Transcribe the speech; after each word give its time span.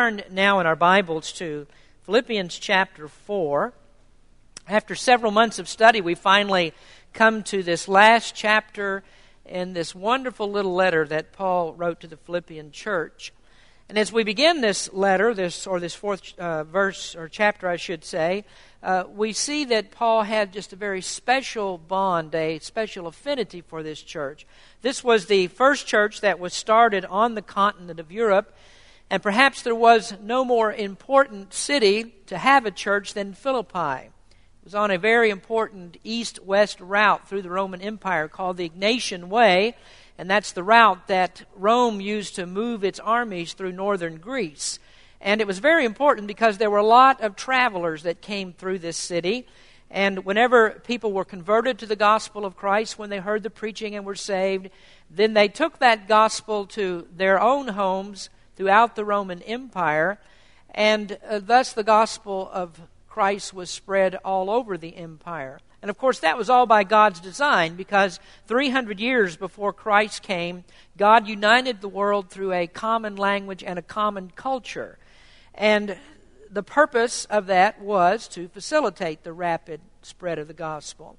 turn 0.00 0.22
now 0.30 0.58
in 0.60 0.66
our 0.66 0.76
Bibles 0.76 1.30
to 1.30 1.66
Philippians 2.04 2.58
chapter 2.58 3.06
4. 3.06 3.74
After 4.66 4.94
several 4.94 5.30
months 5.30 5.58
of 5.58 5.68
study, 5.68 6.00
we 6.00 6.14
finally 6.14 6.72
come 7.12 7.42
to 7.42 7.62
this 7.62 7.86
last 7.86 8.34
chapter 8.34 9.02
in 9.44 9.74
this 9.74 9.94
wonderful 9.94 10.50
little 10.50 10.72
letter 10.72 11.06
that 11.08 11.34
Paul 11.34 11.74
wrote 11.74 12.00
to 12.00 12.06
the 12.06 12.16
Philippian 12.16 12.72
church. 12.72 13.34
And 13.90 13.98
as 13.98 14.10
we 14.10 14.24
begin 14.24 14.62
this 14.62 14.90
letter, 14.90 15.34
this 15.34 15.66
or 15.66 15.78
this 15.78 15.94
fourth 15.94 16.38
uh, 16.38 16.64
verse 16.64 17.14
or 17.14 17.28
chapter, 17.28 17.68
I 17.68 17.76
should 17.76 18.02
say, 18.02 18.46
uh, 18.82 19.04
we 19.14 19.34
see 19.34 19.66
that 19.66 19.90
Paul 19.90 20.22
had 20.22 20.54
just 20.54 20.72
a 20.72 20.76
very 20.76 21.02
special 21.02 21.76
bond, 21.76 22.34
a 22.34 22.58
special 22.60 23.06
affinity 23.06 23.60
for 23.60 23.82
this 23.82 24.00
church. 24.00 24.46
This 24.80 25.04
was 25.04 25.26
the 25.26 25.48
first 25.48 25.86
church 25.86 26.22
that 26.22 26.40
was 26.40 26.54
started 26.54 27.04
on 27.04 27.34
the 27.34 27.42
continent 27.42 28.00
of 28.00 28.10
Europe, 28.10 28.54
and 29.10 29.22
perhaps 29.22 29.62
there 29.62 29.74
was 29.74 30.14
no 30.22 30.44
more 30.44 30.72
important 30.72 31.52
city 31.52 32.14
to 32.26 32.38
have 32.38 32.64
a 32.64 32.70
church 32.70 33.12
than 33.12 33.34
Philippi. 33.34 34.06
It 34.06 34.64
was 34.64 34.74
on 34.74 34.92
a 34.92 34.98
very 34.98 35.30
important 35.30 35.96
east 36.04 36.40
west 36.44 36.80
route 36.80 37.28
through 37.28 37.42
the 37.42 37.50
Roman 37.50 37.80
Empire 37.80 38.28
called 38.28 38.56
the 38.56 38.68
Egnatian 38.68 39.24
Way, 39.24 39.74
and 40.16 40.30
that's 40.30 40.52
the 40.52 40.62
route 40.62 41.08
that 41.08 41.42
Rome 41.56 42.00
used 42.00 42.36
to 42.36 42.46
move 42.46 42.84
its 42.84 43.00
armies 43.00 43.52
through 43.52 43.72
northern 43.72 44.18
Greece. 44.18 44.78
And 45.20 45.40
it 45.40 45.46
was 45.46 45.58
very 45.58 45.84
important 45.84 46.28
because 46.28 46.58
there 46.58 46.70
were 46.70 46.78
a 46.78 46.84
lot 46.84 47.20
of 47.20 47.34
travelers 47.34 48.04
that 48.04 48.20
came 48.20 48.52
through 48.52 48.78
this 48.78 48.96
city. 48.96 49.46
And 49.90 50.24
whenever 50.24 50.70
people 50.86 51.12
were 51.12 51.24
converted 51.24 51.78
to 51.80 51.86
the 51.86 51.96
gospel 51.96 52.44
of 52.44 52.56
Christ, 52.56 52.96
when 52.96 53.10
they 53.10 53.18
heard 53.18 53.42
the 53.42 53.50
preaching 53.50 53.96
and 53.96 54.06
were 54.06 54.14
saved, 54.14 54.70
then 55.10 55.34
they 55.34 55.48
took 55.48 55.78
that 55.78 56.06
gospel 56.06 56.64
to 56.66 57.08
their 57.14 57.40
own 57.40 57.68
homes 57.68 58.30
throughout 58.60 58.94
the 58.94 59.06
Roman 59.06 59.40
Empire. 59.40 60.18
And 60.74 61.16
uh, 61.26 61.38
thus 61.38 61.72
the 61.72 61.82
gospel 61.82 62.50
of 62.52 62.78
Christ 63.08 63.54
was 63.54 63.70
spread 63.70 64.16
all 64.16 64.50
over 64.50 64.76
the 64.76 64.96
empire. 64.96 65.60
And 65.80 65.90
of 65.90 65.96
course, 65.96 66.18
that 66.18 66.36
was 66.36 66.50
all 66.50 66.66
by 66.66 66.84
God's 66.84 67.20
design 67.20 67.74
because 67.74 68.20
300 68.48 69.00
years 69.00 69.38
before 69.38 69.72
Christ 69.72 70.20
came, 70.20 70.64
God 70.98 71.26
united 71.26 71.80
the 71.80 71.88
world 71.88 72.28
through 72.28 72.52
a 72.52 72.66
common 72.66 73.16
language 73.16 73.64
and 73.64 73.78
a 73.78 73.82
common 73.82 74.30
culture. 74.36 74.98
And 75.54 75.96
the 76.50 76.62
purpose 76.62 77.24
of 77.30 77.46
that 77.46 77.80
was 77.80 78.28
to 78.28 78.48
facilitate 78.48 79.24
the 79.24 79.32
rapid 79.32 79.80
spread 80.02 80.38
of 80.38 80.48
the 80.48 80.52
gospel. 80.52 81.16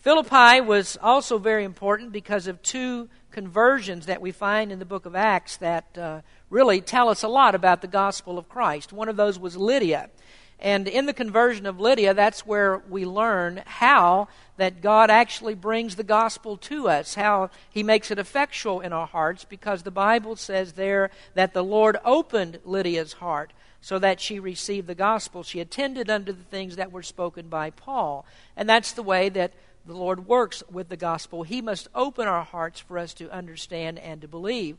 Philippi 0.00 0.60
was 0.60 0.98
also 1.00 1.38
very 1.38 1.62
important 1.62 2.10
because 2.10 2.48
of 2.48 2.60
two 2.62 3.08
conversions 3.30 4.06
that 4.06 4.20
we 4.20 4.32
find 4.32 4.72
in 4.72 4.78
the 4.78 4.84
book 4.84 5.06
of 5.06 5.14
Acts 5.14 5.58
that 5.58 5.96
uh, 5.96 6.20
really 6.50 6.80
tell 6.80 7.08
us 7.08 7.22
a 7.22 7.28
lot 7.28 7.54
about 7.54 7.80
the 7.80 7.86
gospel 7.86 8.36
of 8.36 8.48
Christ. 8.48 8.92
One 8.92 9.08
of 9.08 9.16
those 9.16 9.38
was 9.38 9.56
Lydia. 9.56 10.10
And 10.58 10.86
in 10.86 11.06
the 11.06 11.14
conversion 11.14 11.64
of 11.64 11.80
Lydia, 11.80 12.12
that's 12.12 12.44
where 12.44 12.82
we 12.90 13.06
learn 13.06 13.62
how 13.64 14.28
that 14.58 14.82
God 14.82 15.08
actually 15.08 15.54
brings 15.54 15.96
the 15.96 16.04
gospel 16.04 16.58
to 16.58 16.86
us, 16.86 17.14
how 17.14 17.48
he 17.70 17.82
makes 17.82 18.10
it 18.10 18.18
effectual 18.18 18.80
in 18.80 18.92
our 18.92 19.06
hearts, 19.06 19.44
because 19.44 19.82
the 19.82 19.90
Bible 19.90 20.36
says 20.36 20.74
there 20.74 21.10
that 21.34 21.54
the 21.54 21.64
Lord 21.64 21.96
opened 22.04 22.58
Lydia's 22.66 23.14
heart 23.14 23.54
so 23.80 23.98
that 23.98 24.20
she 24.20 24.38
received 24.38 24.86
the 24.86 24.94
gospel. 24.94 25.42
She 25.42 25.60
attended 25.60 26.10
unto 26.10 26.32
the 26.32 26.44
things 26.44 26.76
that 26.76 26.92
were 26.92 27.02
spoken 27.02 27.48
by 27.48 27.70
Paul. 27.70 28.26
And 28.54 28.68
that's 28.68 28.92
the 28.92 29.02
way 29.02 29.30
that 29.30 29.54
the 29.86 29.94
Lord 29.94 30.26
works 30.26 30.62
with 30.70 30.90
the 30.90 30.96
gospel. 30.96 31.42
He 31.42 31.62
must 31.62 31.88
open 31.94 32.28
our 32.28 32.44
hearts 32.44 32.80
for 32.80 32.98
us 32.98 33.14
to 33.14 33.32
understand 33.32 33.98
and 33.98 34.20
to 34.20 34.28
believe. 34.28 34.76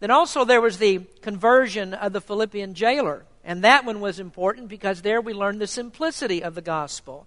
Then 0.00 0.10
also 0.10 0.44
there 0.44 0.60
was 0.60 0.78
the 0.78 1.00
conversion 1.20 1.94
of 1.94 2.12
the 2.12 2.20
Philippian 2.20 2.74
jailer. 2.74 3.24
And 3.44 3.64
that 3.64 3.84
one 3.84 4.00
was 4.00 4.18
important 4.18 4.68
because 4.68 5.02
there 5.02 5.20
we 5.20 5.32
learned 5.32 5.60
the 5.60 5.66
simplicity 5.66 6.42
of 6.42 6.54
the 6.54 6.62
gospel. 6.62 7.26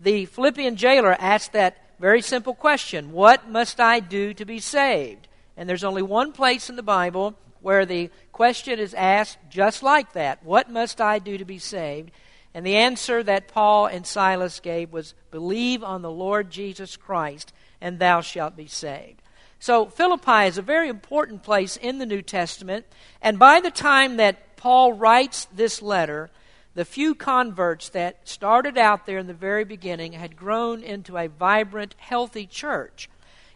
The 0.00 0.26
Philippian 0.26 0.76
jailer 0.76 1.16
asked 1.18 1.52
that 1.52 1.78
very 2.00 2.22
simple 2.22 2.54
question 2.54 3.12
What 3.12 3.48
must 3.48 3.80
I 3.80 4.00
do 4.00 4.34
to 4.34 4.44
be 4.44 4.58
saved? 4.58 5.28
And 5.56 5.68
there's 5.68 5.84
only 5.84 6.02
one 6.02 6.32
place 6.32 6.68
in 6.68 6.76
the 6.76 6.82
Bible 6.82 7.34
where 7.60 7.86
the 7.86 8.10
question 8.32 8.78
is 8.78 8.92
asked 8.94 9.38
just 9.48 9.82
like 9.82 10.12
that 10.12 10.44
What 10.44 10.70
must 10.70 11.00
I 11.00 11.18
do 11.18 11.38
to 11.38 11.44
be 11.44 11.58
saved? 11.58 12.10
And 12.52 12.64
the 12.64 12.76
answer 12.76 13.22
that 13.22 13.48
Paul 13.48 13.86
and 13.86 14.06
Silas 14.06 14.60
gave 14.60 14.92
was 14.92 15.14
Believe 15.30 15.82
on 15.82 16.02
the 16.02 16.10
Lord 16.10 16.50
Jesus 16.50 16.96
Christ, 16.96 17.52
and 17.80 17.98
thou 17.98 18.20
shalt 18.20 18.56
be 18.56 18.68
saved. 18.68 19.22
So, 19.58 19.86
Philippi 19.86 20.46
is 20.46 20.58
a 20.58 20.62
very 20.62 20.88
important 20.88 21.42
place 21.42 21.76
in 21.76 21.98
the 21.98 22.06
New 22.06 22.22
Testament, 22.22 22.86
and 23.22 23.38
by 23.38 23.60
the 23.60 23.70
time 23.70 24.16
that 24.16 24.56
Paul 24.56 24.92
writes 24.92 25.46
this 25.54 25.80
letter, 25.80 26.30
the 26.74 26.84
few 26.84 27.14
converts 27.14 27.88
that 27.90 28.28
started 28.28 28.76
out 28.76 29.06
there 29.06 29.18
in 29.18 29.26
the 29.26 29.34
very 29.34 29.64
beginning 29.64 30.12
had 30.12 30.36
grown 30.36 30.82
into 30.82 31.16
a 31.16 31.28
vibrant, 31.28 31.94
healthy 31.98 32.46
church. 32.46 33.08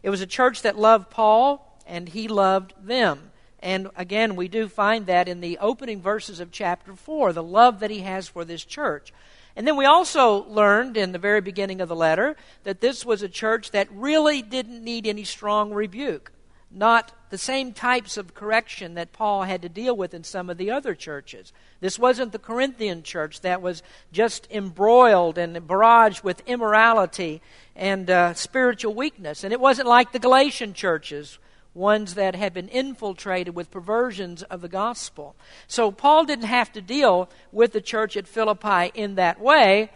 It 0.02 0.10
was 0.10 0.20
a 0.20 0.26
church 0.26 0.62
that 0.62 0.78
loved 0.78 1.10
Paul, 1.10 1.76
and 1.86 2.08
he 2.08 2.28
loved 2.28 2.74
them. 2.80 3.32
And 3.60 3.90
again, 3.96 4.36
we 4.36 4.46
do 4.46 4.68
find 4.68 5.06
that 5.06 5.28
in 5.28 5.40
the 5.40 5.58
opening 5.58 6.00
verses 6.00 6.38
of 6.38 6.52
chapter 6.52 6.94
4, 6.94 7.32
the 7.32 7.42
love 7.42 7.80
that 7.80 7.90
he 7.90 8.00
has 8.00 8.28
for 8.28 8.44
this 8.44 8.64
church. 8.64 9.12
And 9.58 9.66
then 9.66 9.76
we 9.76 9.86
also 9.86 10.44
learned 10.44 10.96
in 10.96 11.10
the 11.10 11.18
very 11.18 11.40
beginning 11.40 11.80
of 11.80 11.88
the 11.88 11.96
letter 11.96 12.36
that 12.62 12.80
this 12.80 13.04
was 13.04 13.24
a 13.24 13.28
church 13.28 13.72
that 13.72 13.88
really 13.90 14.40
didn't 14.40 14.84
need 14.84 15.04
any 15.04 15.24
strong 15.24 15.74
rebuke. 15.74 16.30
Not 16.70 17.12
the 17.30 17.38
same 17.38 17.72
types 17.72 18.16
of 18.16 18.34
correction 18.34 18.94
that 18.94 19.12
Paul 19.12 19.42
had 19.42 19.62
to 19.62 19.68
deal 19.68 19.96
with 19.96 20.14
in 20.14 20.22
some 20.22 20.48
of 20.48 20.58
the 20.58 20.70
other 20.70 20.94
churches. 20.94 21.52
This 21.80 21.98
wasn't 21.98 22.30
the 22.30 22.38
Corinthian 22.38 23.02
church 23.02 23.40
that 23.40 23.60
was 23.60 23.82
just 24.12 24.46
embroiled 24.48 25.38
and 25.38 25.56
barraged 25.56 26.22
with 26.22 26.46
immorality 26.46 27.42
and 27.74 28.08
uh, 28.08 28.34
spiritual 28.34 28.94
weakness. 28.94 29.42
And 29.42 29.52
it 29.52 29.58
wasn't 29.58 29.88
like 29.88 30.12
the 30.12 30.20
Galatian 30.20 30.72
churches 30.72 31.40
ones 31.74 32.14
that 32.14 32.34
had 32.34 32.52
been 32.52 32.68
infiltrated 32.68 33.54
with 33.54 33.70
perversions 33.70 34.42
of 34.44 34.60
the 34.60 34.68
gospel. 34.68 35.36
So 35.66 35.90
Paul 35.90 36.24
didn't 36.24 36.46
have 36.46 36.72
to 36.72 36.80
deal 36.80 37.28
with 37.52 37.72
the 37.72 37.80
church 37.80 38.16
at 38.16 38.26
Philippi 38.26 38.90
in 38.94 39.14
that 39.14 39.40
way, 39.40 39.90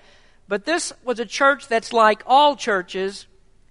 but 0.48 0.64
this 0.64 0.92
was 1.04 1.18
a 1.18 1.26
church 1.26 1.68
that's 1.68 1.92
like 1.92 2.22
all 2.26 2.56
churches. 2.56 3.26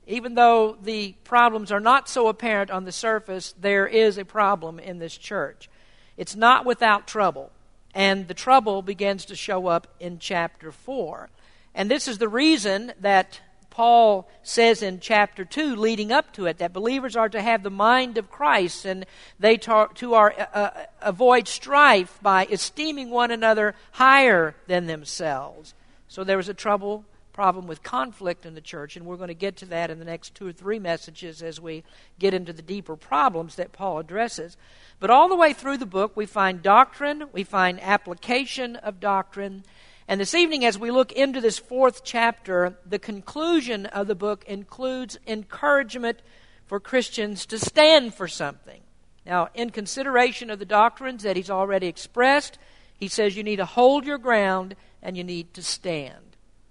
Even 0.07 0.35
though 0.35 0.78
the 0.81 1.13
problems 1.23 1.72
are 1.72 1.79
not 1.79 2.09
so 2.09 2.28
apparent 2.28 2.72
on 2.72 2.85
the 2.85 2.91
surface, 2.91 3.53
there 3.59 3.88
is 3.88 4.17
a 4.17 4.25
problem 4.25 4.79
in 4.79 5.00
this 5.00 5.17
church. 5.17 5.69
It's 6.17 6.35
not 6.35 6.66
without 6.66 7.07
trouble. 7.07 7.51
And 7.94 8.28
the 8.28 8.34
trouble 8.34 8.81
begins 8.81 9.25
to 9.25 9.35
show 9.35 9.67
up 9.67 9.88
in 10.00 10.17
chapter 10.19 10.72
4. 10.72 11.29
And 11.75 11.90
this 11.90 12.07
is 12.07 12.17
the 12.17 12.28
reason 12.28 12.94
that 13.00 13.41
Paul 13.72 14.30
says 14.44 14.84
in 14.84 15.00
chapter 15.00 15.44
2, 15.44 15.76
leading 15.76 16.12
up 16.12 16.32
to 16.34 16.46
it, 16.46 16.59
that 16.59 16.74
believers 16.74 17.16
are 17.16 17.30
to 17.30 17.42
have 17.42 17.64
the 17.64 17.72
mind 17.72 18.18
of 18.20 18.30
Christ 18.30 18.86
and 18.86 19.06
they 19.40 19.58
to, 19.58 19.90
to 19.96 20.14
uh, 20.14 20.46
uh, 20.54 20.70
avoid 21.02 21.48
strife 21.48 22.20
by 22.22 22.46
esteeming 22.46 23.09
one 23.09 23.32
another 23.32 23.74
higher 23.94 24.56
than 24.68 24.86
themselves. 24.86 25.74
So 26.08 26.24
there 26.24 26.38
was 26.38 26.50
a 26.50 26.54
trouble 26.54 27.06
problem 27.34 27.66
with 27.66 27.82
conflict 27.82 28.46
in 28.46 28.56
the 28.56 28.62
church, 28.62 28.96
and 28.96 29.06
we're 29.06 29.16
going 29.16 29.30
to 29.30 29.34
get 29.34 29.56
to 29.58 29.66
that 29.66 29.90
in 29.90 30.00
the 30.00 30.06
next 30.06 30.36
two 30.36 30.48
or 30.48 30.52
three 30.52 30.80
messages 30.80 31.42
as 31.42 31.59
we 31.59 31.84
get 32.20 32.34
into 32.34 32.53
the 32.53 32.62
deeper 32.62 32.96
problems 32.96 33.56
that 33.56 33.72
Paul 33.72 34.00
addresses. 34.00 34.58
But 35.00 35.09
all 35.09 35.30
the 35.30 35.36
way 35.36 35.53
through 35.53 35.78
the 35.78 35.86
book, 35.86 36.16
we 36.16 36.26
find 36.26 36.62
doctrine, 36.62 37.30
we 37.32 37.44
find 37.44 37.82
application 37.82 38.76
of 38.76 39.00
doctrine, 39.00 39.64
and 40.07 40.19
this 40.19 40.35
evening, 40.35 40.66
as 40.66 40.78
we 40.78 40.91
look 40.91 41.12
into 41.12 41.41
this 41.41 41.59
fourth 41.59 42.03
chapter, 42.03 42.78
the 42.85 43.00
conclusion 43.00 43.85
of 43.85 44.07
the 44.07 44.16
book 44.16 44.44
includes 44.45 45.17
encouragement 45.28 46.19
for 46.66 46.79
Christians 46.79 47.45
to 47.47 47.59
stand 47.59 48.13
for 48.13 48.28
something. 48.28 48.81
Now, 49.25 49.50
in 49.53 49.69
consideration 49.69 50.50
of 50.50 50.59
the 50.59 50.66
doctrines 50.66 51.23
that 51.23 51.35
he's 51.35 51.50
already 51.50 51.88
expressed, 51.88 52.57
he 52.97 53.07
says 53.07 53.35
you 53.35 53.44
need 53.44 53.57
to 53.57 53.66
hold 53.66 54.05
your 54.05 54.17
ground 54.17 54.76
and 55.02 55.16
you 55.16 55.23
need 55.23 55.53
to 55.53 55.64
stand. 55.64 56.16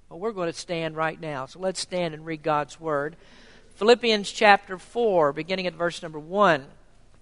Well, 0.09 0.19
we're 0.19 0.33
going 0.33 0.53
to 0.53 0.59
stand 0.59 0.97
right 0.97 1.21
now. 1.21 1.47
So 1.47 1.61
let's 1.61 1.81
stand 1.81 2.15
and 2.15 2.27
read 2.27 2.43
God's 2.43 2.81
Word. 2.81 3.17
Philippians 3.77 4.31
chapter 4.31 4.77
4, 4.77 5.33
beginning 5.33 5.67
at 5.67 5.75
verse 5.75 6.03
number 6.03 6.19
1. 6.19 6.67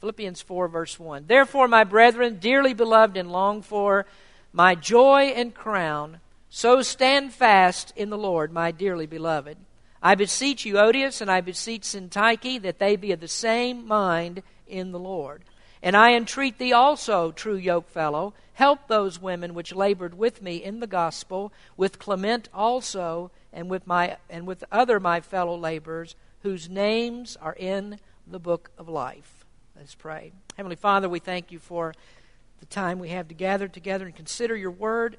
Philippians 0.01 0.41
4, 0.43 0.69
verse 0.69 0.99
1. 0.99 1.25
Therefore, 1.27 1.69
my 1.69 1.85
brethren, 1.85 2.39
dearly 2.41 2.73
beloved 2.73 3.17
and 3.17 3.31
longed 3.31 3.65
for, 3.65 4.07
my 4.53 4.75
joy 4.75 5.33
and 5.35 5.55
crown. 5.55 6.21
So 6.51 6.83
stand 6.83 7.33
fast 7.33 7.93
in 7.97 8.11
the 8.11 8.19
Lord, 8.19 8.53
my 8.53 8.71
dearly 8.71 9.07
beloved. 9.07 9.59
I 10.03 10.15
beseech 10.15 10.65
you, 10.65 10.75
Euodias, 10.75 11.21
and 11.21 11.31
I 11.31 11.41
beseech 11.41 11.83
Syntyche, 11.83 12.63
that 12.63 12.79
they 12.79 12.97
be 12.97 13.13
of 13.13 13.21
the 13.21 13.29
same 13.29 13.87
mind 13.87 14.43
in 14.67 14.93
the 14.93 14.99
Lord. 14.99 15.45
And 15.83 15.97
I 15.97 16.15
entreat 16.15 16.59
thee 16.59 16.73
also, 16.73 17.31
true 17.31 17.61
yokefellow, 17.61 18.33
help 18.55 18.89
those 18.89 19.21
women 19.21 19.55
which 19.55 19.75
labored 19.75 20.17
with 20.17 20.43
me 20.43 20.57
in 20.57 20.81
the 20.81 20.87
gospel, 20.87 21.53
with 21.77 21.99
Clement 21.99 22.49
also, 22.53 23.31
and 23.53 23.71
with 23.71 23.87
my 23.87 24.17
and 24.29 24.47
with 24.47 24.65
other 24.73 24.99
my 24.99 25.21
fellow 25.21 25.57
laborers, 25.57 26.15
whose 26.43 26.69
names 26.69 27.37
are 27.41 27.55
in 27.55 27.99
the 28.27 28.41
book 28.41 28.71
of 28.79 28.89
life. 28.89 29.45
Let's 29.77 29.95
pray. 29.95 30.33
Heavenly 30.57 30.77
Father, 30.77 31.09
we 31.09 31.21
thank 31.21 31.53
you 31.53 31.61
for 31.61 31.95
the 32.61 32.67
time 32.67 32.99
we 32.99 33.11
have 33.11 33.29
to 33.29 33.35
gather 33.35 33.69
together 33.69 34.07
and 34.07 34.15
consider 34.15 34.57
your 34.57 34.71
word. 34.71 35.19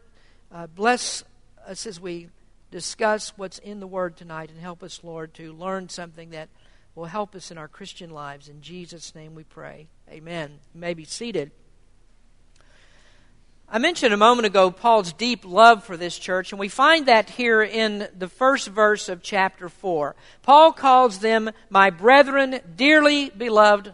Uh, 0.51 0.67
bless 0.67 1.23
us 1.67 1.85
as 1.85 1.99
we 1.99 2.29
discuss 2.71 3.33
what's 3.37 3.59
in 3.59 3.79
the 3.79 3.87
word 3.87 4.17
tonight 4.17 4.49
and 4.49 4.59
help 4.59 4.83
us, 4.83 5.01
Lord, 5.03 5.33
to 5.35 5.53
learn 5.53 5.89
something 5.89 6.31
that 6.31 6.49
will 6.95 7.05
help 7.05 7.35
us 7.35 7.51
in 7.51 7.57
our 7.57 7.67
Christian 7.67 8.09
lives. 8.09 8.49
In 8.49 8.61
Jesus' 8.61 9.15
name 9.15 9.35
we 9.35 9.43
pray. 9.43 9.87
Amen. 10.09 10.59
You 10.73 10.81
may 10.81 10.93
be 10.93 11.05
seated. 11.05 11.51
I 13.71 13.77
mentioned 13.77 14.13
a 14.13 14.17
moment 14.17 14.47
ago 14.47 14.71
Paul's 14.71 15.13
deep 15.13 15.45
love 15.45 15.83
for 15.83 15.95
this 15.95 16.17
church, 16.17 16.51
and 16.51 16.59
we 16.59 16.69
find 16.69 17.05
that 17.05 17.29
here 17.29 17.61
in 17.61 18.07
the 18.17 18.27
first 18.27 18.67
verse 18.67 19.09
of 19.09 19.21
chapter 19.21 19.69
4. 19.69 20.15
Paul 20.41 20.73
calls 20.73 21.19
them 21.19 21.51
my 21.69 21.91
brethren, 21.91 22.59
dearly 22.75 23.29
beloved, 23.29 23.93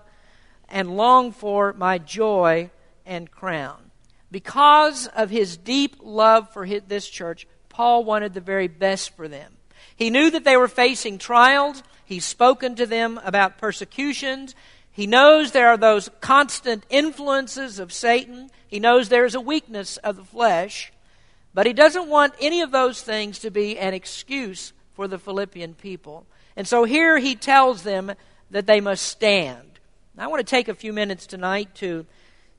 and 0.70 0.96
long 0.96 1.34
for 1.34 1.74
my 1.74 1.98
joy 1.98 2.72
and 3.06 3.30
crown. 3.30 3.92
Because 4.32 5.08
of 5.08 5.30
his 5.30 5.58
deep 5.58 5.98
love 6.02 6.52
for 6.52 6.66
his, 6.66 6.82
this 6.88 7.08
church, 7.08 7.48
Paul 7.70 8.04
wanted 8.04 8.34
the 8.34 8.42
very 8.42 8.68
best 8.68 9.16
for 9.16 9.28
them. 9.28 9.54
He 9.96 10.10
knew 10.10 10.30
that 10.32 10.44
they 10.44 10.58
were 10.58 10.68
facing 10.68 11.18
trials. 11.18 11.84
He's 12.06 12.26
spoken 12.26 12.76
to 12.76 12.86
them 12.86 13.20
about 13.24 13.58
persecutions. 13.58 14.56
He 14.92 15.08
knows 15.08 15.52
there 15.52 15.70
are 15.70 15.78
those 15.78 16.10
constant 16.22 16.86
influences 16.90 17.80
of 17.80 17.94
Satan. 17.94 18.50
He 18.68 18.80
knows 18.80 19.10
there 19.10 19.26
is 19.26 19.36
a 19.36 19.42
weakness 19.42 19.98
of 19.98 20.16
the 20.16 20.24
flesh. 20.24 20.92
But 21.54 21.66
he 21.66 21.74
doesn't 21.74 22.10
want 22.10 22.34
any 22.42 22.62
of 22.62 22.72
those 22.72 23.02
things 23.02 23.40
to 23.40 23.52
be 23.52 23.78
an 23.78 23.94
excuse 23.94 24.74
for 24.94 25.08
the 25.08 25.20
Philippian 25.20 25.74
people. 25.74 26.26
And 26.56 26.68
so 26.68 26.84
here 26.84 27.18
he 27.18 27.36
tells 27.36 27.84
them 27.84 28.14
that 28.52 28.68
they 28.68 28.82
must 28.82 29.06
stand. 29.06 29.80
I 30.18 30.28
want 30.28 30.40
to 30.40 30.50
take 30.50 30.70
a 30.70 30.74
few 30.74 30.94
minutes 30.94 31.28
tonight 31.28 31.76
to 31.76 32.06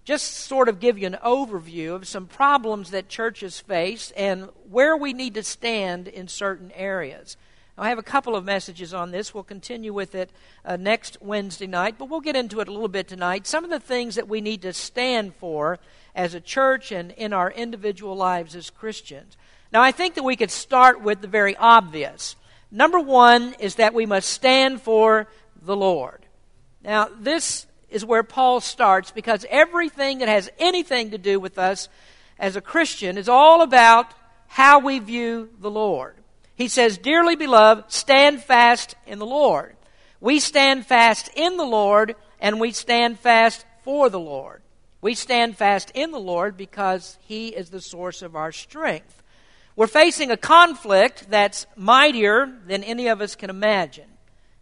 just 0.07 0.35
sort 0.35 0.69
of 0.69 0.79
give 0.79 0.97
you 0.97 1.07
an 1.09 1.19
overview 1.25 1.93
of 1.93 2.07
some 2.07 2.27
problems 2.27 2.93
that 2.93 3.09
churches 3.09 3.59
face 3.59 4.13
and 4.17 4.49
where 4.71 4.97
we 4.97 5.13
need 5.13 5.35
to 5.35 5.43
stand 5.43 6.07
in 6.07 6.29
certain 6.29 6.71
areas. 6.77 7.37
I 7.77 7.89
have 7.89 7.99
a 7.99 8.05
couple 8.05 8.37
of 8.37 8.45
messages 8.45 8.95
on 8.95 9.11
this. 9.11 9.35
We'll 9.35 9.43
continue 9.43 9.93
with 9.93 10.15
it 10.15 10.31
uh, 10.65 10.77
next 10.77 11.19
Wednesday 11.21 11.67
night, 11.67 11.97
but 11.99 12.09
we'll 12.09 12.21
get 12.21 12.37
into 12.37 12.61
it 12.61 12.69
a 12.69 12.73
little 12.73 12.87
bit 12.87 13.09
tonight. 13.09 13.49
Some 13.49 13.65
of 13.65 13.71
the 13.71 13.81
things 13.81 14.15
that 14.15 14.29
we 14.29 14.41
need 14.41 14.63
to 14.63 14.73
stand 14.73 15.35
for 15.35 15.81
as 16.15 16.35
a 16.35 16.41
church 16.41 16.93
and 16.93 17.11
in 17.11 17.33
our 17.33 17.51
individual 17.51 18.15
lives 18.15 18.55
as 18.55 18.71
Christians. 18.71 19.37
Now, 19.73 19.83
I 19.83 19.91
think 19.91 20.15
that 20.15 20.23
we 20.23 20.37
could 20.37 20.53
start 20.53 21.03
with 21.03 21.21
the 21.21 21.27
very 21.27 21.57
obvious. 21.57 22.37
Number 22.71 23.01
one 23.01 23.57
is 23.59 23.75
that 23.75 23.93
we 23.93 24.07
must 24.07 24.31
stand 24.31 24.81
for 24.81 25.27
the 25.61 25.77
Lord. 25.77 26.25
Now, 26.85 27.09
this 27.19 27.67
is 27.91 28.05
where 28.05 28.23
Paul 28.23 28.61
starts 28.61 29.11
because 29.11 29.47
everything 29.51 30.19
that 30.19 30.29
has 30.29 30.51
anything 30.59 31.11
to 31.11 31.19
do 31.19 31.39
with 31.39 31.59
us 31.59 31.89
as 32.39 32.57
a 32.57 32.61
Christian 32.61 33.19
is 33.19 33.29
all 33.29 33.63
about 33.63 34.13
how 34.49 34.79
we 34.79 34.99
view 34.99 35.51
the 35.61 35.71
Lord. 35.71 36.15
He 36.55 36.69
says, 36.69 36.99
Dearly 36.99 37.37
beloved, 37.37 37.93
stand 37.93 38.43
fast 38.43 38.95
in 39.07 39.19
the 39.19 39.27
Lord. 39.27 39.77
We 40.21 40.41
stand 40.41 40.87
fast 40.87 41.31
in 41.37 41.57
the 41.57 41.65
Lord, 41.65 42.17
and 42.41 42.59
we 42.59 42.73
stand 42.73 43.19
fast 43.19 43.65
for 43.83 44.09
the 44.09 44.21
Lord. 44.21 44.63
We 45.01 45.15
stand 45.15 45.57
fast 45.57 45.93
in 45.95 46.11
the 46.11 46.19
Lord 46.19 46.57
because 46.57 47.19
He 47.27 47.49
is 47.49 47.71
the 47.71 47.81
source 47.81 48.23
of 48.23 48.35
our 48.35 48.51
strength. 48.51 49.23
We're 49.77 49.87
facing 49.87 50.31
a 50.31 50.39
conflict 50.39 51.27
that's 51.29 51.67
mightier 51.77 52.51
than 52.67 52.83
any 52.83 53.09
of 53.09 53.21
us 53.21 53.37
can 53.37 53.51
imagine. 53.51 54.09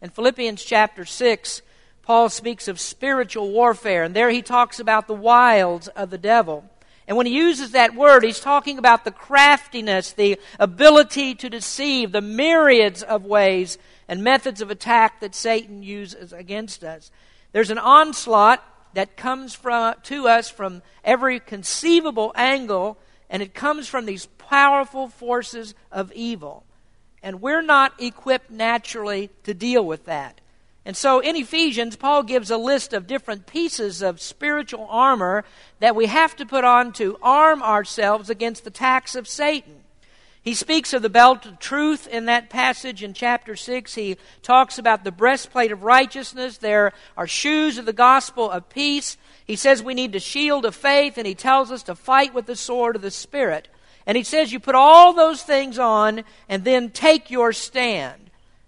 In 0.02 0.10
Philippians 0.10 0.62
chapter 0.64 1.04
6, 1.04 1.62
Paul 2.04 2.28
speaks 2.28 2.68
of 2.68 2.78
spiritual 2.78 3.50
warfare, 3.50 4.02
and 4.04 4.14
there 4.14 4.28
he 4.28 4.42
talks 4.42 4.78
about 4.78 5.06
the 5.06 5.14
wiles 5.14 5.88
of 5.88 6.10
the 6.10 6.18
devil. 6.18 6.68
And 7.08 7.16
when 7.16 7.26
he 7.26 7.34
uses 7.34 7.70
that 7.70 7.94
word, 7.94 8.24
he's 8.24 8.40
talking 8.40 8.78
about 8.78 9.04
the 9.04 9.10
craftiness, 9.10 10.12
the 10.12 10.38
ability 10.58 11.34
to 11.36 11.48
deceive, 11.48 12.12
the 12.12 12.20
myriads 12.20 13.02
of 13.02 13.24
ways 13.24 13.78
and 14.06 14.22
methods 14.22 14.60
of 14.60 14.70
attack 14.70 15.20
that 15.20 15.34
Satan 15.34 15.82
uses 15.82 16.32
against 16.32 16.84
us. 16.84 17.10
There's 17.52 17.70
an 17.70 17.78
onslaught 17.78 18.62
that 18.94 19.16
comes 19.16 19.54
from, 19.54 19.94
to 20.04 20.28
us 20.28 20.50
from 20.50 20.82
every 21.04 21.40
conceivable 21.40 22.32
angle, 22.34 22.98
and 23.30 23.42
it 23.42 23.54
comes 23.54 23.88
from 23.88 24.04
these 24.04 24.26
powerful 24.38 25.08
forces 25.08 25.74
of 25.90 26.12
evil. 26.12 26.64
And 27.22 27.40
we're 27.40 27.62
not 27.62 27.94
equipped 27.98 28.50
naturally 28.50 29.30
to 29.44 29.54
deal 29.54 29.84
with 29.84 30.04
that. 30.04 30.40
And 30.86 30.96
so 30.96 31.20
in 31.20 31.34
Ephesians, 31.36 31.96
Paul 31.96 32.22
gives 32.22 32.50
a 32.50 32.58
list 32.58 32.92
of 32.92 33.06
different 33.06 33.46
pieces 33.46 34.02
of 34.02 34.20
spiritual 34.20 34.86
armor 34.90 35.44
that 35.80 35.96
we 35.96 36.06
have 36.06 36.36
to 36.36 36.46
put 36.46 36.64
on 36.64 36.92
to 36.94 37.16
arm 37.22 37.62
ourselves 37.62 38.28
against 38.28 38.64
the 38.64 38.70
attacks 38.70 39.14
of 39.14 39.26
Satan. 39.26 39.84
He 40.42 40.52
speaks 40.52 40.92
of 40.92 41.00
the 41.00 41.08
belt 41.08 41.46
of 41.46 41.58
truth 41.58 42.06
in 42.06 42.26
that 42.26 42.50
passage 42.50 43.02
in 43.02 43.14
chapter 43.14 43.56
6. 43.56 43.94
He 43.94 44.18
talks 44.42 44.78
about 44.78 45.02
the 45.02 45.10
breastplate 45.10 45.72
of 45.72 45.84
righteousness. 45.84 46.58
There 46.58 46.92
are 47.16 47.26
shoes 47.26 47.78
of 47.78 47.86
the 47.86 47.94
gospel 47.94 48.50
of 48.50 48.68
peace. 48.68 49.16
He 49.46 49.56
says 49.56 49.82
we 49.82 49.94
need 49.94 50.12
the 50.12 50.20
shield 50.20 50.66
of 50.66 50.74
faith, 50.74 51.16
and 51.16 51.26
he 51.26 51.34
tells 51.34 51.70
us 51.70 51.82
to 51.84 51.94
fight 51.94 52.34
with 52.34 52.44
the 52.44 52.56
sword 52.56 52.94
of 52.94 53.00
the 53.00 53.10
Spirit. 53.10 53.68
And 54.06 54.18
he 54.18 54.22
says 54.22 54.52
you 54.52 54.60
put 54.60 54.74
all 54.74 55.14
those 55.14 55.42
things 55.42 55.78
on 55.78 56.24
and 56.46 56.62
then 56.62 56.90
take 56.90 57.30
your 57.30 57.54
stand. 57.54 58.23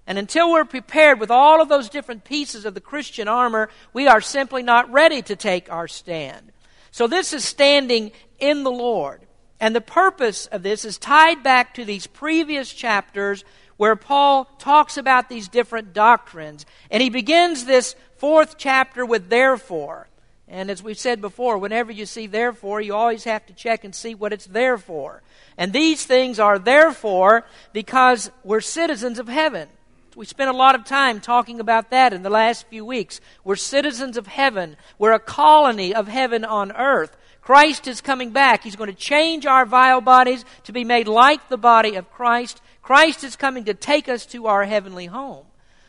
And 0.06 0.18
until 0.18 0.52
we're 0.52 0.64
prepared 0.64 1.18
with 1.18 1.30
all 1.30 1.60
of 1.60 1.68
those 1.68 1.88
different 1.88 2.24
pieces 2.24 2.64
of 2.64 2.74
the 2.74 2.80
Christian 2.80 3.26
armor, 3.26 3.68
we 3.92 4.06
are 4.06 4.20
simply 4.20 4.62
not 4.62 4.90
ready 4.92 5.20
to 5.22 5.34
take 5.34 5.70
our 5.70 5.88
stand. 5.88 6.52
So 6.92 7.06
this 7.06 7.32
is 7.32 7.44
standing 7.44 8.12
in 8.38 8.62
the 8.62 8.70
Lord. 8.70 9.20
And 9.58 9.74
the 9.74 9.80
purpose 9.80 10.46
of 10.46 10.62
this 10.62 10.84
is 10.84 10.98
tied 10.98 11.42
back 11.42 11.74
to 11.74 11.84
these 11.84 12.06
previous 12.06 12.72
chapters 12.72 13.44
where 13.76 13.96
Paul 13.96 14.44
talks 14.58 14.96
about 14.96 15.28
these 15.28 15.48
different 15.48 15.92
doctrines. 15.92 16.66
And 16.90 17.02
he 17.02 17.10
begins 17.10 17.64
this 17.64 17.94
fourth 18.16 18.56
chapter 18.58 19.04
with 19.04 19.28
therefore. 19.28 20.08
And 20.48 20.70
as 20.70 20.82
we've 20.82 20.98
said 20.98 21.20
before, 21.20 21.58
whenever 21.58 21.90
you 21.90 22.06
see 22.06 22.26
therefore, 22.26 22.80
you 22.80 22.94
always 22.94 23.24
have 23.24 23.44
to 23.46 23.52
check 23.52 23.82
and 23.82 23.94
see 23.94 24.14
what 24.14 24.32
it's 24.32 24.46
there 24.46 24.78
for. 24.78 25.22
And 25.58 25.72
these 25.72 26.04
things 26.04 26.38
are 26.38 26.58
therefore 26.58 27.44
because 27.72 28.30
we're 28.44 28.60
citizens 28.60 29.18
of 29.18 29.26
heaven. 29.26 29.68
We 30.16 30.24
spent 30.24 30.48
a 30.48 30.56
lot 30.56 30.74
of 30.74 30.86
time 30.86 31.20
talking 31.20 31.60
about 31.60 31.90
that 31.90 32.14
in 32.14 32.22
the 32.22 32.30
last 32.30 32.66
few 32.68 32.86
weeks. 32.86 33.20
We're 33.44 33.56
citizens 33.56 34.16
of 34.16 34.26
heaven. 34.26 34.78
We're 34.98 35.12
a 35.12 35.20
colony 35.20 35.94
of 35.94 36.08
heaven 36.08 36.42
on 36.42 36.72
earth. 36.72 37.14
Christ 37.42 37.86
is 37.86 38.00
coming 38.00 38.30
back. 38.30 38.64
He's 38.64 38.76
going 38.76 38.90
to 38.90 38.96
change 38.96 39.44
our 39.44 39.66
vile 39.66 40.00
bodies 40.00 40.46
to 40.64 40.72
be 40.72 40.84
made 40.84 41.06
like 41.06 41.50
the 41.50 41.58
body 41.58 41.96
of 41.96 42.10
Christ. 42.10 42.62
Christ 42.80 43.24
is 43.24 43.36
coming 43.36 43.64
to 43.66 43.74
take 43.74 44.08
us 44.08 44.24
to 44.26 44.46
our 44.46 44.64
heavenly 44.64 45.04
home. 45.04 45.44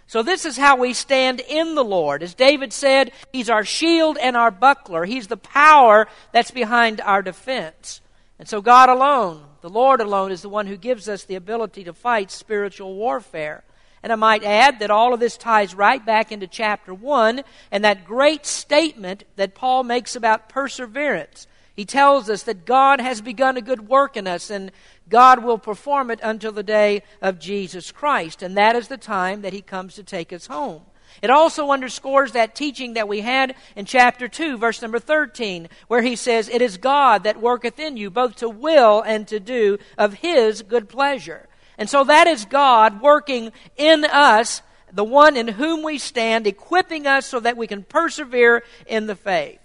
So 0.08 0.22
this 0.24 0.46
is 0.46 0.58
how 0.58 0.76
we 0.76 0.92
stand 0.92 1.40
in 1.40 1.76
the 1.76 1.84
Lord. 1.84 2.22
As 2.22 2.34
David 2.34 2.74
said, 2.74 3.14
He's 3.32 3.50
our 3.50 3.64
shield 3.64 4.18
and 4.18 4.36
our 4.36 4.52
buckler. 4.52 5.06
He's 5.06 5.28
the 5.28 5.38
power 5.38 6.06
that's 6.34 6.52
behind 6.52 7.00
our 7.00 7.22
defense. 7.22 8.02
And 8.40 8.48
so 8.48 8.62
God 8.62 8.90
alone, 8.90 9.46
the 9.62 9.70
Lord 9.70 10.02
alone, 10.02 10.34
is 10.34 10.42
the 10.42 10.50
one 10.50 10.68
who 10.68 10.76
gives 10.76 11.08
us 11.08 11.24
the 11.24 11.36
ability 11.36 11.86
to 11.86 11.94
fight 11.94 12.30
spiritual 12.30 12.94
warfare. 12.94 13.64
And 14.04 14.12
I 14.12 14.16
might 14.16 14.44
add 14.44 14.80
that 14.80 14.92
all 14.92 15.14
of 15.14 15.20
this 15.20 15.38
ties 15.38 15.76
right 15.76 16.06
back 16.06 16.32
into 16.32 16.48
chapter 16.48 16.94
1 16.94 17.42
and 17.72 17.84
that 17.84 18.06
great 18.06 18.46
statement 18.46 19.24
that 19.36 19.56
Paul 19.56 19.84
makes 19.84 20.16
about 20.16 20.50
perseverance. 20.50 21.48
He 21.76 21.86
tells 21.86 22.30
us 22.30 22.44
that 22.44 22.66
God 22.66 23.00
has 23.00 23.22
begun 23.22 23.58
a 23.58 23.62
good 23.62 23.88
work 23.88 24.18
in 24.18 24.28
us 24.28 24.50
and 24.50 24.72
God 25.10 25.44
will 25.44 25.60
perform 25.60 26.10
it 26.10 26.20
until 26.24 26.52
the 26.52 26.64
day 26.64 27.04
of 27.22 27.40
Jesus 27.40 27.92
Christ. 27.92 28.42
And 28.42 28.58
that 28.58 28.76
is 28.76 28.88
the 28.88 28.98
time 28.98 29.42
that 29.42 29.54
He 29.54 29.62
comes 29.62 29.96
to 29.96 30.04
take 30.04 30.34
us 30.34 30.48
home. 30.48 30.82
It 31.22 31.30
also 31.30 31.72
underscores 31.72 32.34
that 32.34 32.56
teaching 32.56 32.94
that 32.94 33.08
we 33.08 33.22
had 33.22 33.56
in 33.76 33.86
chapter 33.86 34.28
2, 34.28 34.58
verse 34.58 34.82
number 34.82 35.00
13, 35.00 35.70
where 35.88 36.02
he 36.02 36.16
says, 36.16 36.50
It 36.50 36.62
is 36.62 36.78
God 36.78 37.24
that 37.24 37.42
worketh 37.42 37.80
in 37.80 37.98
you, 37.98 38.10
both 38.10 38.36
to 38.38 38.50
will 38.50 39.02
and 39.02 39.28
to 39.28 39.40
do 39.40 39.78
of 39.98 40.16
his 40.16 40.62
good 40.62 40.90
pleasure. 40.90 41.48
And 41.78 41.90
so 41.90 42.04
that 42.06 42.28
is 42.28 42.46
God 42.46 43.02
working 43.02 43.52
in 43.76 44.06
us, 44.06 44.62
the 44.92 45.04
one 45.04 45.38
in 45.38 45.48
whom 45.48 45.84
we 45.84 45.98
stand, 45.98 46.48
equipping 46.48 47.06
us 47.06 47.26
so 47.26 47.40
that 47.40 47.58
we 47.58 47.68
can 47.68 47.84
persevere 47.84 48.64
in 48.88 49.08
the 49.08 49.16
faith. 49.16 49.60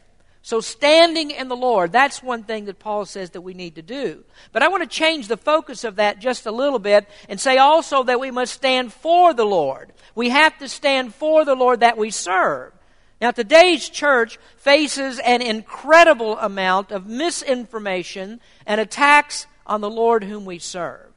So 0.45 0.61
standing 0.61 1.31
in 1.31 1.47
the 1.47 1.57
Lord, 1.57 1.93
that's 1.93 2.21
one 2.21 2.43
thing 2.43 2.65
that 2.65 2.81
Paul 2.81 3.05
says 3.05 3.31
that 3.31 3.43
we 3.43 3.55
need 3.55 3.77
to 3.77 3.83
do. 3.83 4.25
But 4.51 4.65
I 4.65 4.69
want 4.69 4.83
to 4.83 4.89
change 4.89 5.29
the 5.29 5.37
focus 5.37 5.85
of 5.85 5.97
that 5.97 6.19
just 6.19 6.47
a 6.47 6.53
little 6.53 6.81
bit 6.81 7.09
and 7.29 7.41
say 7.41 7.59
also 7.59 8.03
that 8.03 8.19
we 8.19 8.33
must 8.33 8.53
stand 8.53 8.93
for 8.93 9.33
the 9.33 9.45
Lord. 9.45 9.93
We 10.17 10.31
have 10.31 10.59
to 10.59 10.69
stand 10.69 11.15
for 11.15 11.45
the 11.45 11.55
Lord 11.55 11.81
that 11.81 11.97
we 11.97 12.11
serve. 12.11 12.73
Now 13.21 13.31
today's 13.31 13.89
church 13.89 14.41
faces 14.57 15.21
an 15.21 15.43
incredible 15.43 16.37
amount 16.39 16.91
of 16.91 17.07
misinformation 17.07 18.41
and 18.67 18.81
attacks 18.81 19.47
on 19.65 19.81
the 19.81 19.91
Lord 19.91 20.25
whom 20.25 20.45
we 20.45 20.59
serve. 20.59 21.12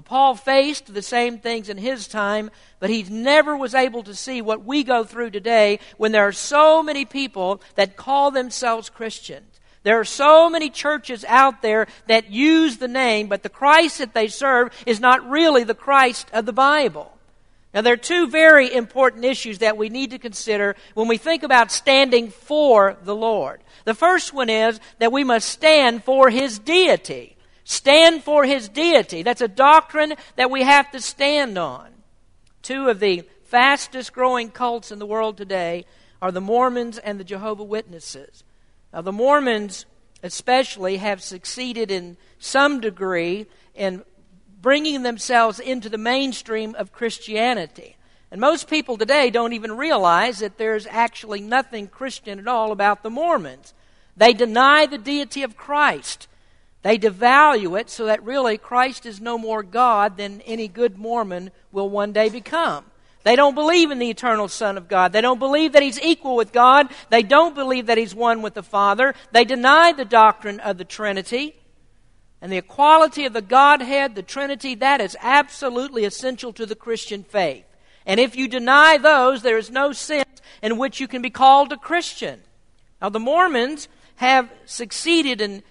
Paul 0.00 0.34
faced 0.34 0.92
the 0.92 1.02
same 1.02 1.38
things 1.38 1.68
in 1.68 1.78
his 1.78 2.08
time, 2.08 2.50
but 2.80 2.90
he 2.90 3.02
never 3.04 3.56
was 3.56 3.74
able 3.74 4.02
to 4.02 4.14
see 4.14 4.42
what 4.42 4.64
we 4.64 4.84
go 4.84 5.04
through 5.04 5.30
today 5.30 5.78
when 5.96 6.12
there 6.12 6.26
are 6.26 6.32
so 6.32 6.82
many 6.82 7.04
people 7.04 7.60
that 7.76 7.96
call 7.96 8.30
themselves 8.30 8.90
Christians. 8.90 9.60
There 9.84 10.00
are 10.00 10.04
so 10.04 10.50
many 10.50 10.68
churches 10.68 11.24
out 11.26 11.62
there 11.62 11.86
that 12.08 12.30
use 12.30 12.78
the 12.78 12.88
name, 12.88 13.28
but 13.28 13.44
the 13.44 13.48
Christ 13.48 13.98
that 13.98 14.14
they 14.14 14.26
serve 14.26 14.72
is 14.84 14.98
not 14.98 15.30
really 15.30 15.62
the 15.62 15.74
Christ 15.74 16.28
of 16.32 16.44
the 16.44 16.52
Bible. 16.52 17.16
Now, 17.72 17.82
there 17.82 17.92
are 17.92 17.98
two 17.98 18.26
very 18.26 18.72
important 18.74 19.24
issues 19.24 19.58
that 19.58 19.76
we 19.76 19.88
need 19.88 20.10
to 20.10 20.18
consider 20.18 20.74
when 20.94 21.08
we 21.08 21.18
think 21.18 21.42
about 21.42 21.70
standing 21.70 22.30
for 22.30 22.96
the 23.04 23.14
Lord. 23.14 23.60
The 23.84 23.94
first 23.94 24.32
one 24.32 24.50
is 24.50 24.80
that 24.98 25.12
we 25.12 25.24
must 25.24 25.48
stand 25.48 26.02
for 26.02 26.30
His 26.30 26.58
deity. 26.58 27.35
Stand 27.68 28.22
for 28.22 28.44
His 28.44 28.68
deity. 28.68 29.24
That's 29.24 29.40
a 29.40 29.48
doctrine 29.48 30.14
that 30.36 30.52
we 30.52 30.62
have 30.62 30.88
to 30.92 31.00
stand 31.00 31.58
on. 31.58 31.88
Two 32.62 32.88
of 32.88 33.00
the 33.00 33.24
fastest 33.42 34.12
growing 34.12 34.50
cults 34.50 34.92
in 34.92 35.00
the 35.00 35.04
world 35.04 35.36
today 35.36 35.84
are 36.22 36.30
the 36.30 36.40
Mormons 36.40 36.96
and 36.96 37.18
the 37.18 37.24
Jehovah 37.24 37.64
Witnesses. 37.64 38.44
Now, 38.92 39.00
the 39.00 39.10
Mormons, 39.10 39.84
especially, 40.22 40.98
have 40.98 41.20
succeeded 41.20 41.90
in 41.90 42.16
some 42.38 42.80
degree 42.80 43.46
in 43.74 44.04
bringing 44.62 45.02
themselves 45.02 45.58
into 45.58 45.88
the 45.88 45.98
mainstream 45.98 46.72
of 46.76 46.92
Christianity. 46.92 47.96
And 48.30 48.40
most 48.40 48.70
people 48.70 48.96
today 48.96 49.28
don't 49.28 49.54
even 49.54 49.76
realize 49.76 50.38
that 50.38 50.56
there's 50.56 50.86
actually 50.86 51.40
nothing 51.40 51.88
Christian 51.88 52.38
at 52.38 52.46
all 52.46 52.70
about 52.70 53.02
the 53.02 53.10
Mormons. 53.10 53.74
They 54.16 54.32
deny 54.32 54.86
the 54.86 54.98
deity 54.98 55.42
of 55.42 55.56
Christ. 55.56 56.28
They 56.86 56.98
devalue 56.98 57.80
it 57.80 57.90
so 57.90 58.06
that 58.06 58.22
really 58.22 58.58
Christ 58.58 59.06
is 59.06 59.20
no 59.20 59.38
more 59.38 59.64
God 59.64 60.16
than 60.16 60.40
any 60.42 60.68
good 60.68 60.96
Mormon 60.96 61.50
will 61.72 61.90
one 61.90 62.12
day 62.12 62.28
become. 62.28 62.84
They 63.24 63.34
don't 63.34 63.56
believe 63.56 63.90
in 63.90 63.98
the 63.98 64.08
eternal 64.08 64.46
Son 64.46 64.78
of 64.78 64.86
God. 64.86 65.12
They 65.12 65.20
don't 65.20 65.40
believe 65.40 65.72
that 65.72 65.82
He's 65.82 66.00
equal 66.00 66.36
with 66.36 66.52
God. 66.52 66.88
They 67.10 67.24
don't 67.24 67.56
believe 67.56 67.86
that 67.86 67.98
He's 67.98 68.14
one 68.14 68.40
with 68.40 68.54
the 68.54 68.62
Father. 68.62 69.16
They 69.32 69.44
deny 69.44 69.94
the 69.94 70.04
doctrine 70.04 70.60
of 70.60 70.78
the 70.78 70.84
Trinity. 70.84 71.56
And 72.40 72.52
the 72.52 72.58
equality 72.58 73.24
of 73.24 73.32
the 73.32 73.42
Godhead, 73.42 74.14
the 74.14 74.22
Trinity, 74.22 74.76
that 74.76 75.00
is 75.00 75.16
absolutely 75.20 76.04
essential 76.04 76.52
to 76.52 76.66
the 76.66 76.76
Christian 76.76 77.24
faith. 77.24 77.64
And 78.06 78.20
if 78.20 78.36
you 78.36 78.46
deny 78.46 78.96
those, 78.96 79.42
there 79.42 79.58
is 79.58 79.72
no 79.72 79.90
sense 79.90 80.40
in 80.62 80.78
which 80.78 81.00
you 81.00 81.08
can 81.08 81.20
be 81.20 81.30
called 81.30 81.72
a 81.72 81.76
Christian. 81.76 82.42
Now, 83.02 83.08
the 83.08 83.18
Mormons 83.18 83.88
have 84.18 84.48
succeeded 84.66 85.40
in 85.40 85.64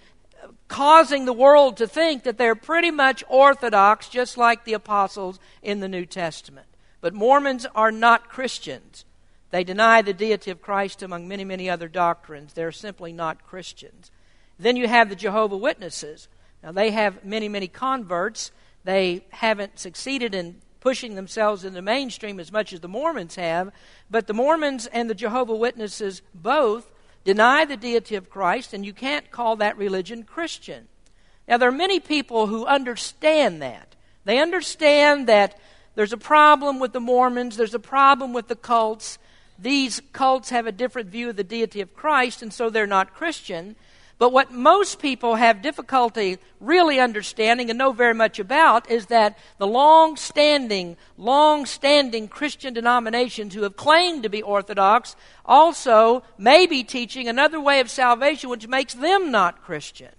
causing 0.68 1.24
the 1.24 1.32
world 1.32 1.76
to 1.76 1.86
think 1.86 2.24
that 2.24 2.38
they're 2.38 2.54
pretty 2.54 2.90
much 2.90 3.22
orthodox, 3.28 4.08
just 4.08 4.36
like 4.36 4.64
the 4.64 4.72
apostles 4.72 5.38
in 5.62 5.80
the 5.80 5.88
New 5.88 6.06
Testament. 6.06 6.66
But 7.00 7.14
Mormons 7.14 7.66
are 7.74 7.92
not 7.92 8.28
Christians. 8.28 9.04
They 9.50 9.64
deny 9.64 10.02
the 10.02 10.12
deity 10.12 10.50
of 10.50 10.60
Christ 10.60 11.02
among 11.02 11.28
many, 11.28 11.44
many 11.44 11.70
other 11.70 11.88
doctrines. 11.88 12.52
They're 12.52 12.72
simply 12.72 13.12
not 13.12 13.46
Christians. 13.46 14.10
Then 14.58 14.76
you 14.76 14.88
have 14.88 15.08
the 15.08 15.16
Jehovah 15.16 15.56
Witnesses. 15.56 16.28
Now, 16.62 16.72
they 16.72 16.90
have 16.90 17.24
many, 17.24 17.48
many 17.48 17.68
converts. 17.68 18.50
They 18.84 19.24
haven't 19.30 19.78
succeeded 19.78 20.34
in 20.34 20.56
pushing 20.80 21.14
themselves 21.14 21.64
in 21.64 21.74
the 21.74 21.82
mainstream 21.82 22.40
as 22.40 22.52
much 22.52 22.72
as 22.72 22.80
the 22.80 22.88
Mormons 22.88 23.36
have. 23.36 23.70
But 24.10 24.26
the 24.26 24.34
Mormons 24.34 24.86
and 24.86 25.08
the 25.08 25.14
Jehovah 25.14 25.54
Witnesses 25.54 26.22
both 26.34 26.90
deny 27.26 27.64
the 27.64 27.76
deity 27.76 28.14
of 28.14 28.30
Christ, 28.30 28.72
and 28.72 28.86
you 28.86 28.92
can't 28.92 29.32
call 29.32 29.56
that 29.56 29.76
religion 29.76 30.22
Christian. 30.22 30.86
Now, 31.48 31.58
there 31.58 31.68
are 31.68 31.72
many 31.72 31.98
people 31.98 32.46
who 32.46 32.64
understand 32.64 33.60
that. 33.60 33.96
They 34.24 34.38
understand 34.38 35.26
that 35.26 35.58
there's 35.96 36.12
a 36.12 36.18
problem 36.18 36.78
with 36.78 36.92
the 36.92 37.00
Mormons, 37.00 37.56
there's 37.56 37.74
a 37.74 37.80
problem 37.80 38.32
with 38.32 38.46
the 38.46 38.54
cults. 38.54 39.18
These 39.58 40.02
cults 40.12 40.50
have 40.50 40.68
a 40.68 40.72
different 40.72 41.10
view 41.10 41.30
of 41.30 41.36
the 41.36 41.42
deity 41.42 41.80
of 41.80 41.96
Christ, 41.96 42.42
and 42.42 42.52
so 42.52 42.70
they're 42.70 42.86
not 42.86 43.12
Christian. 43.12 43.74
But 44.18 44.32
what 44.32 44.50
most 44.50 44.98
people 44.98 45.34
have 45.34 45.60
difficulty 45.60 46.38
really 46.58 46.98
understanding 46.98 47.68
and 47.68 47.78
know 47.78 47.92
very 47.92 48.14
much 48.14 48.38
about 48.38 48.90
is 48.90 49.06
that 49.06 49.38
the 49.58 49.66
long 49.66 50.16
standing, 50.16 50.96
long 51.18 51.66
standing 51.66 52.26
Christian 52.26 52.72
denominations 52.72 53.52
who 53.54 53.62
have 53.62 53.76
claimed 53.76 54.22
to 54.22 54.30
be 54.30 54.42
Orthodox 54.42 55.16
also 55.44 56.22
may 56.38 56.66
be 56.66 56.82
teaching 56.82 57.28
another 57.28 57.60
way 57.60 57.80
of 57.80 57.90
salvation 57.90 58.48
which 58.48 58.66
makes 58.66 58.94
them 58.94 59.30
not 59.30 59.62
Christian. 59.62 60.12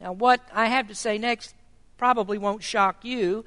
Now, 0.00 0.12
what 0.12 0.40
I 0.54 0.66
have 0.66 0.88
to 0.88 0.94
say 0.94 1.18
next 1.18 1.54
probably 1.98 2.38
won't 2.38 2.62
shock 2.62 3.04
you 3.04 3.44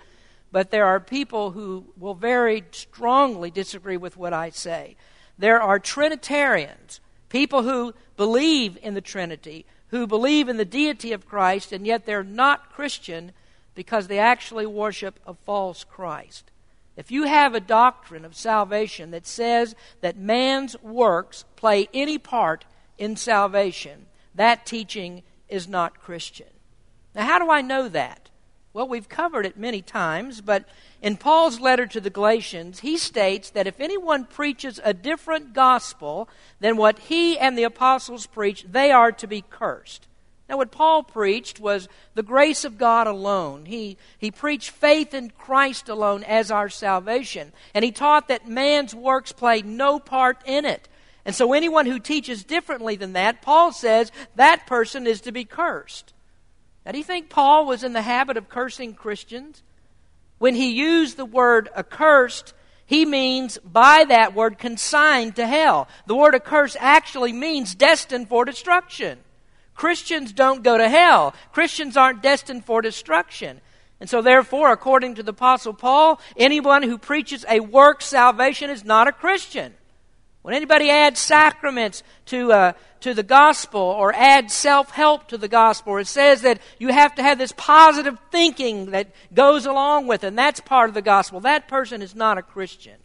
but 0.54 0.70
there 0.70 0.86
are 0.86 1.00
people 1.00 1.50
who 1.50 1.84
will 1.98 2.14
very 2.14 2.64
strongly 2.72 3.50
disagree 3.50 3.98
with 3.98 4.16
what 4.16 4.34
I 4.34 4.52
say. 4.52 4.96
There 5.36 5.60
are 5.60 5.80
Trinitarians, 5.80 7.02
people 7.34 7.64
who 7.64 7.96
believe 8.16 8.78
in 8.84 8.94
the 8.94 9.02
Trinity, 9.02 9.66
who 9.88 10.06
believe 10.06 10.48
in 10.48 10.58
the 10.58 10.64
deity 10.64 11.12
of 11.12 11.26
Christ, 11.26 11.74
and 11.74 11.86
yet 11.86 12.06
they're 12.06 12.24
not 12.24 12.72
Christian 12.72 13.32
because 13.74 14.06
they 14.06 14.20
actually 14.20 14.68
worship 14.68 15.20
a 15.26 15.34
false 15.34 15.84
Christ. 15.84 16.52
If 16.96 17.10
you 17.10 17.24
have 17.24 17.56
a 17.56 17.60
doctrine 17.60 18.24
of 18.24 18.36
salvation 18.36 19.10
that 19.10 19.26
says 19.26 19.74
that 20.02 20.16
man's 20.16 20.80
works 20.84 21.44
play 21.56 21.90
any 21.92 22.20
part 22.20 22.66
in 23.00 23.16
salvation, 23.16 24.06
that 24.36 24.68
teaching 24.68 25.24
is 25.50 25.68
not 25.68 26.00
Christian. 26.00 26.54
Now, 27.16 27.26
how 27.26 27.40
do 27.40 27.50
I 27.50 27.62
know 27.62 27.90
that? 27.90 28.23
Well, 28.74 28.88
we've 28.88 29.08
covered 29.08 29.46
it 29.46 29.56
many 29.56 29.84
times, 29.84 30.42
but 30.42 30.66
in 31.00 31.18
Paul's 31.18 31.60
letter 31.60 31.86
to 31.86 32.02
the 32.02 32.10
Galatians, 32.10 32.80
he 32.80 32.98
states 32.98 33.52
that 33.52 33.68
if 33.68 33.80
anyone 33.80 34.26
preaches 34.26 34.80
a 34.84 34.96
different 34.96 35.54
gospel 35.54 36.28
than 36.60 36.76
what 36.76 36.98
he 36.98 37.38
and 37.38 37.56
the 37.56 37.64
apostles 37.64 38.26
preached, 38.26 38.74
they 38.74 38.92
are 38.92 39.12
to 39.12 39.28
be 39.28 39.44
cursed. 39.48 40.08
Now, 40.50 40.58
what 40.58 40.72
Paul 40.72 41.04
preached 41.04 41.60
was 41.60 41.88
the 42.16 42.24
grace 42.24 42.66
of 42.66 42.80
God 42.80 43.06
alone. 43.06 43.66
He, 43.66 43.96
he 44.18 44.32
preached 44.32 44.72
faith 44.72 45.14
in 45.14 45.30
Christ 45.30 45.88
alone 45.88 46.24
as 46.24 46.50
our 46.50 46.68
salvation. 46.68 47.54
And 47.76 47.86
he 47.86 47.92
taught 47.92 48.28
that 48.28 48.48
man's 48.48 48.96
works 48.96 49.32
play 49.32 49.62
no 49.62 50.00
part 50.00 50.40
in 50.46 50.66
it. 50.66 50.90
And 51.26 51.36
so, 51.36 51.54
anyone 51.54 51.86
who 51.86 52.00
teaches 52.00 52.44
differently 52.44 52.96
than 52.96 53.14
that, 53.14 53.42
Paul 53.42 53.72
says 53.72 54.12
that 54.36 54.66
person 54.68 55.08
is 55.08 55.22
to 55.22 55.32
be 55.32 55.46
cursed. 55.46 56.12
Now, 56.86 56.92
do 56.92 56.98
you 56.98 57.04
think 57.04 57.30
Paul 57.30 57.66
was 57.66 57.84
in 57.84 57.94
the 57.94 58.02
habit 58.02 58.38
of 58.38 58.50
cursing 58.50 58.94
Christians? 58.94 59.64
When 60.38 60.56
he 60.56 60.72
used 60.72 61.16
the 61.16 61.26
word 61.26 61.70
accursed, 61.76 62.54
he 62.86 63.06
means 63.06 63.58
by 63.60 64.06
that 64.10 64.36
word 64.36 64.58
consigned 64.58 65.38
to 65.38 65.48
hell. 65.48 65.88
The 66.06 66.16
word 66.16 66.36
accursed 66.36 66.76
actually 66.80 67.32
means 67.32 67.76
destined 67.76 68.28
for 68.28 68.44
destruction. 68.44 69.20
Christians 69.74 70.34
don't 70.34 70.64
go 70.64 70.78
to 70.78 70.90
hell. 70.90 71.34
Christians 71.52 71.98
aren't 71.98 72.22
destined 72.22 72.66
for 72.66 72.82
destruction. 72.82 73.62
And 74.00 74.10
so, 74.10 74.22
therefore, 74.22 74.72
according 74.72 75.16
to 75.16 75.24
the 75.24 75.32
Apostle 75.32 75.74
Paul, 75.74 76.20
anyone 76.36 76.84
who 76.84 76.98
preaches 76.98 77.46
a 77.50 77.62
work 77.62 78.02
salvation 78.02 78.70
is 78.70 78.84
not 78.84 79.08
a 79.08 79.14
Christian. 79.14 79.74
When 80.44 80.54
anybody 80.54 80.90
adds 80.90 81.22
sacraments 81.22 82.04
to, 82.26 82.52
uh, 82.52 82.74
to 83.00 83.14
the 83.14 83.24
gospel 83.24 83.80
or 83.80 84.14
adds 84.14 84.54
self 84.54 84.92
help 84.92 85.30
to 85.30 85.38
the 85.38 85.48
gospel, 85.48 85.98
it 85.98 86.06
says 86.06 86.42
that 86.42 86.60
you 86.78 86.90
have 86.90 87.16
to 87.16 87.24
have 87.24 87.38
this 87.38 87.54
positive 87.56 88.18
thinking 88.30 88.92
that 88.92 89.16
goes 89.34 89.66
along 89.66 90.08
with 90.08 90.26
it, 90.26 90.28
and 90.28 90.38
that's 90.38 90.60
part 90.60 90.90
of 90.90 90.96
the 90.96 91.02
gospel. 91.02 91.40
That 91.40 91.70
person 91.70 92.02
is 92.02 92.14
not 92.14 92.38
a 92.38 92.42
Christian. 92.42 92.98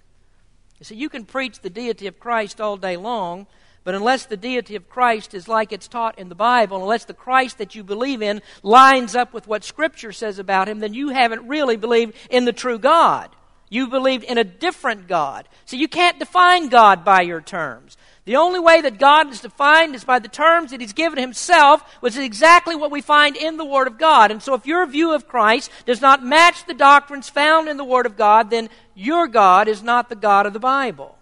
You 0.80 0.84
see, 0.84 0.96
you 0.96 1.08
can 1.08 1.24
preach 1.24 1.60
the 1.60 1.70
deity 1.70 2.08
of 2.08 2.18
Christ 2.18 2.60
all 2.60 2.76
day 2.76 2.96
long, 2.96 3.46
but 3.84 3.94
unless 3.94 4.26
the 4.26 4.36
deity 4.36 4.74
of 4.74 4.88
Christ 4.88 5.32
is 5.32 5.46
like 5.46 5.72
it's 5.72 5.86
taught 5.86 6.18
in 6.18 6.28
the 6.28 6.34
Bible, 6.34 6.82
unless 6.82 7.04
the 7.04 7.14
Christ 7.14 7.58
that 7.58 7.76
you 7.76 7.84
believe 7.84 8.20
in 8.20 8.42
lines 8.64 9.14
up 9.14 9.32
with 9.32 9.46
what 9.46 9.62
Scripture 9.62 10.12
says 10.12 10.40
about 10.40 10.68
him, 10.68 10.80
then 10.80 10.92
you 10.92 11.10
haven't 11.10 11.46
really 11.46 11.76
believed 11.76 12.14
in 12.30 12.46
the 12.46 12.52
true 12.52 12.80
God. 12.80 13.30
You 13.70 13.88
believed 13.88 14.24
in 14.24 14.38
a 14.38 14.44
different 14.44 15.08
God. 15.08 15.48
So 15.64 15.76
you 15.76 15.88
can't 15.88 16.18
define 16.18 16.68
God 16.68 17.04
by 17.04 17.22
your 17.22 17.40
terms. 17.40 17.96
The 18.24 18.36
only 18.36 18.60
way 18.60 18.82
that 18.82 18.98
God 18.98 19.30
is 19.30 19.40
defined 19.40 19.94
is 19.94 20.04
by 20.04 20.18
the 20.18 20.28
terms 20.28 20.70
that 20.70 20.82
He's 20.82 20.92
given 20.92 21.18
Himself, 21.18 21.82
which 22.00 22.14
is 22.14 22.20
exactly 22.24 22.76
what 22.76 22.90
we 22.90 23.00
find 23.00 23.36
in 23.36 23.56
the 23.56 23.64
Word 23.64 23.86
of 23.86 23.96
God. 23.96 24.30
And 24.30 24.42
so 24.42 24.52
if 24.52 24.66
your 24.66 24.84
view 24.86 25.14
of 25.14 25.26
Christ 25.26 25.70
does 25.86 26.02
not 26.02 26.22
match 26.22 26.66
the 26.66 26.74
doctrines 26.74 27.30
found 27.30 27.68
in 27.68 27.78
the 27.78 27.84
Word 27.84 28.04
of 28.04 28.18
God, 28.18 28.50
then 28.50 28.68
your 28.94 29.28
God 29.28 29.66
is 29.66 29.82
not 29.82 30.10
the 30.10 30.14
God 30.14 30.44
of 30.44 30.52
the 30.52 30.58
Bible. 30.58 31.16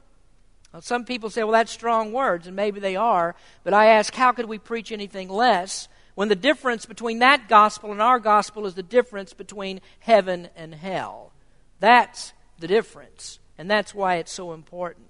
Now, 0.75 0.81
some 0.81 1.05
people 1.05 1.31
say, 1.31 1.45
well, 1.45 1.53
that's 1.53 1.71
strong 1.71 2.12
words, 2.12 2.49
and 2.49 2.57
maybe 2.57 2.81
they 2.81 2.97
are, 2.97 3.37
but 3.62 3.73
I 3.73 3.87
ask, 3.87 4.12
how 4.12 4.33
could 4.33 4.47
we 4.47 4.59
preach 4.59 4.91
anything 4.91 5.29
less 5.29 5.87
when 6.17 6.29
the 6.29 6.35
difference 6.35 6.87
between 6.87 7.21
that 7.21 7.49
gospel 7.49 7.93
and 7.93 8.03
our 8.03 8.19
gospel 8.19 8.67
is 8.67 8.75
the 8.75 8.83
difference 8.83 9.33
between 9.33 9.81
heaven 10.00 10.49
and 10.57 10.75
hell? 10.75 11.31
That's 11.79 12.33
the 12.58 12.68
difference. 12.68 13.38
And 13.58 13.70
that's 13.70 13.94
why 13.94 14.16
it's 14.16 14.32
so 14.32 14.52
important. 14.52 15.06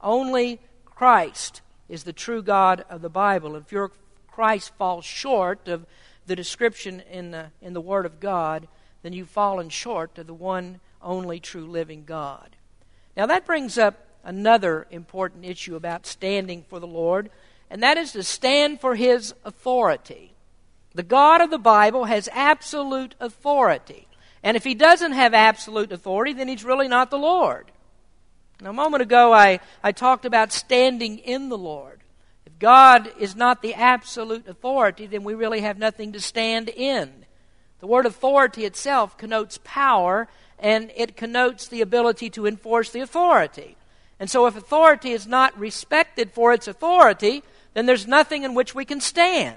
Only 0.00 0.60
Christ 0.84 1.60
is 1.88 2.04
the 2.04 2.12
true 2.12 2.42
God 2.42 2.84
of 2.88 3.02
the 3.02 3.08
Bible. 3.08 3.56
If 3.56 3.72
your 3.72 3.92
Christ 4.28 4.72
falls 4.78 5.04
short 5.04 5.68
of 5.68 5.86
the 6.26 6.36
description 6.36 7.02
in 7.10 7.32
the, 7.32 7.46
in 7.60 7.72
the 7.72 7.80
Word 7.80 8.06
of 8.06 8.20
God, 8.20 8.68
then 9.02 9.12
you've 9.12 9.28
fallen 9.28 9.68
short 9.68 10.16
of 10.18 10.26
the 10.26 10.34
one 10.34 10.80
only 11.02 11.40
true 11.40 11.66
living 11.66 12.04
God. 12.04 12.56
Now, 13.16 13.26
that 13.26 13.46
brings 13.46 13.76
up 13.78 14.06
another 14.22 14.86
important 14.90 15.44
issue 15.44 15.76
about 15.76 16.06
standing 16.06 16.64
for 16.68 16.78
the 16.78 16.86
Lord, 16.86 17.30
and 17.70 17.82
that 17.82 17.96
is 17.96 18.12
to 18.12 18.22
stand 18.22 18.80
for 18.80 18.94
his 18.94 19.34
authority. 19.44 20.34
The 20.94 21.02
God 21.02 21.40
of 21.40 21.50
the 21.50 21.58
Bible 21.58 22.04
has 22.04 22.28
absolute 22.32 23.14
authority. 23.20 24.06
And 24.42 24.56
if 24.56 24.64
he 24.64 24.74
doesn't 24.74 25.12
have 25.12 25.34
absolute 25.34 25.92
authority, 25.92 26.32
then 26.32 26.48
he's 26.48 26.64
really 26.64 26.88
not 26.88 27.10
the 27.10 27.18
Lord. 27.18 27.70
Now, 28.60 28.70
a 28.70 28.74
moment 28.74 29.02
ago, 29.02 29.32
I, 29.32 29.60
I 29.82 29.92
talked 29.92 30.24
about 30.24 30.52
standing 30.52 31.18
in 31.18 31.48
the 31.48 31.58
Lord. 31.58 32.00
If 32.46 32.58
God 32.58 33.10
is 33.18 33.36
not 33.36 33.62
the 33.62 33.74
absolute 33.74 34.46
authority, 34.48 35.06
then 35.06 35.24
we 35.24 35.34
really 35.34 35.60
have 35.60 35.78
nothing 35.78 36.12
to 36.12 36.20
stand 36.20 36.68
in. 36.68 37.26
The 37.80 37.86
word 37.86 38.06
authority 38.06 38.64
itself 38.64 39.16
connotes 39.16 39.58
power, 39.64 40.28
and 40.58 40.90
it 40.94 41.16
connotes 41.16 41.68
the 41.68 41.80
ability 41.80 42.28
to 42.30 42.46
enforce 42.46 42.90
the 42.90 43.00
authority. 43.00 43.76
And 44.18 44.28
so, 44.28 44.46
if 44.46 44.56
authority 44.56 45.12
is 45.12 45.26
not 45.26 45.58
respected 45.58 46.30
for 46.30 46.52
its 46.52 46.68
authority, 46.68 47.42
then 47.72 47.86
there's 47.86 48.06
nothing 48.06 48.42
in 48.42 48.54
which 48.54 48.74
we 48.74 48.84
can 48.84 49.00
stand. 49.00 49.56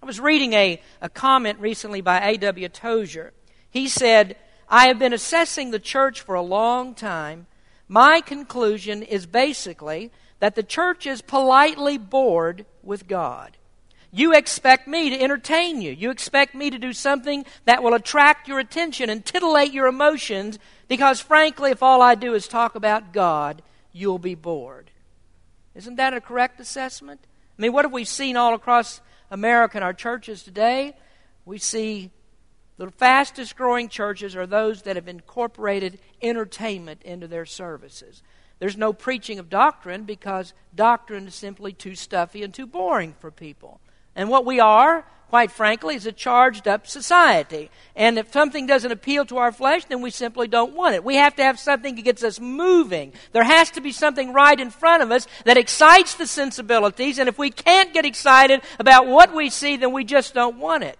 I 0.00 0.06
was 0.06 0.20
reading 0.20 0.52
a, 0.52 0.80
a 1.00 1.08
comment 1.08 1.58
recently 1.58 2.00
by 2.00 2.20
A.W. 2.20 2.68
Tozer. 2.68 3.32
He 3.74 3.88
said, 3.88 4.36
I 4.68 4.86
have 4.86 5.00
been 5.00 5.12
assessing 5.12 5.72
the 5.72 5.80
church 5.80 6.20
for 6.20 6.36
a 6.36 6.42
long 6.42 6.94
time. 6.94 7.48
My 7.88 8.20
conclusion 8.20 9.02
is 9.02 9.26
basically 9.26 10.12
that 10.38 10.54
the 10.54 10.62
church 10.62 11.08
is 11.08 11.20
politely 11.20 11.98
bored 11.98 12.66
with 12.84 13.08
God. 13.08 13.56
You 14.12 14.32
expect 14.32 14.86
me 14.86 15.10
to 15.10 15.20
entertain 15.20 15.82
you. 15.82 15.90
You 15.90 16.12
expect 16.12 16.54
me 16.54 16.70
to 16.70 16.78
do 16.78 16.92
something 16.92 17.44
that 17.64 17.82
will 17.82 17.94
attract 17.94 18.46
your 18.46 18.60
attention 18.60 19.10
and 19.10 19.24
titillate 19.24 19.72
your 19.72 19.88
emotions 19.88 20.60
because, 20.86 21.20
frankly, 21.20 21.72
if 21.72 21.82
all 21.82 22.00
I 22.00 22.14
do 22.14 22.32
is 22.34 22.46
talk 22.46 22.76
about 22.76 23.12
God, 23.12 23.60
you'll 23.92 24.20
be 24.20 24.36
bored. 24.36 24.92
Isn't 25.74 25.96
that 25.96 26.14
a 26.14 26.20
correct 26.20 26.60
assessment? 26.60 27.22
I 27.58 27.62
mean, 27.62 27.72
what 27.72 27.84
have 27.84 27.92
we 27.92 28.04
seen 28.04 28.36
all 28.36 28.54
across 28.54 29.00
America 29.32 29.78
in 29.78 29.82
our 29.82 29.92
churches 29.92 30.44
today? 30.44 30.94
We 31.44 31.58
see 31.58 32.12
the 32.76 32.90
fastest 32.90 33.56
growing 33.56 33.88
churches 33.88 34.34
are 34.34 34.46
those 34.46 34.82
that 34.82 34.96
have 34.96 35.06
incorporated 35.06 35.98
entertainment 36.20 37.02
into 37.02 37.28
their 37.28 37.46
services. 37.46 38.22
There's 38.58 38.76
no 38.76 38.92
preaching 38.92 39.38
of 39.38 39.48
doctrine 39.48 40.04
because 40.04 40.54
doctrine 40.74 41.28
is 41.28 41.34
simply 41.34 41.72
too 41.72 41.94
stuffy 41.94 42.42
and 42.42 42.52
too 42.52 42.66
boring 42.66 43.14
for 43.20 43.30
people. 43.30 43.80
And 44.16 44.28
what 44.28 44.44
we 44.44 44.58
are, 44.58 45.04
quite 45.28 45.50
frankly, 45.50 45.96
is 45.96 46.06
a 46.06 46.12
charged 46.12 46.66
up 46.66 46.86
society. 46.86 47.70
And 47.94 48.18
if 48.18 48.32
something 48.32 48.66
doesn't 48.66 48.92
appeal 48.92 49.24
to 49.26 49.38
our 49.38 49.52
flesh, 49.52 49.84
then 49.84 50.00
we 50.00 50.10
simply 50.10 50.48
don't 50.48 50.74
want 50.74 50.94
it. 50.94 51.04
We 51.04 51.16
have 51.16 51.34
to 51.36 51.42
have 51.42 51.58
something 51.58 51.94
that 51.96 52.04
gets 52.04 52.22
us 52.24 52.40
moving. 52.40 53.12
There 53.32 53.44
has 53.44 53.70
to 53.72 53.80
be 53.80 53.92
something 53.92 54.32
right 54.32 54.58
in 54.58 54.70
front 54.70 55.02
of 55.02 55.10
us 55.10 55.26
that 55.44 55.56
excites 55.56 56.14
the 56.14 56.26
sensibilities. 56.26 57.18
And 57.18 57.28
if 57.28 57.38
we 57.38 57.50
can't 57.50 57.92
get 57.92 58.04
excited 58.04 58.62
about 58.78 59.06
what 59.06 59.34
we 59.34 59.50
see, 59.50 59.76
then 59.76 59.92
we 59.92 60.04
just 60.04 60.34
don't 60.34 60.58
want 60.58 60.84
it. 60.84 60.98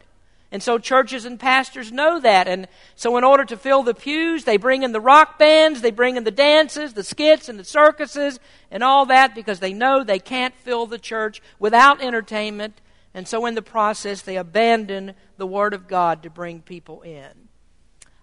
And 0.54 0.62
so 0.62 0.78
churches 0.78 1.26
and 1.26 1.38
pastors 1.38 1.92
know 1.92 2.18
that. 2.20 2.48
And 2.48 2.66
so, 2.94 3.18
in 3.18 3.24
order 3.24 3.44
to 3.44 3.56
fill 3.56 3.82
the 3.82 3.92
pews, 3.92 4.44
they 4.44 4.56
bring 4.56 4.82
in 4.82 4.92
the 4.92 5.00
rock 5.00 5.38
bands, 5.38 5.82
they 5.82 5.90
bring 5.90 6.16
in 6.16 6.24
the 6.24 6.30
dances, 6.30 6.94
the 6.94 7.04
skits, 7.04 7.50
and 7.50 7.58
the 7.58 7.64
circuses, 7.64 8.40
and 8.70 8.82
all 8.82 9.04
that 9.06 9.34
because 9.34 9.60
they 9.60 9.72
know 9.72 10.02
they 10.02 10.20
can't 10.20 10.54
fill 10.54 10.86
the 10.86 10.98
church 10.98 11.42
without 11.58 12.00
entertainment 12.00 12.80
and 13.14 13.28
so, 13.28 13.46
in 13.46 13.54
the 13.54 13.62
process, 13.62 14.22
they 14.22 14.36
abandon 14.36 15.14
the 15.36 15.46
Word 15.46 15.72
of 15.72 15.86
God 15.86 16.24
to 16.24 16.30
bring 16.30 16.60
people 16.60 17.02
in. 17.02 17.48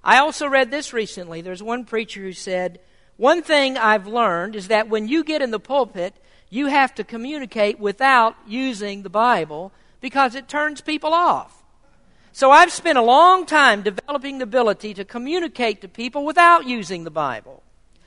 I 0.04 0.20
also 0.20 0.48
read 0.48 0.70
this 0.70 0.92
recently. 0.92 1.42
There's 1.42 1.64
one 1.64 1.86
preacher 1.86 2.22
who 2.22 2.34
said, 2.34 2.82
One 3.16 3.42
thing 3.42 3.78
I've 3.78 4.06
learned 4.06 4.56
is 4.56 4.68
that 4.68 4.90
when 4.90 5.08
you 5.08 5.24
get 5.24 5.42
in 5.42 5.52
the 5.52 5.62
pulpit, 5.62 6.14
you 6.50 6.68
have 6.68 6.94
to 6.96 7.06
communicate 7.06 7.80
without 7.80 8.36
using 8.46 9.04
the 9.04 9.10
Bible 9.10 9.72
because 10.02 10.36
it 10.36 10.50
turns 10.50 10.82
people 10.82 11.14
off. 11.14 11.61
So 12.34 12.50
I've 12.52 12.72
spent 12.72 12.98
a 12.98 13.04
long 13.04 13.46
time 13.46 13.82
developing 13.82 14.38
the 14.38 14.44
ability 14.44 14.94
to 14.96 15.06
communicate 15.06 15.82
to 15.82 15.88
people 15.88 16.26
without 16.26 16.66
using 16.66 17.04
the 17.04 17.12
Bible. 17.12 17.62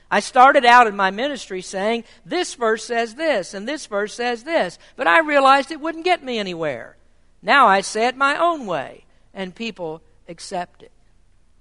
I 0.09 0.19
started 0.19 0.65
out 0.65 0.87
in 0.87 0.95
my 0.95 1.11
ministry 1.11 1.61
saying, 1.61 2.03
this 2.25 2.55
verse 2.55 2.85
says 2.85 3.15
this, 3.15 3.53
and 3.53 3.67
this 3.67 3.85
verse 3.85 4.13
says 4.13 4.43
this, 4.43 4.79
but 4.95 5.07
I 5.07 5.19
realized 5.19 5.71
it 5.71 5.81
wouldn't 5.81 6.05
get 6.05 6.23
me 6.23 6.39
anywhere. 6.39 6.95
Now 7.41 7.67
I 7.67 7.81
say 7.81 8.07
it 8.07 8.17
my 8.17 8.37
own 8.37 8.65
way, 8.65 9.05
and 9.33 9.53
people 9.53 10.01
accept 10.27 10.81
it. 10.83 10.91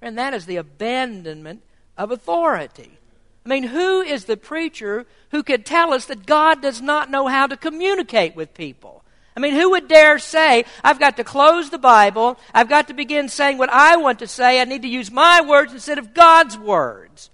And 0.00 0.16
that 0.18 0.34
is 0.34 0.46
the 0.46 0.56
abandonment 0.56 1.62
of 1.96 2.10
authority. 2.10 2.98
I 3.44 3.48
mean, 3.48 3.64
who 3.64 4.00
is 4.00 4.24
the 4.24 4.36
preacher 4.36 5.06
who 5.30 5.42
could 5.42 5.66
tell 5.66 5.92
us 5.92 6.06
that 6.06 6.26
God 6.26 6.62
does 6.62 6.80
not 6.80 7.10
know 7.10 7.26
how 7.26 7.46
to 7.46 7.56
communicate 7.56 8.34
with 8.34 8.54
people? 8.54 9.03
I 9.36 9.40
mean, 9.40 9.54
who 9.54 9.70
would 9.70 9.88
dare 9.88 10.18
say, 10.18 10.64
I've 10.84 11.00
got 11.00 11.16
to 11.16 11.24
close 11.24 11.70
the 11.70 11.78
Bible, 11.78 12.38
I've 12.52 12.68
got 12.68 12.86
to 12.88 12.94
begin 12.94 13.28
saying 13.28 13.58
what 13.58 13.70
I 13.70 13.96
want 13.96 14.20
to 14.20 14.28
say, 14.28 14.60
I 14.60 14.64
need 14.64 14.82
to 14.82 14.88
use 14.88 15.10
my 15.10 15.40
words 15.40 15.72
instead 15.72 15.98
of 15.98 16.14
God's 16.14 16.56
words? 16.56 17.30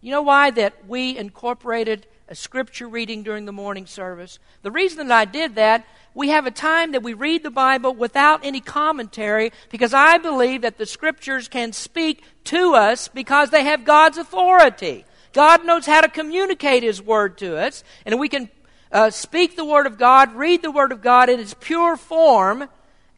You 0.00 0.12
know 0.12 0.22
why 0.22 0.50
that 0.52 0.86
we 0.86 1.16
incorporated 1.16 2.06
a 2.28 2.34
scripture 2.36 2.86
reading 2.86 3.24
during 3.24 3.46
the 3.46 3.52
morning 3.52 3.86
service? 3.86 4.38
The 4.62 4.70
reason 4.70 5.08
that 5.08 5.18
I 5.18 5.24
did 5.24 5.56
that, 5.56 5.84
we 6.14 6.28
have 6.28 6.46
a 6.46 6.52
time 6.52 6.92
that 6.92 7.02
we 7.02 7.14
read 7.14 7.42
the 7.42 7.50
Bible 7.50 7.94
without 7.94 8.44
any 8.44 8.60
commentary 8.60 9.52
because 9.70 9.92
I 9.92 10.18
believe 10.18 10.62
that 10.62 10.78
the 10.78 10.86
scriptures 10.86 11.48
can 11.48 11.72
speak 11.72 12.22
to 12.44 12.74
us 12.74 13.08
because 13.08 13.50
they 13.50 13.64
have 13.64 13.84
God's 13.84 14.18
authority. 14.18 15.04
God 15.32 15.64
knows 15.64 15.86
how 15.86 16.00
to 16.00 16.08
communicate 16.08 16.84
His 16.84 17.02
Word 17.02 17.36
to 17.38 17.56
us, 17.56 17.82
and 18.06 18.18
we 18.20 18.28
can 18.28 18.48
uh, 18.92 19.10
speak 19.10 19.56
the 19.56 19.64
Word 19.64 19.86
of 19.86 19.98
God, 19.98 20.34
read 20.34 20.62
the 20.62 20.70
Word 20.70 20.92
of 20.92 21.02
God 21.02 21.28
in 21.28 21.40
its 21.40 21.54
pure 21.54 21.96
form, 21.96 22.68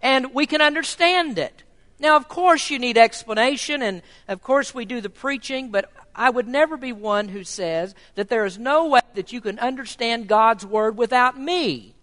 and 0.01 0.35
we 0.35 0.47
can 0.47 0.61
understand 0.61 1.39
it. 1.39 1.63
Now, 1.99 2.17
of 2.17 2.29
course, 2.29 2.71
you 2.71 2.79
need 2.79 2.97
explanation, 2.97 3.83
and 3.83 4.03
of 4.27 4.43
course, 4.43 4.75
we 4.75 4.85
do 4.85 5.01
the 5.01 5.11
preaching, 5.11 5.71
but 5.71 5.91
I 6.15 6.31
would 6.31 6.49
never 6.49 6.77
be 6.77 6.93
one 6.93 7.29
who 7.29 7.45
says 7.45 7.95
that 8.15 8.29
there 8.29 8.47
is 8.47 8.59
no 8.59 8.87
way 8.87 9.01
that 9.15 9.33
you 9.33 9.41
can 9.41 9.59
understand 9.59 10.29
God's 10.29 10.65
Word 10.65 10.97
without 10.97 11.39
me. 11.39 11.95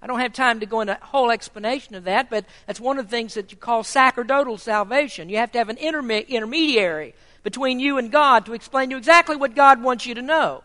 I 0.00 0.06
don't 0.06 0.20
have 0.20 0.34
time 0.34 0.60
to 0.60 0.66
go 0.66 0.82
into 0.82 1.00
a 1.00 1.04
whole 1.04 1.30
explanation 1.30 1.94
of 1.94 2.04
that, 2.04 2.28
but 2.28 2.44
that's 2.66 2.80
one 2.80 2.98
of 2.98 3.06
the 3.06 3.10
things 3.10 3.34
that 3.34 3.50
you 3.50 3.56
call 3.56 3.82
sacerdotal 3.82 4.58
salvation. 4.58 5.30
You 5.30 5.38
have 5.38 5.52
to 5.52 5.58
have 5.58 5.70
an 5.70 5.76
interme- 5.76 6.28
intermediary 6.28 7.14
between 7.42 7.80
you 7.80 7.96
and 7.96 8.12
God 8.12 8.44
to 8.46 8.52
explain 8.52 8.88
to 8.88 8.94
you 8.94 8.98
exactly 8.98 9.36
what 9.36 9.54
God 9.54 9.82
wants 9.82 10.04
you 10.04 10.14
to 10.14 10.22
know. 10.22 10.62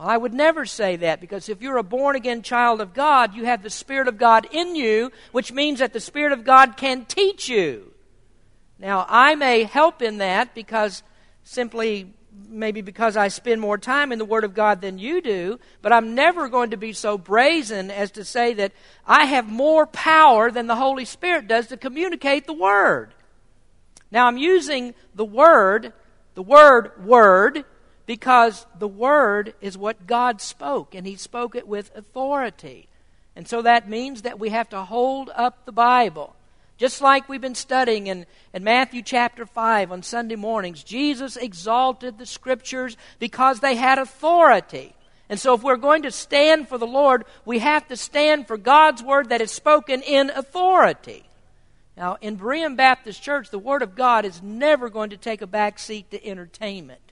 Well, 0.00 0.08
I 0.08 0.16
would 0.16 0.32
never 0.32 0.64
say 0.64 0.96
that 0.96 1.20
because 1.20 1.50
if 1.50 1.60
you're 1.60 1.76
a 1.76 1.82
born 1.82 2.16
again 2.16 2.40
child 2.40 2.80
of 2.80 2.94
God, 2.94 3.34
you 3.34 3.44
have 3.44 3.62
the 3.62 3.68
Spirit 3.68 4.08
of 4.08 4.16
God 4.16 4.48
in 4.50 4.74
you, 4.74 5.12
which 5.30 5.52
means 5.52 5.80
that 5.80 5.92
the 5.92 6.00
Spirit 6.00 6.32
of 6.32 6.42
God 6.42 6.78
can 6.78 7.04
teach 7.04 7.50
you. 7.50 7.92
Now, 8.78 9.04
I 9.10 9.34
may 9.34 9.64
help 9.64 10.00
in 10.00 10.16
that 10.16 10.54
because 10.54 11.02
simply 11.44 12.14
maybe 12.48 12.80
because 12.80 13.14
I 13.14 13.28
spend 13.28 13.60
more 13.60 13.76
time 13.76 14.10
in 14.10 14.18
the 14.18 14.24
Word 14.24 14.44
of 14.44 14.54
God 14.54 14.80
than 14.80 14.98
you 14.98 15.20
do, 15.20 15.60
but 15.82 15.92
I'm 15.92 16.14
never 16.14 16.48
going 16.48 16.70
to 16.70 16.78
be 16.78 16.94
so 16.94 17.18
brazen 17.18 17.90
as 17.90 18.10
to 18.12 18.24
say 18.24 18.54
that 18.54 18.72
I 19.06 19.26
have 19.26 19.50
more 19.50 19.86
power 19.86 20.50
than 20.50 20.66
the 20.66 20.76
Holy 20.76 21.04
Spirit 21.04 21.46
does 21.46 21.66
to 21.66 21.76
communicate 21.76 22.46
the 22.46 22.54
Word. 22.54 23.12
Now, 24.10 24.28
I'm 24.28 24.38
using 24.38 24.94
the 25.14 25.26
word, 25.26 25.92
the 26.36 26.42
word 26.42 27.04
word, 27.04 27.66
because 28.10 28.66
the 28.76 28.88
word 28.88 29.54
is 29.60 29.78
what 29.78 30.04
God 30.04 30.40
spoke, 30.40 30.96
and 30.96 31.06
He 31.06 31.14
spoke 31.14 31.54
it 31.54 31.68
with 31.68 31.94
authority. 31.94 32.88
And 33.36 33.46
so 33.46 33.62
that 33.62 33.88
means 33.88 34.22
that 34.22 34.40
we 34.40 34.48
have 34.48 34.68
to 34.70 34.82
hold 34.82 35.30
up 35.32 35.64
the 35.64 35.70
Bible. 35.70 36.34
Just 36.76 37.00
like 37.00 37.28
we've 37.28 37.40
been 37.40 37.54
studying 37.54 38.08
in, 38.08 38.26
in 38.52 38.64
Matthew 38.64 39.02
chapter 39.02 39.46
5 39.46 39.92
on 39.92 40.02
Sunday 40.02 40.34
mornings, 40.34 40.82
Jesus 40.82 41.36
exalted 41.36 42.18
the 42.18 42.26
Scriptures 42.26 42.96
because 43.20 43.60
they 43.60 43.76
had 43.76 44.00
authority. 44.00 44.92
And 45.28 45.38
so, 45.38 45.54
if 45.54 45.62
we're 45.62 45.76
going 45.76 46.02
to 46.02 46.10
stand 46.10 46.68
for 46.68 46.78
the 46.78 46.88
Lord, 46.88 47.24
we 47.44 47.60
have 47.60 47.86
to 47.86 47.96
stand 47.96 48.48
for 48.48 48.56
God's 48.56 49.04
Word 49.04 49.28
that 49.28 49.40
is 49.40 49.52
spoken 49.52 50.02
in 50.02 50.30
authority. 50.30 51.22
Now, 51.96 52.16
in 52.20 52.36
Berean 52.36 52.76
Baptist 52.76 53.22
Church, 53.22 53.50
the 53.50 53.58
Word 53.60 53.82
of 53.82 53.94
God 53.94 54.24
is 54.24 54.42
never 54.42 54.90
going 54.90 55.10
to 55.10 55.16
take 55.16 55.42
a 55.42 55.46
back 55.46 55.78
seat 55.78 56.10
to 56.10 56.26
entertainment. 56.26 57.09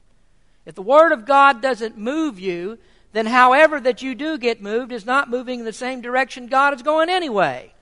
If 0.69 0.75
the 0.75 0.83
Word 0.83 1.13
of 1.13 1.25
God 1.25 1.63
doesn't 1.63 1.97
move 1.97 2.39
you, 2.39 2.77
then 3.15 3.25
however 3.25 3.81
that 3.81 4.03
you 4.03 4.15
do 4.15 4.37
get 4.37 4.61
moved 4.61 4.93
is 4.93 5.07
not 5.07 5.31
moving 5.31 5.61
in 5.61 5.65
the 5.65 5.73
same 5.73 6.03
direction 6.03 6.47
God 6.47 6.75
is 6.75 6.83
going 6.83 7.09
anyway. 7.09 7.73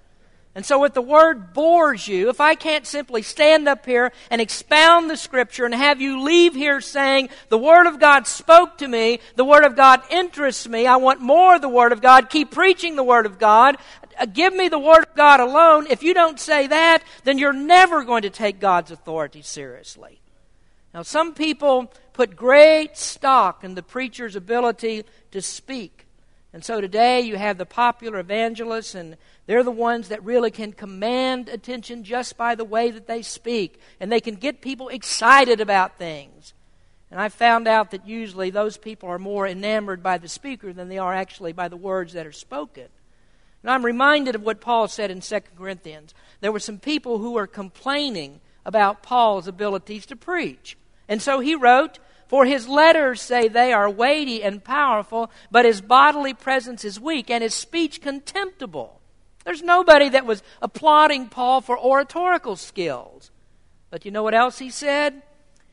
And 0.54 0.64
so, 0.64 0.84
if 0.84 0.94
the 0.94 1.02
word 1.02 1.52
bores 1.52 2.06
you, 2.06 2.30
if 2.30 2.40
I 2.40 2.54
can't 2.54 2.86
simply 2.86 3.22
stand 3.22 3.66
up 3.68 3.84
here 3.84 4.12
and 4.30 4.40
expound 4.40 5.10
the 5.10 5.16
scripture 5.16 5.64
and 5.64 5.74
have 5.74 6.00
you 6.00 6.22
leave 6.22 6.54
here 6.54 6.80
saying, 6.80 7.28
the 7.48 7.58
word 7.58 7.88
of 7.88 7.98
God 7.98 8.28
spoke 8.28 8.78
to 8.78 8.86
me, 8.86 9.18
the 9.34 9.44
word 9.44 9.64
of 9.64 9.74
God 9.74 10.00
interests 10.08 10.68
me, 10.68 10.86
I 10.86 10.96
want 10.96 11.20
more 11.20 11.56
of 11.56 11.62
the 11.62 11.68
word 11.68 11.90
of 11.90 12.00
God, 12.00 12.30
keep 12.30 12.52
preaching 12.52 12.94
the 12.94 13.02
word 13.02 13.26
of 13.26 13.40
God, 13.40 13.78
uh, 14.18 14.26
give 14.26 14.54
me 14.54 14.68
the 14.68 14.78
word 14.78 15.02
of 15.02 15.14
God 15.16 15.40
alone, 15.40 15.88
if 15.90 16.04
you 16.04 16.14
don't 16.14 16.38
say 16.38 16.68
that, 16.68 17.02
then 17.24 17.36
you're 17.36 17.52
never 17.52 18.04
going 18.04 18.22
to 18.22 18.30
take 18.30 18.60
God's 18.60 18.92
authority 18.92 19.42
seriously. 19.42 20.20
Now, 20.96 21.02
some 21.02 21.34
people 21.34 21.92
put 22.14 22.36
great 22.36 22.96
stock 22.96 23.62
in 23.62 23.74
the 23.74 23.82
preacher's 23.82 24.34
ability 24.34 25.04
to 25.30 25.42
speak. 25.42 26.06
And 26.54 26.64
so 26.64 26.80
today 26.80 27.20
you 27.20 27.36
have 27.36 27.58
the 27.58 27.66
popular 27.66 28.18
evangelists, 28.18 28.94
and 28.94 29.18
they're 29.44 29.62
the 29.62 29.70
ones 29.70 30.08
that 30.08 30.24
really 30.24 30.50
can 30.50 30.72
command 30.72 31.50
attention 31.50 32.02
just 32.02 32.38
by 32.38 32.54
the 32.54 32.64
way 32.64 32.90
that 32.90 33.06
they 33.06 33.20
speak. 33.20 33.78
And 34.00 34.10
they 34.10 34.22
can 34.22 34.36
get 34.36 34.62
people 34.62 34.88
excited 34.88 35.60
about 35.60 35.98
things. 35.98 36.54
And 37.10 37.20
I 37.20 37.28
found 37.28 37.68
out 37.68 37.90
that 37.90 38.08
usually 38.08 38.48
those 38.48 38.78
people 38.78 39.10
are 39.10 39.18
more 39.18 39.46
enamored 39.46 40.02
by 40.02 40.16
the 40.16 40.28
speaker 40.28 40.72
than 40.72 40.88
they 40.88 40.96
are 40.96 41.12
actually 41.12 41.52
by 41.52 41.68
the 41.68 41.76
words 41.76 42.14
that 42.14 42.26
are 42.26 42.32
spoken. 42.32 42.88
And 43.62 43.70
I'm 43.70 43.84
reminded 43.84 44.34
of 44.34 44.42
what 44.42 44.62
Paul 44.62 44.88
said 44.88 45.10
in 45.10 45.20
2 45.20 45.40
Corinthians. 45.58 46.14
There 46.40 46.52
were 46.52 46.58
some 46.58 46.78
people 46.78 47.18
who 47.18 47.32
were 47.32 47.46
complaining 47.46 48.40
about 48.64 49.02
Paul's 49.02 49.46
abilities 49.46 50.06
to 50.06 50.16
preach. 50.16 50.78
And 51.08 51.22
so 51.22 51.40
he 51.40 51.54
wrote, 51.54 51.98
For 52.28 52.44
his 52.44 52.68
letters 52.68 53.22
say 53.22 53.48
they 53.48 53.72
are 53.72 53.88
weighty 53.88 54.42
and 54.42 54.62
powerful, 54.62 55.30
but 55.50 55.64
his 55.64 55.80
bodily 55.80 56.34
presence 56.34 56.84
is 56.84 57.00
weak 57.00 57.30
and 57.30 57.42
his 57.42 57.54
speech 57.54 58.00
contemptible. 58.00 59.00
There's 59.44 59.62
nobody 59.62 60.08
that 60.08 60.26
was 60.26 60.42
applauding 60.60 61.28
Paul 61.28 61.60
for 61.60 61.78
oratorical 61.78 62.56
skills. 62.56 63.30
But 63.90 64.04
you 64.04 64.10
know 64.10 64.24
what 64.24 64.34
else 64.34 64.58
he 64.58 64.70
said? 64.70 65.22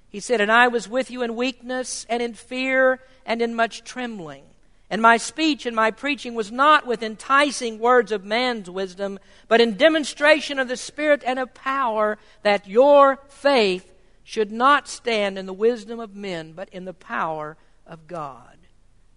He 0.09 0.19
said, 0.19 0.41
And 0.41 0.51
I 0.51 0.67
was 0.67 0.87
with 0.87 1.09
you 1.09 1.23
in 1.23 1.35
weakness 1.35 2.05
and 2.07 2.21
in 2.21 2.35
fear 2.35 2.99
and 3.25 3.41
in 3.41 3.55
much 3.55 3.83
trembling. 3.83 4.43
And 4.91 5.01
my 5.01 5.17
speech 5.17 5.65
and 5.65 5.75
my 5.75 5.89
preaching 5.89 6.35
was 6.35 6.51
not 6.51 6.85
with 6.85 7.01
enticing 7.01 7.79
words 7.79 8.11
of 8.11 8.23
man's 8.23 8.69
wisdom, 8.69 9.17
but 9.47 9.59
in 9.59 9.75
demonstration 9.75 10.59
of 10.59 10.67
the 10.67 10.77
Spirit 10.77 11.23
and 11.25 11.39
of 11.39 11.55
power, 11.55 12.19
that 12.43 12.67
your 12.67 13.17
faith 13.27 13.91
should 14.23 14.51
not 14.51 14.88
stand 14.88 15.38
in 15.38 15.45
the 15.45 15.53
wisdom 15.53 15.99
of 15.99 16.15
men, 16.15 16.53
but 16.53 16.69
in 16.69 16.86
the 16.86 16.93
power 16.93 17.57
of 17.86 18.07
God. 18.07 18.57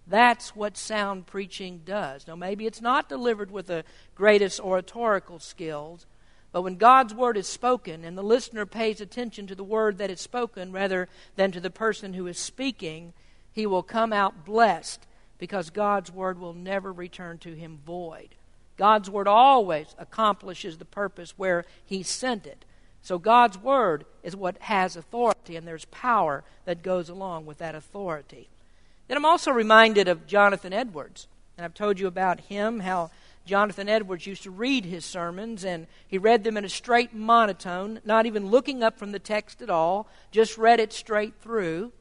That's 0.06 0.54
what 0.54 0.76
sound 0.76 1.26
preaching 1.26 1.82
does. 1.84 2.26
Now, 2.26 2.36
maybe 2.36 2.66
it's 2.66 2.80
not 2.80 3.08
delivered 3.08 3.50
with 3.50 3.66
the 3.66 3.84
greatest 4.14 4.60
oratorical 4.60 5.38
skills, 5.38 6.06
but 6.52 6.62
when 6.62 6.76
God's 6.76 7.12
word 7.12 7.36
is 7.36 7.48
spoken 7.48 8.04
and 8.04 8.16
the 8.16 8.22
listener 8.22 8.66
pays 8.66 9.00
attention 9.00 9.46
to 9.48 9.54
the 9.54 9.64
word 9.64 9.98
that 9.98 10.10
is 10.10 10.20
spoken 10.20 10.72
rather 10.72 11.08
than 11.34 11.50
to 11.52 11.60
the 11.60 11.70
person 11.70 12.14
who 12.14 12.26
is 12.26 12.38
speaking, 12.38 13.12
he 13.52 13.66
will 13.66 13.82
come 13.82 14.12
out 14.12 14.44
blessed 14.44 15.06
because 15.38 15.70
God's 15.70 16.12
word 16.12 16.38
will 16.38 16.54
never 16.54 16.92
return 16.92 17.38
to 17.38 17.54
him 17.54 17.78
void. 17.84 18.34
God's 18.76 19.10
word 19.10 19.26
always 19.26 19.94
accomplishes 19.98 20.78
the 20.78 20.84
purpose 20.84 21.34
where 21.36 21.64
he 21.84 22.02
sent 22.02 22.46
it. 22.46 22.64
So 23.06 23.20
God's 23.20 23.56
word 23.56 24.04
is 24.24 24.34
what 24.34 24.58
has 24.62 24.96
authority, 24.96 25.54
and 25.54 25.64
there's 25.64 25.84
power 25.86 26.42
that 26.64 26.82
goes 26.82 27.08
along 27.08 27.46
with 27.46 27.58
that 27.58 27.76
authority. 27.76 28.48
Then 29.06 29.16
I'm 29.16 29.24
also 29.24 29.52
reminded 29.52 30.08
of 30.08 30.26
Jonathan 30.26 30.72
Edwards. 30.72 31.28
And 31.56 31.64
I've 31.64 31.72
told 31.72 32.00
you 32.00 32.08
about 32.08 32.40
him, 32.40 32.80
how 32.80 33.12
Jonathan 33.44 33.88
Edwards 33.88 34.26
used 34.26 34.42
to 34.42 34.50
read 34.50 34.84
his 34.84 35.04
sermons, 35.04 35.64
and 35.64 35.86
he 36.08 36.18
read 36.18 36.42
them 36.42 36.56
in 36.56 36.64
a 36.64 36.68
straight 36.68 37.14
monotone, 37.14 38.00
not 38.04 38.26
even 38.26 38.50
looking 38.50 38.82
up 38.82 38.98
from 38.98 39.12
the 39.12 39.20
text 39.20 39.62
at 39.62 39.70
all, 39.70 40.08
just 40.32 40.58
read 40.58 40.80
it 40.80 40.92
straight 40.92 41.34
through 41.40 41.92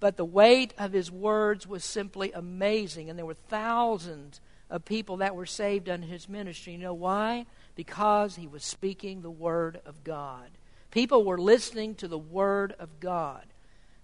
but 0.00 0.16
the 0.16 0.24
weight 0.24 0.72
of 0.78 0.94
his 0.94 1.10
words 1.10 1.66
was 1.66 1.84
simply 1.84 2.32
amazing. 2.32 3.10
And 3.10 3.18
there 3.18 3.26
were 3.26 3.34
thousands 3.34 4.40
of 4.70 4.86
people 4.86 5.18
that 5.18 5.36
were 5.36 5.44
saved 5.44 5.90
under 5.90 6.06
his 6.06 6.26
ministry. 6.26 6.72
You 6.72 6.78
know 6.78 6.94
why? 6.94 7.44
Because 7.74 8.36
he 8.36 8.46
was 8.46 8.64
speaking 8.64 9.22
the 9.22 9.30
Word 9.30 9.80
of 9.86 10.04
God. 10.04 10.48
People 10.90 11.24
were 11.24 11.38
listening 11.38 11.94
to 11.96 12.08
the 12.08 12.18
Word 12.18 12.74
of 12.78 13.00
God. 13.00 13.44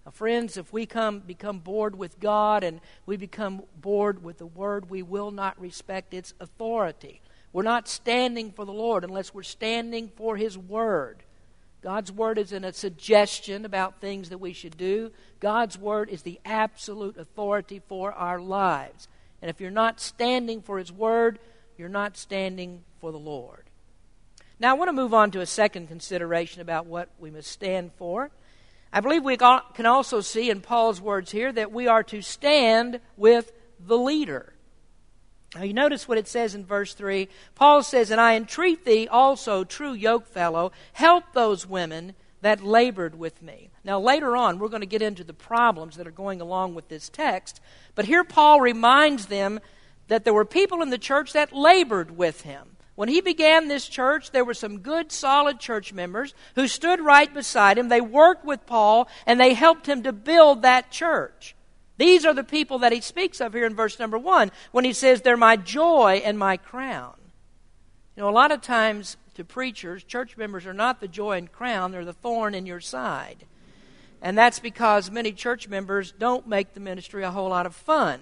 Now, 0.05 0.11
friends, 0.11 0.55
if 0.55 0.71
we 0.71 0.85
come 0.85 1.19
become 1.19 1.59
bored 1.59 1.97
with 1.97 2.19
God 2.19 2.63
and 2.63 2.79
we 3.05 3.17
become 3.17 3.63
bored 3.75 4.23
with 4.23 4.37
the 4.37 4.45
Word, 4.45 4.89
we 4.89 5.01
will 5.03 5.31
not 5.31 5.59
respect 5.59 6.13
its 6.13 6.33
authority. 6.39 7.21
We're 7.51 7.63
not 7.63 7.89
standing 7.89 8.51
for 8.51 8.65
the 8.65 8.71
Lord 8.71 9.03
unless 9.03 9.33
we're 9.33 9.43
standing 9.43 10.11
for 10.15 10.37
His 10.37 10.57
Word. 10.57 11.23
God's 11.81 12.11
Word 12.11 12.37
isn't 12.37 12.63
a 12.63 12.73
suggestion 12.73 13.65
about 13.65 13.99
things 13.99 14.29
that 14.29 14.39
we 14.39 14.53
should 14.53 14.77
do. 14.77 15.11
God's 15.39 15.77
Word 15.77 16.09
is 16.09 16.21
the 16.21 16.39
absolute 16.45 17.17
authority 17.17 17.81
for 17.87 18.13
our 18.13 18.39
lives. 18.39 19.07
And 19.41 19.49
if 19.49 19.59
you're 19.59 19.71
not 19.71 19.99
standing 19.99 20.61
for 20.61 20.77
His 20.77 20.91
Word, 20.91 21.39
you're 21.77 21.89
not 21.89 22.17
standing 22.17 22.83
for 22.99 23.11
the 23.11 23.19
Lord. 23.19 23.63
Now, 24.59 24.71
I 24.71 24.77
want 24.77 24.89
to 24.89 24.93
move 24.93 25.13
on 25.13 25.31
to 25.31 25.41
a 25.41 25.45
second 25.45 25.87
consideration 25.87 26.61
about 26.61 26.87
what 26.87 27.09
we 27.19 27.29
must 27.29 27.51
stand 27.51 27.91
for. 27.97 28.31
I 28.91 29.01
believe 29.01 29.23
we 29.23 29.37
can 29.37 29.85
also 29.85 30.21
see 30.21 30.49
in 30.49 30.61
Paul's 30.61 30.99
words 30.99 31.31
here 31.31 31.51
that 31.51 31.71
we 31.71 31.87
are 31.87 32.03
to 32.03 32.21
stand 32.21 32.99
with 33.15 33.51
the 33.79 33.97
leader. 33.97 34.53
Now, 35.55 35.63
you 35.63 35.73
notice 35.73 36.07
what 36.07 36.17
it 36.17 36.27
says 36.27 36.55
in 36.55 36.65
verse 36.65 36.93
3. 36.93 37.27
Paul 37.55 37.83
says, 37.83 38.09
And 38.09 38.19
I 38.19 38.35
entreat 38.35 38.85
thee 38.85 39.07
also, 39.07 39.63
true 39.63 39.95
yokefellow, 39.95 40.71
help 40.93 41.33
those 41.33 41.67
women 41.67 42.15
that 42.41 42.63
labored 42.63 43.17
with 43.17 43.41
me. 43.41 43.69
Now, 43.83 43.99
later 43.99 44.35
on, 44.35 44.59
we're 44.59 44.67
going 44.67 44.81
to 44.81 44.87
get 44.87 45.01
into 45.01 45.23
the 45.23 45.33
problems 45.33 45.97
that 45.97 46.07
are 46.07 46.11
going 46.11 46.41
along 46.41 46.75
with 46.75 46.87
this 46.89 47.09
text. 47.09 47.61
But 47.95 48.05
here, 48.05 48.23
Paul 48.23 48.61
reminds 48.61 49.27
them 49.27 49.59
that 50.07 50.23
there 50.23 50.33
were 50.33 50.45
people 50.45 50.81
in 50.81 50.89
the 50.89 50.97
church 50.97 51.33
that 51.33 51.53
labored 51.53 52.17
with 52.17 52.41
him. 52.41 52.77
When 52.95 53.09
he 53.09 53.21
began 53.21 53.67
this 53.67 53.87
church, 53.87 54.31
there 54.31 54.43
were 54.43 54.55
some 54.55 54.79
good, 54.79 55.11
solid 55.11 55.59
church 55.59 55.93
members 55.93 56.33
who 56.55 56.67
stood 56.67 56.99
right 56.99 57.31
beside 57.31 57.77
him. 57.77 57.89
They 57.89 58.01
worked 58.01 58.43
with 58.43 58.65
Paul 58.65 59.07
and 59.27 59.39
they 59.39 59.53
helped 59.53 59.87
him 59.87 60.01
to 60.03 60.11
build 60.11 60.63
that 60.63 60.89
church. 60.89 61.55
These 61.97 62.25
are 62.25 62.33
the 62.33 62.43
people 62.43 62.79
that 62.79 62.91
he 62.91 63.01
speaks 63.01 63.39
of 63.39 63.53
here 63.53 63.65
in 63.65 63.75
verse 63.75 63.99
number 63.99 64.17
one 64.17 64.51
when 64.71 64.83
he 64.83 64.93
says, 64.93 65.21
They're 65.21 65.37
my 65.37 65.57
joy 65.57 66.21
and 66.25 66.39
my 66.39 66.57
crown. 66.57 67.13
You 68.15 68.23
know, 68.23 68.29
a 68.29 68.31
lot 68.31 68.51
of 68.51 68.61
times 68.61 69.17
to 69.35 69.43
preachers, 69.43 70.03
church 70.03 70.35
members 70.35 70.65
are 70.65 70.73
not 70.73 70.99
the 70.99 71.07
joy 71.07 71.37
and 71.37 71.51
crown, 71.51 71.91
they're 71.91 72.03
the 72.03 72.13
thorn 72.13 72.55
in 72.55 72.65
your 72.65 72.79
side. 72.79 73.45
And 74.23 74.35
that's 74.35 74.59
because 74.59 75.11
many 75.11 75.31
church 75.31 75.67
members 75.67 76.11
don't 76.17 76.47
make 76.47 76.73
the 76.73 76.79
ministry 76.79 77.23
a 77.23 77.29
whole 77.29 77.49
lot 77.49 77.67
of 77.67 77.75
fun. 77.75 78.19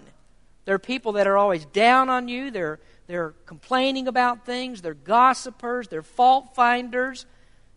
There 0.66 0.76
are 0.76 0.80
people 0.80 1.14
that 1.14 1.28
are 1.28 1.38
always 1.38 1.66
down 1.66 2.10
on 2.10 2.28
you, 2.28 2.52
they're, 2.52 2.80
they're 3.08 3.34
complaining 3.46 4.08
about 4.08 4.46
things, 4.46 4.82
they're 4.82 4.94
gossipers, 4.94 5.88
they're 5.88 6.02
fault 6.02 6.56
finders. 6.56 7.26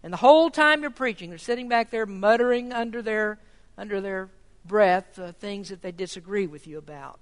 And 0.03 0.13
the 0.13 0.19
whole 0.19 0.51
time 0.51 0.83
you're 0.83 0.91
preaching, 0.91 1.29
they're 1.29 1.39
sitting 1.39 1.69
back 1.69 1.91
there 1.91 2.07
muttering 2.07 2.73
under 2.73 3.03
their, 3.03 3.39
under 3.77 4.01
their 4.01 4.31
breath 4.65 5.19
uh, 5.19 5.33
things 5.33 5.69
that 5.69 5.83
they 5.83 5.93
disagree 5.93 6.47
with 6.47 6.67
you 6.67 6.79
about. 6.79 7.21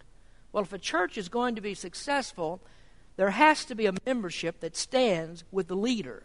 Well, 0.52 0.62
if 0.62 0.72
a 0.72 0.78
church 0.78 1.18
is 1.18 1.28
going 1.28 1.54
to 1.56 1.60
be 1.60 1.74
successful, 1.74 2.60
there 3.16 3.30
has 3.30 3.64
to 3.66 3.74
be 3.74 3.86
a 3.86 3.94
membership 4.06 4.60
that 4.60 4.76
stands 4.76 5.44
with 5.50 5.68
the 5.68 5.76
leader. 5.76 6.22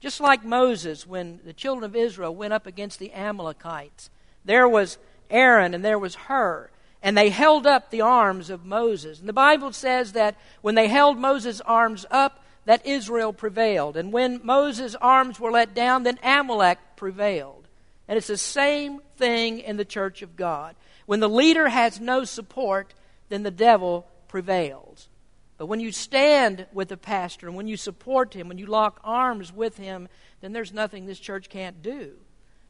Just 0.00 0.20
like 0.20 0.44
Moses, 0.44 1.06
when 1.06 1.40
the 1.44 1.52
children 1.52 1.84
of 1.84 1.96
Israel 1.96 2.34
went 2.34 2.52
up 2.52 2.66
against 2.66 2.98
the 2.98 3.12
Amalekites, 3.12 4.10
there 4.44 4.68
was 4.68 4.98
Aaron 5.30 5.74
and 5.74 5.84
there 5.84 5.98
was 5.98 6.14
Hur, 6.14 6.70
and 7.02 7.16
they 7.16 7.30
held 7.30 7.66
up 7.66 7.90
the 7.90 8.00
arms 8.00 8.50
of 8.50 8.64
Moses. 8.64 9.20
And 9.20 9.28
the 9.28 9.32
Bible 9.32 9.72
says 9.72 10.12
that 10.12 10.36
when 10.62 10.74
they 10.74 10.88
held 10.88 11.18
Moses' 11.18 11.60
arms 11.60 12.04
up, 12.10 12.44
that 12.64 12.84
Israel 12.84 13.32
prevailed. 13.32 13.96
And 13.96 14.12
when 14.12 14.40
Moses' 14.44 14.94
arms 14.96 15.40
were 15.40 15.50
let 15.50 15.74
down, 15.74 16.02
then 16.02 16.18
Amalek 16.22 16.78
prevailed. 16.96 17.66
And 18.06 18.16
it's 18.16 18.26
the 18.26 18.36
same 18.36 19.00
thing 19.16 19.60
in 19.60 19.76
the 19.76 19.84
church 19.84 20.22
of 20.22 20.36
God. 20.36 20.74
When 21.06 21.20
the 21.20 21.28
leader 21.28 21.68
has 21.68 22.00
no 22.00 22.24
support, 22.24 22.92
then 23.28 23.42
the 23.42 23.50
devil 23.50 24.06
prevails. 24.28 25.08
But 25.56 25.66
when 25.66 25.80
you 25.80 25.92
stand 25.92 26.66
with 26.72 26.88
the 26.88 26.96
pastor 26.96 27.46
and 27.46 27.56
when 27.56 27.68
you 27.68 27.76
support 27.76 28.34
him, 28.34 28.48
when 28.48 28.58
you 28.58 28.66
lock 28.66 29.00
arms 29.02 29.52
with 29.52 29.76
him, 29.76 30.08
then 30.40 30.52
there's 30.52 30.72
nothing 30.72 31.06
this 31.06 31.18
church 31.18 31.48
can't 31.48 31.82
do. 31.82 32.12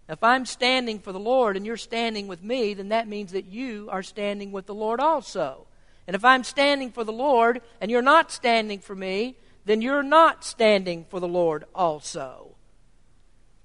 If 0.09 0.23
I'm 0.23 0.47
standing 0.47 1.01
for 1.01 1.13
the 1.13 1.21
Lord 1.21 1.57
and 1.57 1.67
you're 1.67 1.77
standing 1.77 2.29
with 2.29 2.43
me, 2.43 2.75
then 2.75 2.89
that 2.89 3.09
means 3.09 3.33
that 3.33 3.47
you 3.47 3.89
are 3.91 4.03
standing 4.03 4.53
with 4.53 4.67
the 4.67 4.75
Lord 4.75 5.01
also. 5.01 5.67
And 6.07 6.17
if 6.17 6.25
I'm 6.25 6.45
standing 6.45 6.91
for 6.91 7.05
the 7.05 7.13
Lord 7.13 7.61
and 7.81 7.91
you're 7.91 8.01
not 8.01 8.33
standing 8.33 8.79
for 8.79 8.95
me, 8.95 9.37
then 9.67 9.83
you're 9.83 10.03
not 10.03 10.45
standing 10.45 11.05
for 11.11 11.21
the 11.21 11.29
Lord 11.29 11.65
also. 11.75 12.55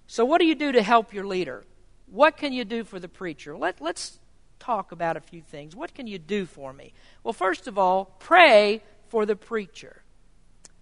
So, 0.06 0.26
what 0.26 0.40
do 0.40 0.46
you 0.46 0.56
do 0.56 0.74
to 0.74 0.84
help 0.84 1.14
your 1.14 1.26
leader? 1.26 1.64
What 2.08 2.36
can 2.36 2.52
you 2.52 2.66
do 2.66 2.84
for 2.84 3.00
the 3.00 3.08
preacher? 3.08 3.56
Let, 3.56 3.80
let's 3.80 4.20
talk 4.60 4.92
about 4.92 5.16
a 5.16 5.22
few 5.22 5.42
things. 5.42 5.76
What 5.76 5.94
can 5.94 6.06
you 6.06 6.20
do 6.20 6.46
for 6.46 6.74
me? 6.74 6.94
Well, 7.24 7.34
first 7.34 7.68
of 7.68 7.78
all, 7.78 8.16
pray 8.20 8.84
for 9.08 9.26
the 9.26 9.38
preacher. 9.38 10.04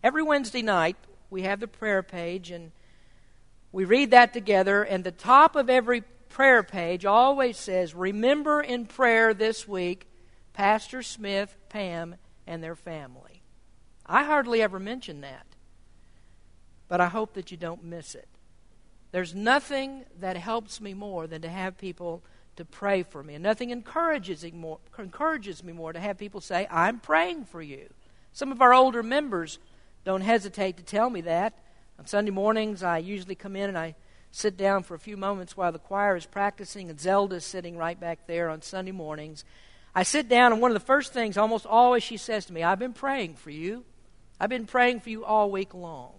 Every 0.03 0.23
Wednesday 0.23 0.63
night, 0.63 0.97
we 1.29 1.43
have 1.43 1.59
the 1.59 1.67
prayer 1.67 2.01
page, 2.01 2.49
and 2.49 2.71
we 3.71 3.85
read 3.85 4.11
that 4.11 4.33
together, 4.33 4.83
and 4.83 5.03
the 5.03 5.11
top 5.11 5.55
of 5.55 5.69
every 5.69 6.01
prayer 6.29 6.63
page 6.63 7.05
always 7.05 7.57
says, 7.57 7.93
Remember 7.93 8.61
in 8.61 8.85
prayer 8.85 9.33
this 9.33 9.67
week 9.67 10.07
Pastor 10.53 11.01
Smith, 11.01 11.55
Pam, 11.69 12.15
and 12.45 12.63
their 12.63 12.75
family. 12.75 13.41
I 14.05 14.23
hardly 14.23 14.61
ever 14.61 14.79
mention 14.79 15.21
that, 15.21 15.45
but 16.87 16.99
I 16.99 17.07
hope 17.07 17.33
that 17.33 17.51
you 17.51 17.57
don't 17.57 17.83
miss 17.83 18.15
it. 18.15 18.27
There's 19.11 19.35
nothing 19.35 20.05
that 20.19 20.37
helps 20.37 20.81
me 20.81 20.93
more 20.93 21.27
than 21.27 21.41
to 21.41 21.49
have 21.49 21.77
people 21.77 22.23
to 22.55 22.65
pray 22.65 23.03
for 23.03 23.23
me. 23.23 23.35
And 23.35 23.43
nothing 23.43 23.69
encourages 23.69 24.43
me, 24.43 24.51
more, 24.51 24.79
encourages 24.97 25.63
me 25.63 25.73
more 25.73 25.93
to 25.93 25.99
have 25.99 26.17
people 26.17 26.41
say, 26.41 26.67
I'm 26.69 26.99
praying 26.99 27.45
for 27.45 27.61
you. 27.61 27.87
Some 28.33 28.51
of 28.51 28.61
our 28.61 28.73
older 28.73 29.03
members 29.03 29.59
don't 30.03 30.21
hesitate 30.21 30.77
to 30.77 30.83
tell 30.83 31.09
me 31.09 31.21
that. 31.21 31.57
On 32.01 32.07
Sunday 32.07 32.31
mornings, 32.31 32.81
I 32.81 32.97
usually 32.97 33.35
come 33.35 33.55
in 33.55 33.69
and 33.69 33.77
I 33.77 33.93
sit 34.31 34.57
down 34.57 34.81
for 34.81 34.95
a 34.95 34.99
few 34.99 35.15
moments 35.15 35.55
while 35.55 35.71
the 35.71 35.77
choir 35.77 36.15
is 36.15 36.25
practicing, 36.25 36.89
and 36.89 36.99
Zelda's 36.99 37.45
sitting 37.45 37.77
right 37.77 37.99
back 37.99 38.25
there 38.25 38.49
on 38.49 38.63
Sunday 38.63 38.91
mornings. 38.91 39.45
I 39.93 40.01
sit 40.01 40.27
down, 40.27 40.51
and 40.51 40.59
one 40.59 40.71
of 40.71 40.73
the 40.73 40.79
first 40.83 41.13
things, 41.13 41.37
almost 41.37 41.67
always, 41.67 42.01
she 42.01 42.17
says 42.17 42.45
to 42.45 42.53
me, 42.53 42.63
I've 42.63 42.79
been 42.79 42.93
praying 42.93 43.35
for 43.35 43.51
you. 43.51 43.85
I've 44.39 44.49
been 44.49 44.65
praying 44.65 45.01
for 45.01 45.11
you 45.11 45.23
all 45.23 45.51
week 45.51 45.75
long. 45.75 46.13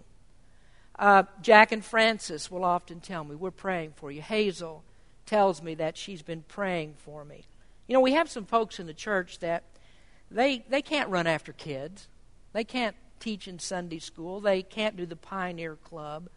Uh, 0.96 1.24
Jack 1.40 1.72
and 1.72 1.84
Francis 1.84 2.48
will 2.48 2.64
often 2.64 3.00
tell 3.00 3.24
me, 3.24 3.34
We're 3.34 3.50
praying 3.50 3.94
for 3.96 4.12
you. 4.12 4.22
Hazel 4.22 4.84
tells 5.26 5.60
me 5.64 5.74
that 5.74 5.96
she's 5.96 6.22
been 6.22 6.44
praying 6.46 6.94
for 6.98 7.24
me. 7.24 7.42
You 7.88 7.94
know, 7.94 8.00
we 8.00 8.12
have 8.12 8.30
some 8.30 8.44
folks 8.44 8.78
in 8.78 8.86
the 8.86 8.94
church 8.94 9.40
that 9.40 9.64
they, 10.30 10.64
they 10.68 10.80
can't 10.80 11.10
run 11.10 11.26
after 11.26 11.52
kids, 11.52 12.06
they 12.52 12.62
can't 12.62 12.94
teach 13.22 13.46
in 13.46 13.58
Sunday 13.58 14.00
school, 14.00 14.40
they 14.40 14.62
can't 14.62 14.96
do 14.96 15.06
the 15.06 15.16
Pioneer 15.16 15.76
Club. 15.76 16.28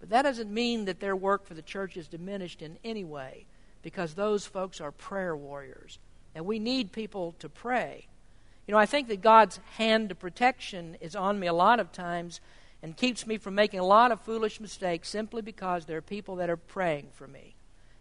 But 0.00 0.10
that 0.10 0.22
doesn't 0.22 0.52
mean 0.52 0.86
that 0.86 1.00
their 1.00 1.14
work 1.14 1.46
for 1.46 1.54
the 1.54 1.62
church 1.62 1.96
is 1.96 2.08
diminished 2.08 2.62
in 2.62 2.78
any 2.82 3.04
way 3.04 3.46
because 3.82 4.14
those 4.14 4.46
folks 4.46 4.80
are 4.80 4.90
prayer 4.90 5.36
warriors. 5.36 5.98
And 6.34 6.46
we 6.46 6.58
need 6.58 6.92
people 6.92 7.34
to 7.38 7.48
pray. 7.48 8.06
You 8.66 8.72
know, 8.72 8.78
I 8.78 8.86
think 8.86 9.08
that 9.08 9.20
God's 9.20 9.60
hand 9.76 10.10
of 10.10 10.18
protection 10.18 10.96
is 11.00 11.14
on 11.14 11.38
me 11.38 11.46
a 11.46 11.52
lot 11.52 11.80
of 11.80 11.92
times 11.92 12.40
and 12.82 12.96
keeps 12.96 13.26
me 13.26 13.36
from 13.38 13.54
making 13.54 13.80
a 13.80 13.86
lot 13.86 14.10
of 14.10 14.20
foolish 14.22 14.60
mistakes 14.60 15.08
simply 15.08 15.42
because 15.42 15.84
there 15.84 15.98
are 15.98 16.02
people 16.02 16.36
that 16.36 16.50
are 16.50 16.56
praying 16.56 17.08
for 17.12 17.26
me. 17.26 17.54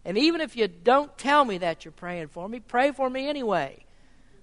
And 0.06 0.18
even 0.18 0.42
if 0.42 0.56
you 0.56 0.68
don't 0.68 1.18
tell 1.18 1.46
me 1.46 1.58
that 1.60 1.86
you're 1.86 1.92
praying 1.92 2.30
for 2.30 2.50
me, 2.50 2.60
pray 2.60 2.92
for 2.92 3.10
me 3.10 3.28
anyway. 3.28 3.86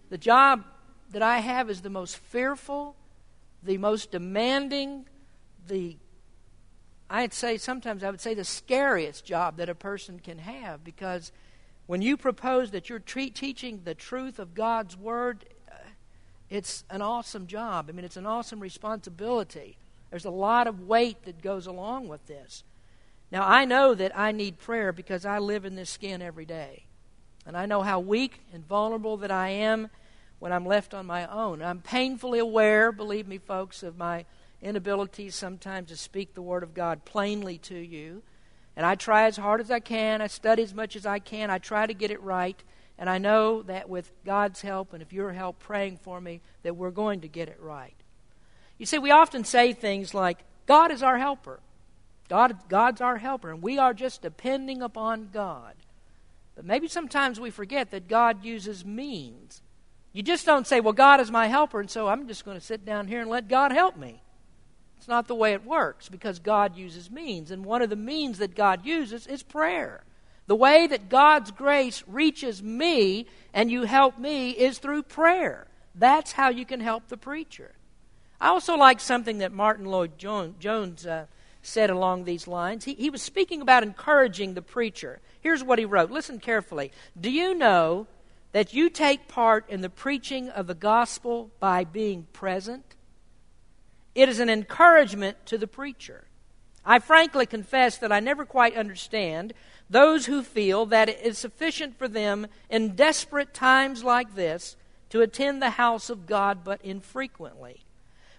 The 0.08 0.18
job 0.18 0.64
that 1.10 1.22
I 1.22 1.38
have 1.38 1.68
is 1.68 1.80
the 1.80 1.90
most 1.90 2.16
fearful, 2.16 2.96
the 3.62 3.78
most 3.78 4.10
demanding, 4.10 5.06
the 5.66 5.96
I'd 7.12 7.34
say 7.34 7.58
sometimes 7.58 8.04
I 8.04 8.10
would 8.10 8.20
say 8.20 8.34
the 8.34 8.44
scariest 8.44 9.24
job 9.24 9.56
that 9.56 9.68
a 9.68 9.74
person 9.74 10.20
can 10.20 10.38
have 10.38 10.84
because 10.84 11.32
when 11.86 12.02
you 12.02 12.16
propose 12.16 12.70
that 12.70 12.88
you're 12.88 13.00
tre- 13.00 13.30
teaching 13.30 13.80
the 13.82 13.96
truth 13.96 14.38
of 14.38 14.54
God's 14.54 14.96
Word, 14.96 15.44
uh, 15.68 15.74
it's 16.48 16.84
an 16.88 17.02
awesome 17.02 17.48
job. 17.48 17.86
I 17.88 17.92
mean, 17.92 18.04
it's 18.04 18.16
an 18.16 18.26
awesome 18.26 18.60
responsibility. 18.60 19.76
There's 20.10 20.24
a 20.24 20.30
lot 20.30 20.68
of 20.68 20.86
weight 20.86 21.24
that 21.24 21.42
goes 21.42 21.66
along 21.66 22.06
with 22.06 22.24
this. 22.26 22.62
Now, 23.32 23.44
I 23.44 23.64
know 23.64 23.94
that 23.94 24.16
I 24.16 24.30
need 24.30 24.58
prayer 24.58 24.92
because 24.92 25.26
I 25.26 25.38
live 25.38 25.64
in 25.64 25.74
this 25.74 25.90
skin 25.90 26.22
every 26.22 26.44
day. 26.44 26.84
And 27.44 27.56
I 27.56 27.66
know 27.66 27.82
how 27.82 27.98
weak 27.98 28.40
and 28.52 28.64
vulnerable 28.64 29.16
that 29.18 29.32
I 29.32 29.48
am 29.48 29.90
when 30.40 30.52
I'm 30.52 30.66
left 30.66 30.92
on 30.92 31.06
my 31.06 31.26
own. 31.26 31.62
I'm 31.62 31.80
painfully 31.80 32.40
aware, 32.40 32.90
believe 32.90 33.28
me, 33.28 33.38
folks, 33.38 33.84
of 33.84 33.96
my 33.96 34.24
inability 34.60 35.30
sometimes 35.30 35.90
to 35.90 35.96
speak 35.96 36.34
the 36.34 36.42
Word 36.42 36.64
of 36.64 36.74
God 36.74 37.04
plainly 37.04 37.58
to 37.58 37.78
you. 37.78 38.22
And 38.76 38.84
I 38.84 38.94
try 38.96 39.26
as 39.26 39.36
hard 39.36 39.60
as 39.60 39.70
I 39.70 39.80
can. 39.80 40.20
I 40.20 40.26
study 40.26 40.62
as 40.62 40.74
much 40.74 40.96
as 40.96 41.06
I 41.06 41.18
can. 41.18 41.50
I 41.50 41.58
try 41.58 41.86
to 41.86 41.94
get 41.94 42.10
it 42.10 42.22
right. 42.22 42.60
And 42.98 43.08
I 43.08 43.18
know 43.18 43.62
that 43.62 43.88
with 43.88 44.10
God's 44.24 44.62
help 44.62 44.92
and 44.92 45.02
if 45.02 45.12
your 45.12 45.32
help 45.32 45.58
praying 45.58 45.98
for 45.98 46.20
me, 46.20 46.40
that 46.62 46.76
we're 46.76 46.90
going 46.90 47.20
to 47.20 47.28
get 47.28 47.48
it 47.48 47.58
right. 47.60 47.94
You 48.78 48.86
see, 48.86 48.98
we 48.98 49.10
often 49.10 49.44
say 49.44 49.72
things 49.72 50.14
like, 50.14 50.38
God 50.66 50.90
is 50.90 51.02
our 51.02 51.18
helper. 51.18 51.60
God, 52.30 52.68
God's 52.68 53.00
our 53.00 53.18
helper, 53.18 53.50
and 53.50 53.60
we 53.60 53.76
are 53.76 53.92
just 53.92 54.22
depending 54.22 54.82
upon 54.82 55.30
God. 55.32 55.74
But 56.54 56.64
maybe 56.64 56.86
sometimes 56.86 57.40
we 57.40 57.50
forget 57.50 57.90
that 57.90 58.06
God 58.06 58.44
uses 58.44 58.84
means. 58.84 59.62
You 60.12 60.22
just 60.22 60.46
don't 60.46 60.66
say, 60.66 60.80
Well, 60.80 60.92
God 60.92 61.20
is 61.20 61.30
my 61.30 61.46
helper, 61.46 61.80
and 61.80 61.90
so 61.90 62.08
I'm 62.08 62.26
just 62.26 62.44
going 62.44 62.58
to 62.58 62.64
sit 62.64 62.84
down 62.84 63.06
here 63.06 63.20
and 63.20 63.30
let 63.30 63.48
God 63.48 63.72
help 63.72 63.96
me. 63.96 64.22
It's 64.98 65.08
not 65.08 65.28
the 65.28 65.34
way 65.34 65.54
it 65.54 65.64
works 65.64 66.08
because 66.10 66.38
God 66.38 66.76
uses 66.76 67.10
means. 67.10 67.50
And 67.50 67.64
one 67.64 67.80
of 67.80 67.88
the 67.88 67.96
means 67.96 68.38
that 68.38 68.54
God 68.54 68.84
uses 68.84 69.26
is 69.26 69.42
prayer. 69.42 70.04
The 70.46 70.56
way 70.56 70.86
that 70.88 71.08
God's 71.08 71.52
grace 71.52 72.04
reaches 72.06 72.62
me 72.62 73.26
and 73.54 73.70
you 73.70 73.84
help 73.84 74.18
me 74.18 74.50
is 74.50 74.78
through 74.78 75.04
prayer. 75.04 75.66
That's 75.94 76.32
how 76.32 76.50
you 76.50 76.66
can 76.66 76.80
help 76.80 77.08
the 77.08 77.16
preacher. 77.16 77.72
I 78.40 78.48
also 78.48 78.76
like 78.76 79.00
something 79.00 79.38
that 79.38 79.52
Martyn 79.52 79.86
Lloyd-Jones 79.86 81.06
uh, 81.06 81.26
said 81.62 81.88
along 81.88 82.24
these 82.24 82.46
lines. 82.46 82.84
He, 82.84 82.94
he 82.94 83.10
was 83.10 83.22
speaking 83.22 83.62
about 83.62 83.82
encouraging 83.82 84.54
the 84.54 84.62
preacher. 84.62 85.20
Here's 85.40 85.64
what 85.64 85.78
he 85.78 85.84
wrote. 85.84 86.10
Listen 86.10 86.40
carefully. 86.40 86.90
Do 87.18 87.30
you 87.30 87.54
know 87.54 88.06
that 88.52 88.74
you 88.74 88.90
take 88.90 89.28
part 89.28 89.68
in 89.68 89.80
the 89.80 89.90
preaching 89.90 90.48
of 90.48 90.66
the 90.66 90.74
gospel 90.74 91.50
by 91.60 91.84
being 91.84 92.26
present? 92.32 92.96
It 94.14 94.28
is 94.28 94.40
an 94.40 94.50
encouragement 94.50 95.46
to 95.46 95.58
the 95.58 95.66
preacher. 95.66 96.24
I 96.84 96.98
frankly 96.98 97.46
confess 97.46 97.96
that 97.98 98.10
I 98.10 98.20
never 98.20 98.44
quite 98.44 98.76
understand 98.76 99.52
those 99.88 100.26
who 100.26 100.42
feel 100.42 100.86
that 100.86 101.08
it 101.08 101.20
is 101.22 101.38
sufficient 101.38 101.98
for 101.98 102.08
them 102.08 102.46
in 102.68 102.94
desperate 102.96 103.52
times 103.52 104.02
like 104.02 104.34
this 104.34 104.76
to 105.10 105.20
attend 105.20 105.60
the 105.60 105.70
house 105.70 106.08
of 106.08 106.26
God 106.26 106.64
but 106.64 106.80
infrequently. 106.82 107.84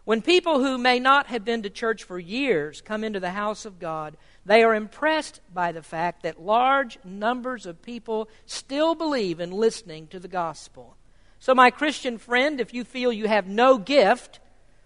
When 0.03 0.21
people 0.23 0.59
who 0.59 0.77
may 0.77 0.99
not 0.99 1.27
have 1.27 1.45
been 1.45 1.61
to 1.61 1.69
church 1.69 2.03
for 2.03 2.17
years 2.17 2.81
come 2.81 3.03
into 3.03 3.19
the 3.19 3.31
house 3.31 3.65
of 3.65 3.79
God, 3.79 4.17
they 4.45 4.63
are 4.63 4.73
impressed 4.73 5.41
by 5.53 5.71
the 5.71 5.83
fact 5.83 6.23
that 6.23 6.41
large 6.41 6.97
numbers 7.03 7.67
of 7.67 7.83
people 7.83 8.27
still 8.45 8.95
believe 8.95 9.39
in 9.39 9.51
listening 9.51 10.07
to 10.07 10.19
the 10.19 10.27
gospel. 10.27 10.97
So, 11.39 11.53
my 11.53 11.69
Christian 11.69 12.17
friend, 12.17 12.59
if 12.59 12.73
you 12.73 12.83
feel 12.83 13.13
you 13.13 13.27
have 13.27 13.47
no 13.47 13.77
gift, 13.77 14.39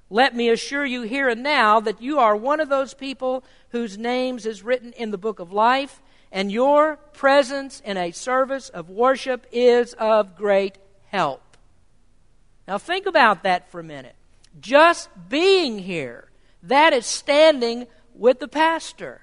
let 0.09 0.35
me 0.35 0.49
assure 0.49 0.85
you 0.85 1.03
here 1.03 1.29
and 1.29 1.41
now 1.41 1.79
that 1.79 2.01
you 2.01 2.19
are 2.19 2.35
one 2.35 2.59
of 2.59 2.69
those 2.69 2.93
people 2.93 3.43
whose 3.69 3.97
names 3.97 4.45
is 4.45 4.63
written 4.63 4.91
in 4.93 5.11
the 5.11 5.17
book 5.17 5.39
of 5.39 5.53
life, 5.53 6.01
and 6.31 6.51
your 6.51 6.97
presence 7.13 7.81
in 7.85 7.95
a 7.95 8.11
service 8.11 8.67
of 8.69 8.89
worship 8.89 9.47
is 9.51 9.93
of 9.93 10.35
great 10.35 10.77
help. 11.07 11.57
Now, 12.67 12.77
think 12.77 13.05
about 13.05 13.43
that 13.43 13.71
for 13.71 13.79
a 13.79 13.83
minute. 13.83 14.15
Just 14.59 15.09
being 15.29 15.79
here, 15.79 16.29
that 16.63 16.93
is 16.93 17.05
standing 17.05 17.87
with 18.13 18.39
the 18.39 18.47
pastor. 18.47 19.21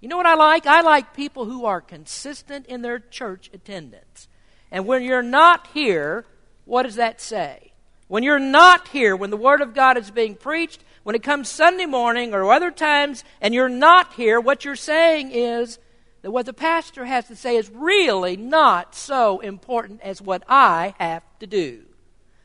You 0.00 0.08
know 0.08 0.16
what 0.16 0.26
I 0.26 0.34
like? 0.34 0.66
I 0.66 0.80
like 0.80 1.14
people 1.14 1.44
who 1.44 1.64
are 1.64 1.80
consistent 1.80 2.66
in 2.66 2.82
their 2.82 2.98
church 2.98 3.50
attendance. 3.52 4.28
And 4.70 4.86
when 4.86 5.02
you're 5.02 5.22
not 5.22 5.68
here, 5.68 6.24
what 6.64 6.82
does 6.82 6.96
that 6.96 7.20
say? 7.20 7.72
When 8.08 8.22
you're 8.22 8.38
not 8.38 8.88
here, 8.88 9.16
when 9.16 9.30
the 9.30 9.36
Word 9.36 9.60
of 9.60 9.74
God 9.74 9.96
is 9.96 10.10
being 10.10 10.34
preached, 10.34 10.84
when 11.02 11.16
it 11.16 11.22
comes 11.22 11.48
Sunday 11.48 11.86
morning 11.86 12.34
or 12.34 12.52
other 12.52 12.70
times 12.70 13.24
and 13.40 13.54
you're 13.54 13.68
not 13.68 14.12
here, 14.14 14.40
what 14.40 14.64
you're 14.64 14.76
saying 14.76 15.30
is 15.32 15.78
that 16.22 16.30
what 16.30 16.46
the 16.46 16.52
pastor 16.52 17.04
has 17.04 17.26
to 17.28 17.36
say 17.36 17.56
is 17.56 17.70
really 17.70 18.36
not 18.36 18.94
so 18.94 19.40
important 19.40 20.00
as 20.02 20.20
what 20.20 20.42
I 20.46 20.94
have 20.98 21.24
to 21.38 21.46
do. 21.46 21.84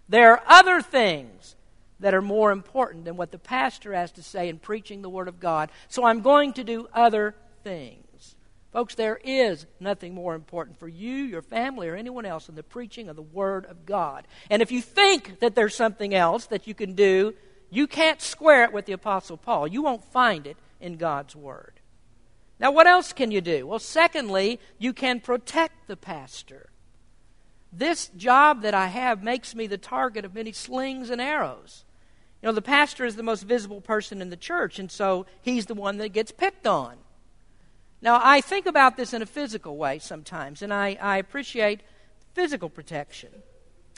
There 0.10 0.32
are 0.32 0.44
other 0.48 0.82
things 0.82 1.57
that 2.00 2.14
are 2.14 2.22
more 2.22 2.52
important 2.52 3.06
than 3.06 3.18
what 3.18 3.32
the 3.32 3.40
pastor 3.40 3.94
has 3.94 4.12
to 4.14 4.24
say 4.24 4.50
in 4.50 4.60
preaching 4.60 5.02
the 5.02 5.10
Word 5.10 5.28
of 5.28 5.40
God, 5.40 5.72
so 5.88 6.04
I'm 6.04 6.22
going 6.22 6.54
to 6.54 6.64
do 6.64 6.88
other 6.94 7.36
things. 7.64 8.36
Folks, 8.72 8.96
there 8.96 9.20
is 9.24 9.66
nothing 9.80 10.14
more 10.14 10.36
important 10.36 10.78
for 10.78 10.88
you, 10.88 11.24
your 11.24 11.42
family, 11.42 11.88
or 11.88 11.96
anyone 11.96 12.26
else 12.26 12.46
than 12.46 12.56
the 12.56 12.64
preaching 12.64 13.10
of 13.10 13.16
the 13.16 13.22
Word 13.22 13.66
of 13.66 13.86
God. 13.86 14.28
And 14.50 14.62
if 14.62 14.72
you 14.72 14.82
think 14.82 15.40
that 15.40 15.56
there's 15.56 15.76
something 15.76 16.14
else 16.14 16.46
that 16.48 16.68
you 16.68 16.76
can 16.76 16.94
do, 16.94 17.34
you 17.70 17.88
can't 17.88 18.22
square 18.22 18.64
it 18.66 18.74
with 18.74 18.86
the 18.86 18.94
Apostle 18.94 19.38
Paul. 19.38 19.68
You 19.68 19.82
won't 19.82 20.04
find 20.04 20.46
it 20.46 20.58
in 20.80 20.98
God's 20.98 21.36
Word. 21.36 21.80
Now, 22.60 22.72
what 22.72 22.88
else 22.88 23.14
can 23.14 23.32
you 23.32 23.42
do? 23.42 23.66
Well, 23.68 23.80
secondly, 23.80 24.60
you 24.78 24.94
can 24.94 25.20
protect 25.22 25.88
the 25.88 25.98
pastor. 25.98 26.70
This 27.72 28.10
job 28.16 28.62
that 28.62 28.74
I 28.74 28.88
have 28.88 29.24
makes 29.24 29.54
me 29.54 29.68
the 29.68 29.78
target 29.78 30.26
of 30.26 30.34
many 30.34 30.52
slings 30.52 31.10
and 31.10 31.22
arrows. 31.22 31.84
You 32.41 32.47
know, 32.47 32.54
the 32.54 32.62
pastor 32.62 33.06
is 33.06 33.15
the 33.15 33.23
most 33.23 33.43
visible 33.43 33.82
person 33.82 34.21
in 34.21 34.30
the 34.30 34.38
church, 34.38 34.78
and 34.78 34.91
so 34.91 35.26
he's 35.41 35.65
the 35.65 35.73
one 35.73 35.97
that 35.97 36.10
gets 36.10 36.32
picked 36.32 36.67
on. 36.67 36.97
Now, 38.02 38.21
I 38.23 38.41
think 38.41 38.67
about 38.67 38.95
this 38.95 39.13
in 39.13 39.23
a 39.23 39.26
physical 39.26 39.76
way 39.76 39.97
sometimes, 39.97 40.62
and 40.62 40.71
I, 40.71 40.97
I 41.02 41.17
appreciate 41.17 41.82
physical 42.36 42.69
protection. 42.69 43.30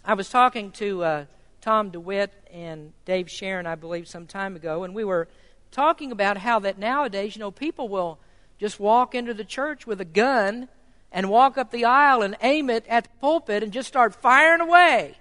I 0.05 0.13
was 0.13 0.29
talking 0.29 0.71
to 0.73 1.03
uh, 1.03 1.25
Tom 1.59 1.89
DeWitt 1.89 2.31
and 2.53 2.93
Dave 3.03 3.29
Sharon, 3.29 3.67
I 3.67 3.75
believe, 3.75 4.07
some 4.07 4.25
time 4.25 4.55
ago, 4.55 4.83
and 4.85 4.95
we 4.95 5.03
were 5.03 5.27
talking 5.71 6.11
about 6.11 6.37
how 6.37 6.59
that 6.59 6.79
nowadays, 6.79 7.35
you 7.35 7.41
know, 7.41 7.51
people 7.51 7.89
will 7.89 8.19
just 8.57 8.79
walk 8.79 9.13
into 9.13 9.33
the 9.33 9.43
church 9.43 9.85
with 9.85 9.99
a 9.99 10.05
gun 10.05 10.69
and 11.11 11.29
walk 11.29 11.57
up 11.57 11.71
the 11.71 11.85
aisle 11.85 12.21
and 12.21 12.37
aim 12.41 12.69
it 12.69 12.85
at 12.87 13.03
the 13.03 13.09
pulpit 13.19 13.63
and 13.63 13.73
just 13.73 13.87
start 13.87 14.15
firing 14.15 14.61
away. 14.61 15.17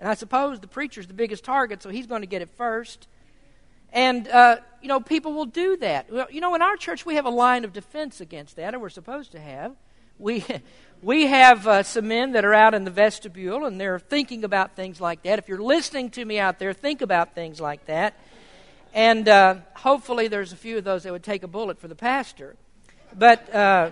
And 0.00 0.08
I 0.08 0.14
suppose 0.14 0.58
the 0.58 0.66
preacher's 0.66 1.06
the 1.06 1.14
biggest 1.14 1.44
target, 1.44 1.82
so 1.82 1.90
he's 1.90 2.06
going 2.06 2.22
to 2.22 2.26
get 2.26 2.40
it 2.40 2.48
first. 2.56 3.06
And, 3.92 4.26
uh, 4.28 4.56
you 4.80 4.88
know, 4.88 4.98
people 4.98 5.34
will 5.34 5.44
do 5.44 5.76
that. 5.76 6.10
Well, 6.10 6.26
you 6.30 6.40
know, 6.40 6.54
in 6.54 6.62
our 6.62 6.76
church, 6.76 7.04
we 7.04 7.16
have 7.16 7.26
a 7.26 7.30
line 7.30 7.64
of 7.64 7.74
defense 7.74 8.20
against 8.20 8.56
that, 8.56 8.72
and 8.72 8.82
we're 8.82 8.88
supposed 8.88 9.32
to 9.32 9.40
have. 9.40 9.76
We, 10.18 10.42
we 11.02 11.26
have 11.26 11.66
uh, 11.66 11.82
some 11.82 12.08
men 12.08 12.32
that 12.32 12.46
are 12.46 12.54
out 12.54 12.72
in 12.72 12.84
the 12.84 12.90
vestibule 12.90 13.66
and 13.66 13.78
they're 13.78 13.98
thinking 13.98 14.42
about 14.42 14.74
things 14.74 15.00
like 15.02 15.22
that. 15.24 15.38
If 15.38 15.48
you're 15.48 15.62
listening 15.62 16.10
to 16.10 16.24
me 16.24 16.38
out 16.38 16.58
there, 16.58 16.72
think 16.72 17.02
about 17.02 17.34
things 17.34 17.60
like 17.60 17.84
that. 17.86 18.14
And 18.94 19.28
uh, 19.28 19.56
hopefully, 19.76 20.28
there's 20.28 20.52
a 20.52 20.56
few 20.56 20.78
of 20.78 20.84
those 20.84 21.02
that 21.02 21.12
would 21.12 21.22
take 21.22 21.42
a 21.42 21.48
bullet 21.48 21.78
for 21.78 21.88
the 21.88 21.94
pastor. 21.94 22.56
But 23.16 23.54
uh, 23.54 23.90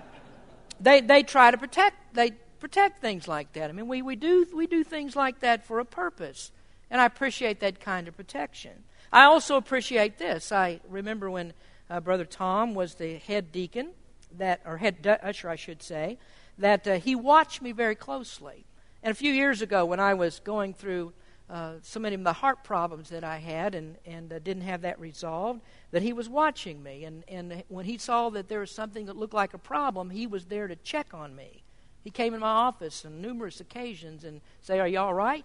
they, 0.81 1.03
they 1.03 1.23
try 1.23 1.51
to 1.51 1.59
protect, 1.59 2.15
they 2.15 2.33
protect 2.61 3.01
things 3.01 3.29
like 3.29 3.53
that. 3.55 3.71
I 3.71 3.73
mean, 3.73 3.89
we, 3.89 4.03
we, 4.03 4.17
do, 4.17 4.47
we 4.55 4.67
do 4.67 4.85
things 4.85 5.17
like 5.17 5.41
that 5.41 5.67
for 5.67 5.79
a 5.81 5.85
purpose. 5.85 6.53
And 6.91 7.01
I 7.01 7.07
appreciate 7.07 7.61
that 7.61 7.81
kind 7.81 8.09
of 8.09 8.17
protection. 8.17 8.85
I 9.13 9.25
also 9.25 9.57
appreciate 9.57 10.19
this. 10.19 10.53
I 10.53 10.81
remember 10.89 11.31
when 11.31 11.53
uh, 11.91 12.01
Brother 12.01 12.25
Tom 12.25 12.75
was 12.75 12.95
the 12.95 13.17
head 13.19 13.53
deacon, 13.53 13.91
that, 14.37 14.61
or 14.67 14.77
head 14.77 15.19
usher, 15.23 15.49
I 15.49 15.57
should 15.57 15.83
say, 15.83 16.19
that 16.59 16.87
uh, 16.87 16.99
he 16.99 17.15
watched 17.15 17.63
me 17.63 17.73
very 17.73 17.95
closely. 17.95 18.65
And 19.03 19.11
a 19.11 19.15
few 19.15 19.33
years 19.33 19.63
ago, 19.63 19.87
when 19.87 20.01
I 20.01 20.15
was 20.15 20.41
going 20.41 20.75
through 20.75 21.13
uh, 21.49 21.75
so 21.83 22.01
many 22.01 22.15
of 22.15 22.25
the 22.25 22.33
heart 22.33 22.63
problems 22.63 23.09
that 23.09 23.25
I 23.25 23.39
had 23.39 23.75
and, 23.75 23.97
and 24.05 24.33
uh, 24.33 24.39
didn't 24.39 24.65
have 24.65 24.83
that 24.83 25.01
resolved, 25.01 25.63
that 25.93 26.03
he 26.03 26.13
was 26.13 26.29
watching 26.29 26.83
me. 26.83 27.05
And, 27.05 27.25
and 27.29 27.65
when 27.69 27.87
he 27.87 27.97
saw 27.97 28.29
that 28.31 28.49
there 28.49 28.61
was 28.61 28.71
something 28.71 29.07
that 29.07 29.17
looked 29.17 29.35
like 29.35 29.55
a 29.55 29.59
problem, 29.59 30.11
he 30.11 30.27
was 30.27 30.47
there 30.47 30.69
to 30.69 30.77
check 30.77 31.15
on 31.15 31.35
me. 31.35 31.63
He 32.05 32.11
came 32.11 32.35
in 32.35 32.41
my 32.41 32.49
office 32.49 33.05
on 33.05 33.21
numerous 33.21 33.61
occasions 33.61 34.25
and 34.25 34.41
say, 34.63 34.81
Are 34.81 34.89
you 34.89 34.99
all 34.99 35.15
right? 35.15 35.45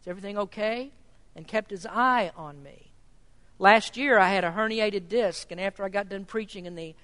Is 0.00 0.08
everything 0.08 0.38
okay? 0.38 0.90
And 1.36 1.46
kept 1.46 1.70
his 1.70 1.86
eye 1.86 2.32
on 2.36 2.62
me. 2.62 2.90
Last 3.58 3.96
year, 3.96 4.18
I 4.18 4.30
had 4.30 4.42
a 4.42 4.52
herniated 4.52 5.08
disc, 5.08 5.50
and 5.50 5.60
after 5.60 5.84
I 5.84 5.90
got 5.90 6.08
done 6.08 6.24
preaching 6.24 6.64
in 6.64 6.76
the 6.76 6.94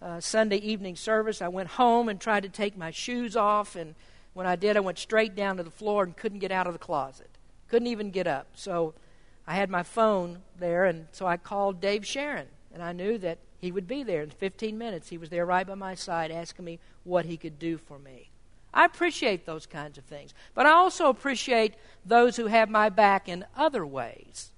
uh, 0.00 0.20
Sunday 0.20 0.56
evening 0.56 0.96
service, 0.96 1.42
I 1.42 1.48
went 1.48 1.68
home 1.68 2.08
and 2.08 2.20
tried 2.20 2.42
to 2.44 2.48
take 2.48 2.76
my 2.76 2.90
shoes 2.90 3.36
off. 3.36 3.76
And 3.76 3.94
when 4.32 4.46
I 4.46 4.56
did, 4.56 4.76
I 4.76 4.80
went 4.80 4.98
straight 4.98 5.34
down 5.34 5.58
to 5.58 5.62
the 5.62 5.70
floor 5.70 6.04
and 6.04 6.16
couldn't 6.16 6.38
get 6.38 6.50
out 6.50 6.66
of 6.66 6.72
the 6.72 6.78
closet. 6.78 7.28
Couldn't 7.68 7.88
even 7.88 8.10
get 8.10 8.26
up. 8.26 8.46
So 8.54 8.94
I 9.46 9.54
had 9.54 9.70
my 9.70 9.82
phone 9.82 10.38
there, 10.58 10.86
and 10.86 11.06
so 11.12 11.26
I 11.26 11.36
called 11.36 11.80
Dave 11.80 12.06
Sharon, 12.06 12.48
and 12.72 12.82
I 12.82 12.92
knew 12.92 13.18
that 13.18 13.38
he 13.58 13.70
would 13.70 13.86
be 13.86 14.02
there 14.02 14.22
in 14.22 14.30
15 14.30 14.76
minutes. 14.76 15.08
He 15.08 15.18
was 15.18 15.30
there 15.30 15.46
right 15.46 15.66
by 15.66 15.74
my 15.74 15.94
side 15.94 16.30
asking 16.30 16.64
me 16.64 16.78
what 17.04 17.26
he 17.26 17.36
could 17.36 17.58
do 17.58 17.78
for 17.78 17.98
me. 17.98 18.30
I 18.76 18.84
appreciate 18.84 19.46
those 19.46 19.64
kinds 19.64 19.96
of 19.96 20.04
things. 20.04 20.34
But 20.54 20.66
I 20.66 20.72
also 20.72 21.08
appreciate 21.08 21.74
those 22.04 22.36
who 22.36 22.46
have 22.46 22.68
my 22.68 22.90
back 22.90 23.26
in 23.26 23.46
other 23.56 23.86
ways. 23.86 24.52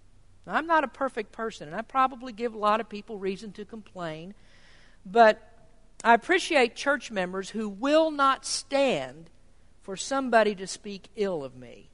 Now, 0.44 0.54
I'm 0.54 0.66
not 0.66 0.82
a 0.82 0.88
perfect 0.88 1.30
person, 1.30 1.68
and 1.68 1.76
I 1.76 1.82
probably 1.82 2.32
give 2.32 2.52
a 2.52 2.58
lot 2.58 2.80
of 2.80 2.88
people 2.88 3.16
reason 3.16 3.52
to 3.52 3.64
complain. 3.64 4.34
But 5.06 5.40
I 6.02 6.14
appreciate 6.14 6.74
church 6.74 7.12
members 7.12 7.50
who 7.50 7.68
will 7.68 8.10
not 8.10 8.44
stand 8.44 9.30
for 9.82 9.96
somebody 9.96 10.56
to 10.56 10.66
speak 10.66 11.10
ill 11.14 11.44
of 11.44 11.56
me. 11.56 11.88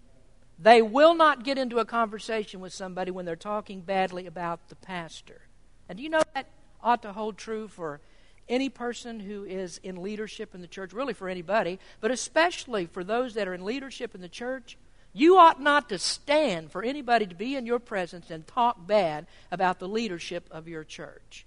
They 0.58 0.80
will 0.80 1.14
not 1.14 1.44
get 1.44 1.58
into 1.58 1.78
a 1.78 1.84
conversation 1.84 2.58
with 2.58 2.72
somebody 2.72 3.10
when 3.10 3.26
they're 3.26 3.37
talking 3.37 3.82
badly 3.82 4.26
about 4.26 4.70
the 4.70 4.76
pastor. 4.76 5.42
And 5.90 5.98
do 5.98 6.02
you 6.02 6.08
know 6.08 6.22
that 6.32 6.46
ought 6.82 7.02
to 7.02 7.12
hold 7.12 7.37
true 7.37 7.68
for 7.68 8.00
any 8.48 8.68
person 8.68 9.20
who 9.20 9.44
is 9.44 9.78
in 9.83 10.02
leadership 10.02 10.54
in 10.54 10.61
the 10.61 10.66
church, 10.66 10.92
really 10.92 11.14
for 11.14 11.28
anybody, 11.28 11.78
but 12.00 12.11
especially 12.11 12.87
for 12.87 13.04
those 13.04 13.35
that 13.35 13.48
are 13.48 13.54
in 13.54 13.64
leadership 13.64 14.14
in 14.14 14.20
the 14.20 14.28
church? 14.28 14.76
You 15.12 15.38
ought 15.38 15.62
not 15.62 15.88
to 15.90 15.98
stand 15.98 16.72
for 16.72 16.83
anybody 16.83 17.26
to 17.26 17.35
be 17.35 17.54
in 17.54 17.66
your 17.66 17.78
presence 17.78 18.30
and 18.30 18.46
talk 18.46 18.87
bad 18.87 19.26
about 19.52 19.78
the 19.78 19.88
leadership 19.88 20.48
of 20.50 20.66
your 20.66 20.83
church. 20.83 21.46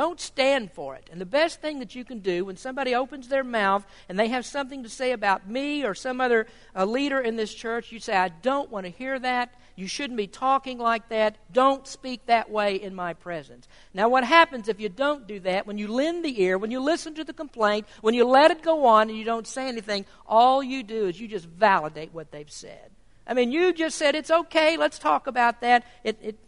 Don't 0.00 0.18
stand 0.18 0.72
for 0.72 0.94
it. 0.94 1.10
And 1.12 1.20
the 1.20 1.26
best 1.26 1.60
thing 1.60 1.80
that 1.80 1.94
you 1.94 2.06
can 2.06 2.20
do 2.20 2.46
when 2.46 2.56
somebody 2.56 2.94
opens 2.94 3.28
their 3.28 3.44
mouth 3.44 3.86
and 4.08 4.18
they 4.18 4.28
have 4.28 4.46
something 4.46 4.82
to 4.82 4.88
say 4.88 5.12
about 5.12 5.46
me 5.46 5.84
or 5.84 5.94
some 5.94 6.22
other 6.22 6.46
uh, 6.74 6.86
leader 6.86 7.20
in 7.20 7.36
this 7.36 7.52
church, 7.52 7.92
you 7.92 8.00
say, 8.00 8.16
I 8.16 8.30
don't 8.30 8.70
want 8.70 8.86
to 8.86 8.90
hear 8.90 9.18
that. 9.18 9.52
You 9.76 9.86
shouldn't 9.86 10.16
be 10.16 10.26
talking 10.26 10.78
like 10.78 11.10
that. 11.10 11.36
Don't 11.52 11.86
speak 11.86 12.24
that 12.24 12.50
way 12.50 12.76
in 12.76 12.94
my 12.94 13.12
presence. 13.12 13.68
Now, 13.92 14.08
what 14.08 14.24
happens 14.24 14.68
if 14.68 14.80
you 14.80 14.88
don't 14.88 15.26
do 15.26 15.38
that? 15.40 15.66
When 15.66 15.76
you 15.76 15.88
lend 15.88 16.24
the 16.24 16.40
ear, 16.40 16.56
when 16.56 16.70
you 16.70 16.80
listen 16.80 17.12
to 17.16 17.24
the 17.24 17.34
complaint, 17.34 17.86
when 18.00 18.14
you 18.14 18.24
let 18.24 18.50
it 18.50 18.62
go 18.62 18.86
on 18.86 19.10
and 19.10 19.18
you 19.18 19.24
don't 19.26 19.46
say 19.46 19.68
anything, 19.68 20.06
all 20.26 20.62
you 20.62 20.82
do 20.82 21.08
is 21.08 21.20
you 21.20 21.28
just 21.28 21.44
validate 21.44 22.14
what 22.14 22.30
they've 22.30 22.50
said. 22.50 22.88
I 23.26 23.34
mean, 23.34 23.52
you 23.52 23.74
just 23.74 23.98
said, 23.98 24.14
it's 24.14 24.30
okay, 24.30 24.78
let's 24.78 24.98
talk 24.98 25.26
about 25.26 25.60
that. 25.60 25.84
It, 26.04 26.16
it, 26.22 26.38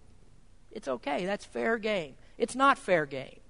it's 0.71 0.89
okay, 0.89 1.27
that's 1.27 1.45
fair 1.45 1.77
game. 1.77 2.15
It's 2.39 2.57
not 2.57 2.79
fair 2.79 3.05
game. 3.05 3.41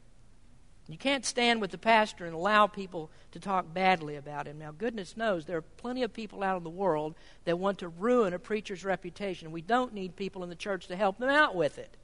You 0.89 0.99
can't 0.99 1.25
stand 1.25 1.61
with 1.61 1.71
the 1.71 1.79
pastor 1.79 2.27
and 2.27 2.35
allow 2.35 2.67
people 2.67 3.11
to 3.33 3.41
talk 3.41 3.73
badly 3.73 4.17
about 4.17 4.47
him. 4.47 4.59
Now, 4.59 4.73
goodness 4.73 5.17
knows 5.17 5.45
there 5.45 5.59
are 5.59 5.63
plenty 5.63 6.03
of 6.03 6.13
people 6.13 6.43
out 6.43 6.57
in 6.57 6.65
the 6.65 6.71
world 6.71 7.15
that 7.45 7.59
want 7.59 7.79
to 7.79 7.89
ruin 7.89 8.35
a 8.35 8.39
preacher's 8.39 8.85
reputation. 8.85 9.53
We 9.53 9.63
don't 9.63 9.95
need 9.95 10.17
people 10.17 10.43
in 10.43 10.49
the 10.49 10.57
church 10.57 10.89
to 10.89 10.97
help 10.97 11.19
them 11.19 11.31
out 11.31 11.55
with 11.55 11.79
it. 11.79 11.97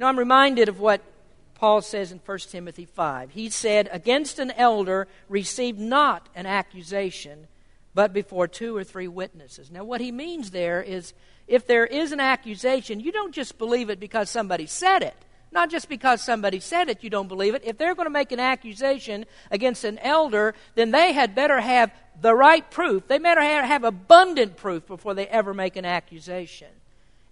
Now, 0.00 0.06
I'm 0.06 0.18
reminded 0.18 0.68
of 0.68 0.80
what 0.80 1.02
Paul 1.54 1.82
says 1.82 2.10
in 2.12 2.20
1 2.24 2.38
Timothy 2.38 2.86
5. 2.86 3.30
He 3.30 3.50
said, 3.50 3.88
Against 3.92 4.38
an 4.38 4.50
elder, 4.52 5.06
receive 5.28 5.78
not 5.78 6.28
an 6.34 6.46
accusation, 6.46 7.46
but 7.94 8.12
before 8.12 8.48
two 8.48 8.74
or 8.74 8.84
three 8.84 9.06
witnesses. 9.06 9.70
Now, 9.70 9.84
what 9.84 10.00
he 10.00 10.10
means 10.10 10.50
there 10.50 10.82
is 10.82 11.12
if 11.46 11.66
there 11.66 11.86
is 11.86 12.12
an 12.12 12.20
accusation, 12.20 13.00
you 13.00 13.12
don't 13.12 13.34
just 13.34 13.58
believe 13.58 13.90
it 13.90 14.00
because 14.00 14.30
somebody 14.30 14.66
said 14.66 15.02
it. 15.02 15.16
Not 15.52 15.70
just 15.70 15.88
because 15.90 16.22
somebody 16.22 16.60
said 16.60 16.88
it, 16.88 17.04
you 17.04 17.10
don't 17.10 17.28
believe 17.28 17.54
it. 17.54 17.62
If 17.62 17.76
they're 17.76 17.94
going 17.94 18.06
to 18.06 18.10
make 18.10 18.32
an 18.32 18.40
accusation 18.40 19.26
against 19.50 19.84
an 19.84 19.98
elder, 19.98 20.54
then 20.74 20.90
they 20.90 21.12
had 21.12 21.34
better 21.34 21.60
have 21.60 21.92
the 22.20 22.34
right 22.34 22.68
proof. 22.70 23.06
They 23.06 23.18
better 23.18 23.42
have 23.42 23.84
abundant 23.84 24.56
proof 24.56 24.86
before 24.86 25.12
they 25.12 25.26
ever 25.26 25.52
make 25.52 25.76
an 25.76 25.84
accusation. 25.84 26.68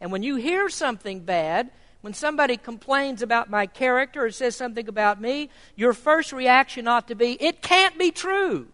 And 0.03 0.13
when 0.13 0.23
you 0.23 0.37
hear 0.37 0.69
something 0.69 1.21
bad, 1.21 1.71
when 2.03 2.13
somebody 2.13 2.59
complains 2.59 3.23
about 3.23 3.49
my 3.49 3.67
character 3.67 4.27
or 4.27 4.31
says 4.31 4.55
something 4.55 4.87
about 4.87 5.19
me, 5.21 5.49
your 5.75 5.95
first 5.95 6.33
reaction 6.33 6.89
ought 6.89 7.09
to 7.09 7.15
be, 7.15 7.43
it 7.43 7.63
can't 7.63 7.99
be 7.99 8.11
true. 8.11 8.69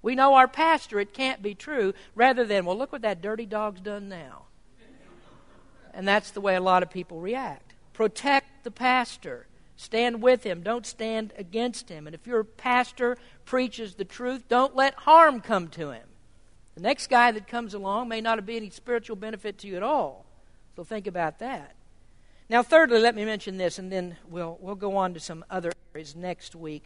We 0.00 0.16
know 0.16 0.34
our 0.34 0.48
pastor, 0.48 0.98
it 0.98 1.14
can't 1.14 1.40
be 1.40 1.54
true, 1.54 1.94
rather 2.16 2.44
than, 2.44 2.64
well, 2.64 2.76
look 2.76 2.90
what 2.90 3.02
that 3.02 3.22
dirty 3.22 3.46
dog's 3.46 3.80
done 3.80 4.08
now. 4.08 4.46
And 5.94 6.06
that's 6.08 6.32
the 6.32 6.40
way 6.40 6.56
a 6.56 6.60
lot 6.60 6.82
of 6.82 6.90
people 6.90 7.20
react. 7.20 7.71
Protect 7.92 8.64
the 8.64 8.70
pastor. 8.70 9.46
Stand 9.76 10.22
with 10.22 10.44
him. 10.44 10.62
Don't 10.62 10.86
stand 10.86 11.32
against 11.36 11.88
him. 11.88 12.06
And 12.06 12.14
if 12.14 12.26
your 12.26 12.44
pastor 12.44 13.16
preaches 13.44 13.94
the 13.94 14.04
truth, 14.04 14.48
don't 14.48 14.76
let 14.76 14.94
harm 14.94 15.40
come 15.40 15.68
to 15.68 15.90
him. 15.90 16.06
The 16.74 16.82
next 16.82 17.10
guy 17.10 17.32
that 17.32 17.46
comes 17.48 17.74
along 17.74 18.08
may 18.08 18.20
not 18.20 18.44
be 18.46 18.56
any 18.56 18.70
spiritual 18.70 19.16
benefit 19.16 19.58
to 19.58 19.66
you 19.66 19.76
at 19.76 19.82
all. 19.82 20.24
So 20.76 20.84
think 20.84 21.06
about 21.06 21.38
that. 21.40 21.74
Now, 22.48 22.62
thirdly, 22.62 22.98
let 22.98 23.14
me 23.14 23.24
mention 23.24 23.56
this, 23.56 23.78
and 23.78 23.90
then 23.90 24.16
we'll, 24.28 24.58
we'll 24.60 24.74
go 24.74 24.96
on 24.96 25.14
to 25.14 25.20
some 25.20 25.44
other 25.50 25.72
areas 25.94 26.14
next 26.16 26.54
week. 26.54 26.84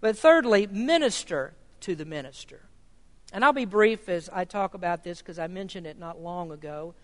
But 0.00 0.18
thirdly, 0.18 0.66
minister 0.66 1.54
to 1.80 1.94
the 1.94 2.04
minister. 2.04 2.60
And 3.32 3.44
I'll 3.44 3.52
be 3.52 3.64
brief 3.64 4.08
as 4.08 4.30
I 4.32 4.44
talk 4.44 4.74
about 4.74 5.04
this 5.04 5.18
because 5.18 5.38
I 5.38 5.46
mentioned 5.46 5.86
it 5.86 5.98
not 5.98 6.20
long 6.20 6.50
ago. 6.50 6.94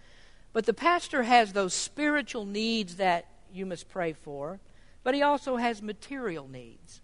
But 0.53 0.67
the 0.67 0.75
pastor 0.75 1.25
has 1.25 1.53
those 1.53 1.75
spiritual 1.75 2.47
needs 2.47 2.97
that 2.97 3.27
you 3.55 3.67
must 3.67 3.88
pray 3.88 4.12
for, 4.12 4.61
but 5.03 5.14
he 5.14 5.23
also 5.23 5.57
has 5.57 5.83
material 5.83 6.49
needs. 6.49 7.01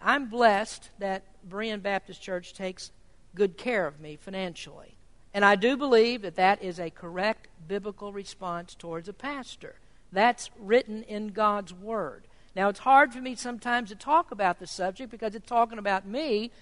I'm 0.00 0.28
blessed 0.28 0.90
that 0.98 1.24
Berean 1.48 1.82
Baptist 1.82 2.22
Church 2.22 2.54
takes 2.54 2.90
good 3.34 3.56
care 3.56 3.86
of 3.86 4.00
me 4.00 4.16
financially. 4.16 4.96
And 5.32 5.44
I 5.44 5.56
do 5.56 5.76
believe 5.76 6.22
that 6.22 6.36
that 6.36 6.62
is 6.62 6.78
a 6.78 6.90
correct 6.90 7.48
biblical 7.66 8.12
response 8.12 8.74
towards 8.74 9.08
a 9.08 9.12
pastor. 9.12 9.76
That's 10.12 10.50
written 10.58 11.02
in 11.02 11.28
God's 11.28 11.74
Word. 11.74 12.24
Now, 12.54 12.68
it's 12.68 12.78
hard 12.78 13.12
for 13.12 13.20
me 13.20 13.34
sometimes 13.34 13.88
to 13.88 13.96
talk 13.96 14.30
about 14.30 14.60
the 14.60 14.66
subject 14.66 15.10
because 15.10 15.34
it's 15.34 15.48
talking 15.48 15.78
about 15.78 16.06
me, 16.06 16.52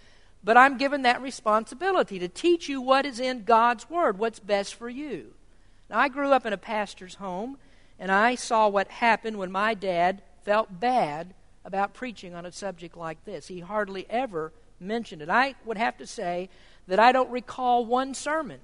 but 0.43 0.57
I'm 0.57 0.79
given 0.79 1.03
that 1.03 1.21
responsibility 1.21 2.19
to 2.19 2.29
teach 2.29 2.69
you 2.69 2.81
what 2.81 3.05
is 3.05 3.21
in 3.21 3.45
God's 3.45 3.91
Word, 3.91 4.19
what's 4.19 4.41
best 4.41 4.75
for 4.75 4.89
you. 4.89 5.35
Now, 5.91 5.99
I 5.99 6.09
grew 6.09 6.33
up 6.33 6.47
in 6.47 6.55
a 6.55 6.59
pastor's 6.59 7.17
home, 7.17 7.59
and 8.03 8.11
I 8.11 8.35
saw 8.35 8.67
what 8.67 8.89
happened 8.89 9.37
when 9.37 9.53
my 9.53 9.75
dad 9.75 10.23
felt 10.45 10.81
bad 10.81 11.35
about 11.65 11.95
preaching 11.95 12.35
on 12.35 12.45
a 12.45 12.51
subject 12.51 12.97
like 12.97 13.25
this. 13.25 13.47
He 13.47 13.61
hardly 13.61 14.07
ever 14.11 14.53
mentioned 14.81 15.23
it. 15.23 15.31
I 15.31 15.55
would 15.65 15.79
have 15.79 15.97
to 15.99 16.07
say 16.09 16.49
that 16.89 16.99
I 16.99 17.13
don't 17.13 17.31
recall 17.31 17.87
one 17.87 18.15
sermon. 18.15 18.59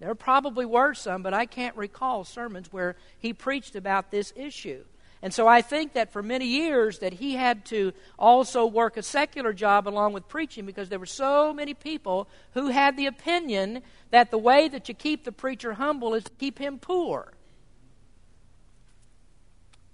There 0.00 0.14
probably 0.14 0.66
were 0.66 0.92
some, 0.92 1.22
but 1.22 1.32
I 1.32 1.46
can't 1.46 1.74
recall 1.78 2.24
sermons 2.24 2.70
where 2.70 2.96
he 3.18 3.32
preached 3.32 3.74
about 3.74 4.10
this 4.10 4.34
issue. 4.36 4.84
And 5.22 5.32
so 5.32 5.48
I 5.48 5.62
think 5.62 5.94
that 5.94 6.12
for 6.12 6.22
many 6.22 6.46
years 6.46 6.98
that 6.98 7.14
he 7.14 7.36
had 7.36 7.64
to 7.66 7.94
also 8.18 8.66
work 8.66 8.98
a 8.98 9.02
secular 9.02 9.54
job 9.54 9.88
along 9.88 10.12
with 10.12 10.28
preaching 10.28 10.66
because 10.66 10.90
there 10.90 10.98
were 10.98 11.06
so 11.06 11.54
many 11.54 11.72
people 11.72 12.28
who 12.52 12.66
had 12.68 12.98
the 12.98 13.06
opinion 13.06 13.80
that 14.10 14.30
the 14.30 14.36
way 14.36 14.68
that 14.68 14.90
you 14.90 14.94
keep 14.94 15.24
the 15.24 15.32
preacher 15.32 15.72
humble 15.72 16.12
is 16.12 16.24
to 16.24 16.30
keep 16.32 16.58
him 16.58 16.78
poor. 16.78 17.32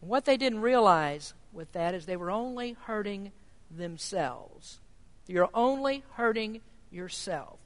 What 0.06 0.26
they 0.26 0.36
didn't 0.36 0.60
realize 0.60 1.32
with 1.52 1.72
that 1.72 1.94
is 1.94 2.04
they 2.04 2.16
were 2.16 2.30
only 2.30 2.76
hurting 2.84 3.32
themselves. 3.70 4.80
You're 5.26 5.48
only 5.54 6.04
hurting 6.12 6.60
yourself. 6.90 7.58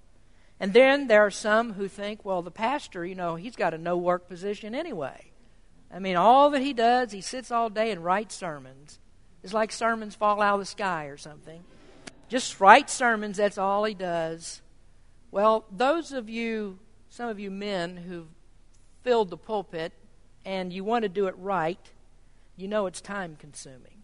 And 0.60 0.72
then 0.72 1.08
there 1.08 1.24
are 1.24 1.30
some 1.30 1.74
who 1.74 1.88
think, 1.88 2.24
well, 2.24 2.42
the 2.42 2.50
pastor, 2.50 3.04
you 3.04 3.14
know, 3.14 3.36
he's 3.36 3.56
got 3.56 3.74
a 3.74 3.78
no 3.78 3.96
work 3.96 4.28
position 4.28 4.74
anyway. 4.74 5.32
I 5.92 5.98
mean, 5.98 6.16
all 6.16 6.50
that 6.50 6.62
he 6.62 6.72
does, 6.72 7.12
he 7.12 7.20
sits 7.20 7.50
all 7.50 7.70
day 7.70 7.90
and 7.90 8.04
writes 8.04 8.34
sermons. 8.34 8.98
It's 9.42 9.52
like 9.52 9.72
sermons 9.72 10.14
fall 10.14 10.40
out 10.40 10.54
of 10.54 10.60
the 10.60 10.66
sky 10.66 11.06
or 11.06 11.16
something. 11.16 11.62
Just 12.28 12.60
write 12.60 12.90
sermons, 12.90 13.38
that's 13.38 13.58
all 13.58 13.84
he 13.84 13.94
does. 13.94 14.60
Well, 15.30 15.64
those 15.74 16.12
of 16.12 16.28
you, 16.28 16.78
some 17.08 17.28
of 17.28 17.40
you 17.40 17.50
men 17.50 17.96
who've 17.96 18.28
filled 19.02 19.30
the 19.30 19.36
pulpit 19.36 19.92
and 20.44 20.72
you 20.72 20.84
want 20.84 21.02
to 21.02 21.08
do 21.08 21.26
it 21.26 21.34
right, 21.38 21.78
you 22.58 22.68
know 22.68 22.86
it's 22.86 23.00
time 23.00 23.36
consuming. 23.38 24.02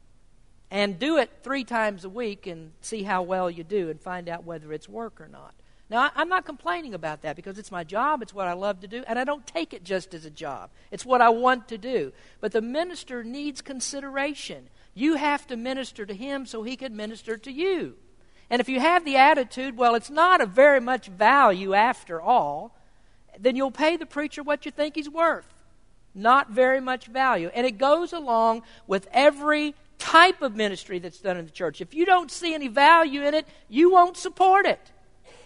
And 0.71 0.99
do 0.99 1.19
it 1.19 1.31
three 1.43 1.65
times 1.65 2.05
a 2.05 2.09
week 2.09 2.47
and 2.47 2.73
see 2.81 3.03
how 3.03 3.23
well 3.23 3.51
you 3.51 3.63
do 3.63 3.91
and 3.91 4.01
find 4.01 4.29
out 4.29 4.45
whether 4.45 4.73
it's 4.73 4.89
work 4.89 5.21
or 5.21 5.29
not. 5.29 5.55
Now, 5.91 6.11
I'm 6.17 6.31
not 6.31 6.47
complaining 6.47 6.95
about 6.95 7.23
that 7.23 7.37
because 7.37 7.59
it's 7.59 7.71
my 7.71 7.85
job, 7.85 8.23
it's 8.23 8.33
what 8.33 8.49
I 8.49 8.55
love 8.55 8.81
to 8.81 8.89
do, 8.89 9.05
and 9.07 9.19
I 9.19 9.25
don't 9.25 9.47
take 9.47 9.75
it 9.75 9.85
just 9.85 10.15
as 10.15 10.25
a 10.25 10.31
job. 10.31 10.71
It's 10.91 11.05
what 11.05 11.21
I 11.21 11.29
want 11.29 11.69
to 11.69 11.79
do. 11.79 12.13
But 12.41 12.53
the 12.53 12.63
minister 12.63 13.23
needs 13.23 13.61
consideration. 13.61 14.69
You 14.95 15.17
have 15.17 15.47
to 15.49 15.57
minister 15.57 16.07
to 16.07 16.15
him 16.15 16.47
so 16.47 16.63
he 16.63 16.77
can 16.77 16.97
minister 16.97 17.37
to 17.37 17.53
you. 17.53 17.95
And 18.49 18.61
if 18.61 18.69
you 18.69 18.81
have 18.81 19.05
the 19.05 19.17
attitude, 19.17 19.77
well, 19.77 19.95
it's 19.95 20.11
not 20.11 20.41
of 20.41 20.51
very 20.51 20.81
much 20.81 21.09
value 21.09 21.75
after 21.75 22.21
all, 22.21 22.77
then 23.39 23.57
you'll 23.57 23.71
pay 23.71 23.97
the 23.97 24.07
preacher 24.07 24.43
what 24.43 24.65
you 24.65 24.71
think 24.71 24.95
he's 24.95 25.09
worth. 25.09 25.54
Not 26.15 26.51
very 26.51 26.81
much 26.81 27.07
value. 27.07 27.51
And 27.55 27.67
it 27.67 27.79
goes 27.79 28.13
along 28.13 28.63
with 28.87 29.09
every 29.13 29.75
type 29.99 30.43
of 30.43 30.55
ministry 30.55 30.99
that's 30.99 31.21
done 31.21 31.37
in 31.37 31.45
the 31.45 31.51
church. 31.51 31.81
If 31.81 31.95
you 31.95 32.05
don't 32.05 32.31
see 32.31 32.55
any 32.55 32.69
value 32.69 33.23
in 33.23 33.35
it, 33.35 33.47
you 33.69 33.91
won't 33.91 34.17
support 34.17 34.67
it. 34.67 34.81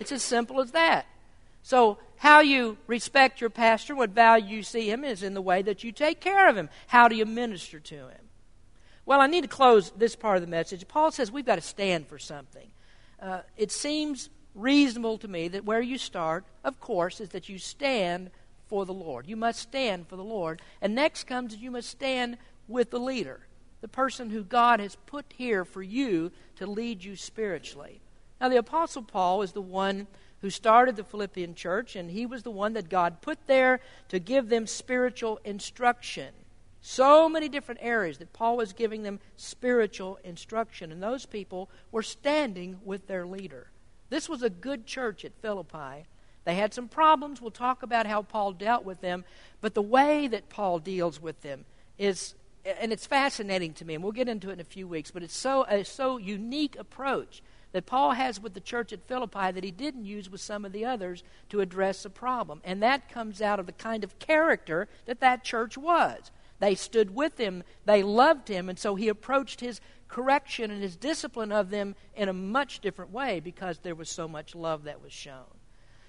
It's 0.00 0.12
as 0.12 0.22
simple 0.22 0.60
as 0.60 0.72
that. 0.72 1.06
So, 1.62 1.98
how 2.16 2.40
you 2.40 2.78
respect 2.86 3.40
your 3.40 3.50
pastor, 3.50 3.94
what 3.94 4.10
value 4.10 4.56
you 4.56 4.62
see 4.62 4.90
him, 4.90 5.04
is 5.04 5.22
in 5.22 5.34
the 5.34 5.42
way 5.42 5.62
that 5.62 5.84
you 5.84 5.92
take 5.92 6.20
care 6.20 6.48
of 6.48 6.56
him. 6.56 6.68
How 6.88 7.06
do 7.06 7.14
you 7.14 7.24
minister 7.24 7.78
to 7.78 7.94
him? 7.94 8.28
Well, 9.06 9.20
I 9.20 9.26
need 9.26 9.42
to 9.42 9.48
close 9.48 9.90
this 9.96 10.16
part 10.16 10.36
of 10.36 10.42
the 10.42 10.48
message. 10.48 10.86
Paul 10.88 11.12
says 11.12 11.30
we've 11.30 11.46
got 11.46 11.54
to 11.54 11.60
stand 11.60 12.08
for 12.08 12.18
something. 12.18 12.68
Uh, 13.22 13.40
it 13.56 13.70
seems 13.70 14.28
reasonable 14.54 15.18
to 15.18 15.28
me 15.28 15.48
that 15.48 15.64
where 15.64 15.80
you 15.80 15.96
start, 15.96 16.44
of 16.64 16.80
course, 16.80 17.20
is 17.20 17.30
that 17.30 17.48
you 17.48 17.58
stand 17.58 18.30
for 18.68 18.86
the 18.86 18.94
Lord. 18.94 19.26
You 19.26 19.36
must 19.36 19.60
stand 19.60 20.08
for 20.08 20.16
the 20.16 20.24
Lord. 20.24 20.62
And 20.80 20.94
next 20.94 21.24
comes 21.24 21.56
you 21.56 21.70
must 21.70 21.88
stand 21.88 22.38
with 22.66 22.90
the 22.90 23.00
leader, 23.00 23.40
the 23.80 23.88
person 23.88 24.30
who 24.30 24.44
God 24.44 24.80
has 24.80 24.96
put 25.06 25.24
here 25.36 25.64
for 25.64 25.82
you 25.82 26.30
to 26.56 26.66
lead 26.66 27.02
you 27.02 27.16
spiritually. 27.16 28.00
Now, 28.40 28.48
the 28.48 28.58
Apostle 28.58 29.02
Paul 29.02 29.42
is 29.42 29.52
the 29.52 29.60
one 29.60 30.06
who 30.40 30.50
started 30.50 30.96
the 30.96 31.04
Philippian 31.04 31.54
church, 31.54 31.96
and 31.96 32.10
he 32.10 32.24
was 32.24 32.42
the 32.42 32.50
one 32.50 32.74
that 32.74 32.88
God 32.88 33.20
put 33.20 33.46
there 33.46 33.80
to 34.08 34.20
give 34.20 34.48
them 34.48 34.66
spiritual 34.66 35.40
instruction. 35.44 36.32
So 36.80 37.28
many 37.28 37.48
different 37.48 37.80
areas 37.82 38.18
that 38.18 38.32
Paul 38.32 38.56
was 38.56 38.72
giving 38.72 39.02
them 39.02 39.18
spiritual 39.36 40.18
instruction, 40.22 40.92
and 40.92 41.02
those 41.02 41.26
people 41.26 41.68
were 41.90 42.04
standing 42.04 42.78
with 42.84 43.08
their 43.08 43.26
leader. 43.26 43.66
This 44.10 44.28
was 44.28 44.42
a 44.42 44.50
good 44.50 44.86
church 44.86 45.24
at 45.24 45.34
Philippi. 45.42 46.06
They 46.48 46.54
had 46.54 46.72
some 46.72 46.88
problems. 46.88 47.42
We'll 47.42 47.50
talk 47.50 47.82
about 47.82 48.06
how 48.06 48.22
Paul 48.22 48.52
dealt 48.52 48.82
with 48.82 49.02
them, 49.02 49.26
but 49.60 49.74
the 49.74 49.82
way 49.82 50.28
that 50.28 50.48
Paul 50.48 50.78
deals 50.78 51.20
with 51.20 51.42
them 51.42 51.66
is 51.98 52.36
and 52.64 52.90
it's 52.90 53.04
fascinating 53.04 53.74
to 53.74 53.84
me, 53.84 53.92
and 53.92 54.02
we'll 54.02 54.12
get 54.12 54.30
into 54.30 54.48
it 54.48 54.54
in 54.54 54.60
a 54.60 54.64
few 54.64 54.88
weeks, 54.88 55.10
but 55.10 55.22
it's 55.22 55.36
so 55.36 55.66
a 55.68 55.84
so 55.84 56.16
unique 56.16 56.74
approach 56.78 57.42
that 57.72 57.84
Paul 57.84 58.12
has 58.12 58.40
with 58.40 58.54
the 58.54 58.60
church 58.60 58.94
at 58.94 59.06
Philippi 59.06 59.52
that 59.52 59.62
he 59.62 59.70
didn't 59.70 60.06
use 60.06 60.30
with 60.30 60.40
some 60.40 60.64
of 60.64 60.72
the 60.72 60.86
others 60.86 61.22
to 61.50 61.60
address 61.60 62.04
the 62.04 62.08
problem. 62.08 62.62
And 62.64 62.82
that 62.82 63.10
comes 63.10 63.42
out 63.42 63.60
of 63.60 63.66
the 63.66 63.72
kind 63.72 64.02
of 64.02 64.18
character 64.18 64.88
that 65.04 65.20
that 65.20 65.44
church 65.44 65.76
was. 65.76 66.30
They 66.60 66.74
stood 66.74 67.14
with 67.14 67.36
him, 67.36 67.62
they 67.84 68.02
loved 68.02 68.48
him, 68.48 68.70
and 68.70 68.78
so 68.78 68.94
he 68.94 69.08
approached 69.08 69.60
his 69.60 69.82
correction 70.08 70.70
and 70.70 70.82
his 70.82 70.96
discipline 70.96 71.52
of 71.52 71.68
them 71.68 71.94
in 72.16 72.30
a 72.30 72.32
much 72.32 72.80
different 72.80 73.12
way 73.12 73.38
because 73.38 73.80
there 73.80 73.94
was 73.94 74.08
so 74.08 74.26
much 74.26 74.54
love 74.54 74.84
that 74.84 75.02
was 75.02 75.12
shown. 75.12 75.57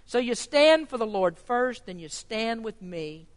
So 0.10 0.18
you 0.18 0.34
stand 0.34 0.90
for 0.90 0.98
the 0.98 1.06
Lord 1.06 1.38
first, 1.38 1.86
then 1.86 2.00
you 2.00 2.10
stand 2.10 2.64
with 2.64 2.82
me. 2.82 3.28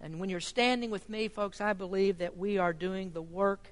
And 0.00 0.20
when 0.20 0.28
you're 0.28 0.38
standing 0.38 0.88
with 0.92 1.10
me, 1.10 1.26
folks, 1.26 1.60
I 1.60 1.72
believe 1.72 2.18
that 2.18 2.36
we 2.36 2.58
are 2.58 2.72
doing 2.72 3.10
the 3.10 3.20
work 3.20 3.66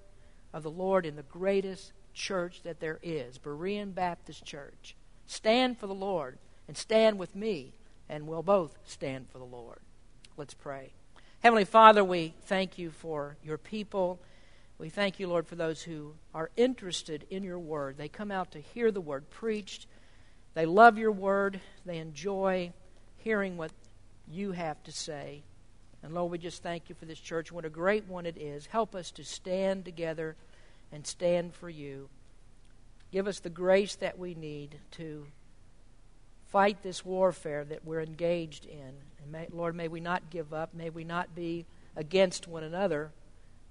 of 0.53 0.65
the 0.65 0.71
Lord 0.71 1.07
in 1.07 1.15
the 1.15 1.23
greatest 1.23 1.93
church 2.13 2.63
that 2.65 2.81
there 2.81 2.99
is, 3.05 3.39
Berean 3.39 3.95
Baptist 3.95 4.45
Church. 4.45 4.97
Stand 5.27 5.79
for 5.79 5.87
the 5.87 5.95
Lord 5.95 6.39
and 6.67 6.77
stand 6.77 7.21
with 7.21 7.37
me, 7.37 7.75
and 8.09 8.27
we'll 8.27 8.43
both 8.43 8.77
stand 8.85 9.31
for 9.31 9.39
the 9.39 9.45
Lord. 9.45 9.79
Let's 10.37 10.55
pray. 10.55 10.91
Heavenly 11.39 11.65
Father, 11.65 12.03
we 12.03 12.35
thank 12.47 12.79
you 12.79 12.91
for 12.91 13.37
your 13.45 13.59
people. 13.59 14.19
We 14.79 14.89
thank 14.89 15.21
you, 15.21 15.29
Lord, 15.29 15.47
for 15.47 15.55
those 15.55 15.83
who 15.83 16.15
are 16.35 16.51
interested 16.57 17.27
in 17.31 17.45
your 17.45 17.61
word. 17.61 17.97
They 17.97 18.09
come 18.09 18.33
out 18.33 18.51
to 18.51 18.61
hear 18.61 18.91
the 18.91 19.01
word 19.01 19.31
preached. 19.31 19.87
They 20.55 20.67
love 20.67 20.99
your 20.99 21.13
word. 21.13 21.61
They 21.85 21.99
enjoy 21.99 22.73
hearing 23.17 23.57
what 23.57 23.73
you 24.29 24.53
have 24.53 24.83
to 24.85 24.93
say. 24.93 25.43
And 26.03 26.15
Lord, 26.15 26.31
we 26.31 26.39
just 26.39 26.63
thank 26.63 26.89
you 26.89 26.95
for 26.95 27.07
this 27.07 27.19
church. 27.19 27.51
What 27.51 27.65
a 27.65 27.71
great 27.71 28.07
one 28.07 28.27
it 28.27 28.37
is. 28.37 28.67
Help 28.67 28.95
us 28.95 29.11
to 29.13 29.25
stand 29.25 29.85
together 29.85 30.37
and 30.93 31.07
stand 31.07 31.55
for 31.55 31.69
you. 31.69 32.09
Give 33.11 33.27
us 33.27 33.41
the 33.41 33.51
grace 33.51 33.97
that 33.97 34.19
we 34.19 34.35
need 34.35 34.79
to 34.93 35.27
fight 36.49 36.83
this 36.83 37.05
warfare 37.05 37.65
that 37.65 37.85
we're 37.85 38.03
engaged 38.03 38.67
in. 38.67 38.95
And 39.23 39.33
may, 39.33 39.49
Lord, 39.51 39.75
may 39.75 39.89
we 39.89 40.01
not 40.01 40.31
give 40.31 40.53
up. 40.53 40.75
May 40.75 40.91
we 40.91 41.05
not 41.05 41.35
be 41.35 41.65
against 41.97 42.47
one 42.47 42.63
another, 42.63 43.11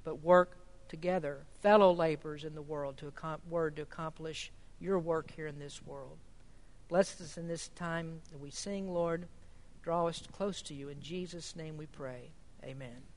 but 0.04 0.24
work 0.24 0.58
together, 0.90 1.40
fellow 1.62 1.94
laborers 1.94 2.44
in 2.44 2.56
the 2.56 2.62
world, 2.62 2.98
to 2.98 3.12
word 3.50 3.76
to 3.76 3.82
accomplish 3.84 4.52
your 4.80 5.00
work 5.00 5.32
here 5.32 5.48
in 5.48 5.60
this 5.60 5.82
world. 5.86 6.18
Bless 6.94 7.20
us 7.22 7.40
in 7.40 7.48
this 7.48 7.70
time 7.70 8.22
that 8.32 8.40
we 8.40 8.52
sing, 8.52 8.88
Lord. 8.88 9.26
Draw 9.82 10.10
us 10.10 10.22
close 10.32 10.62
to 10.62 10.76
you. 10.76 10.90
In 10.90 11.02
Jesus' 11.02 11.56
name 11.56 11.76
we 11.76 11.88
pray. 11.88 12.30
Amen. 12.64 13.13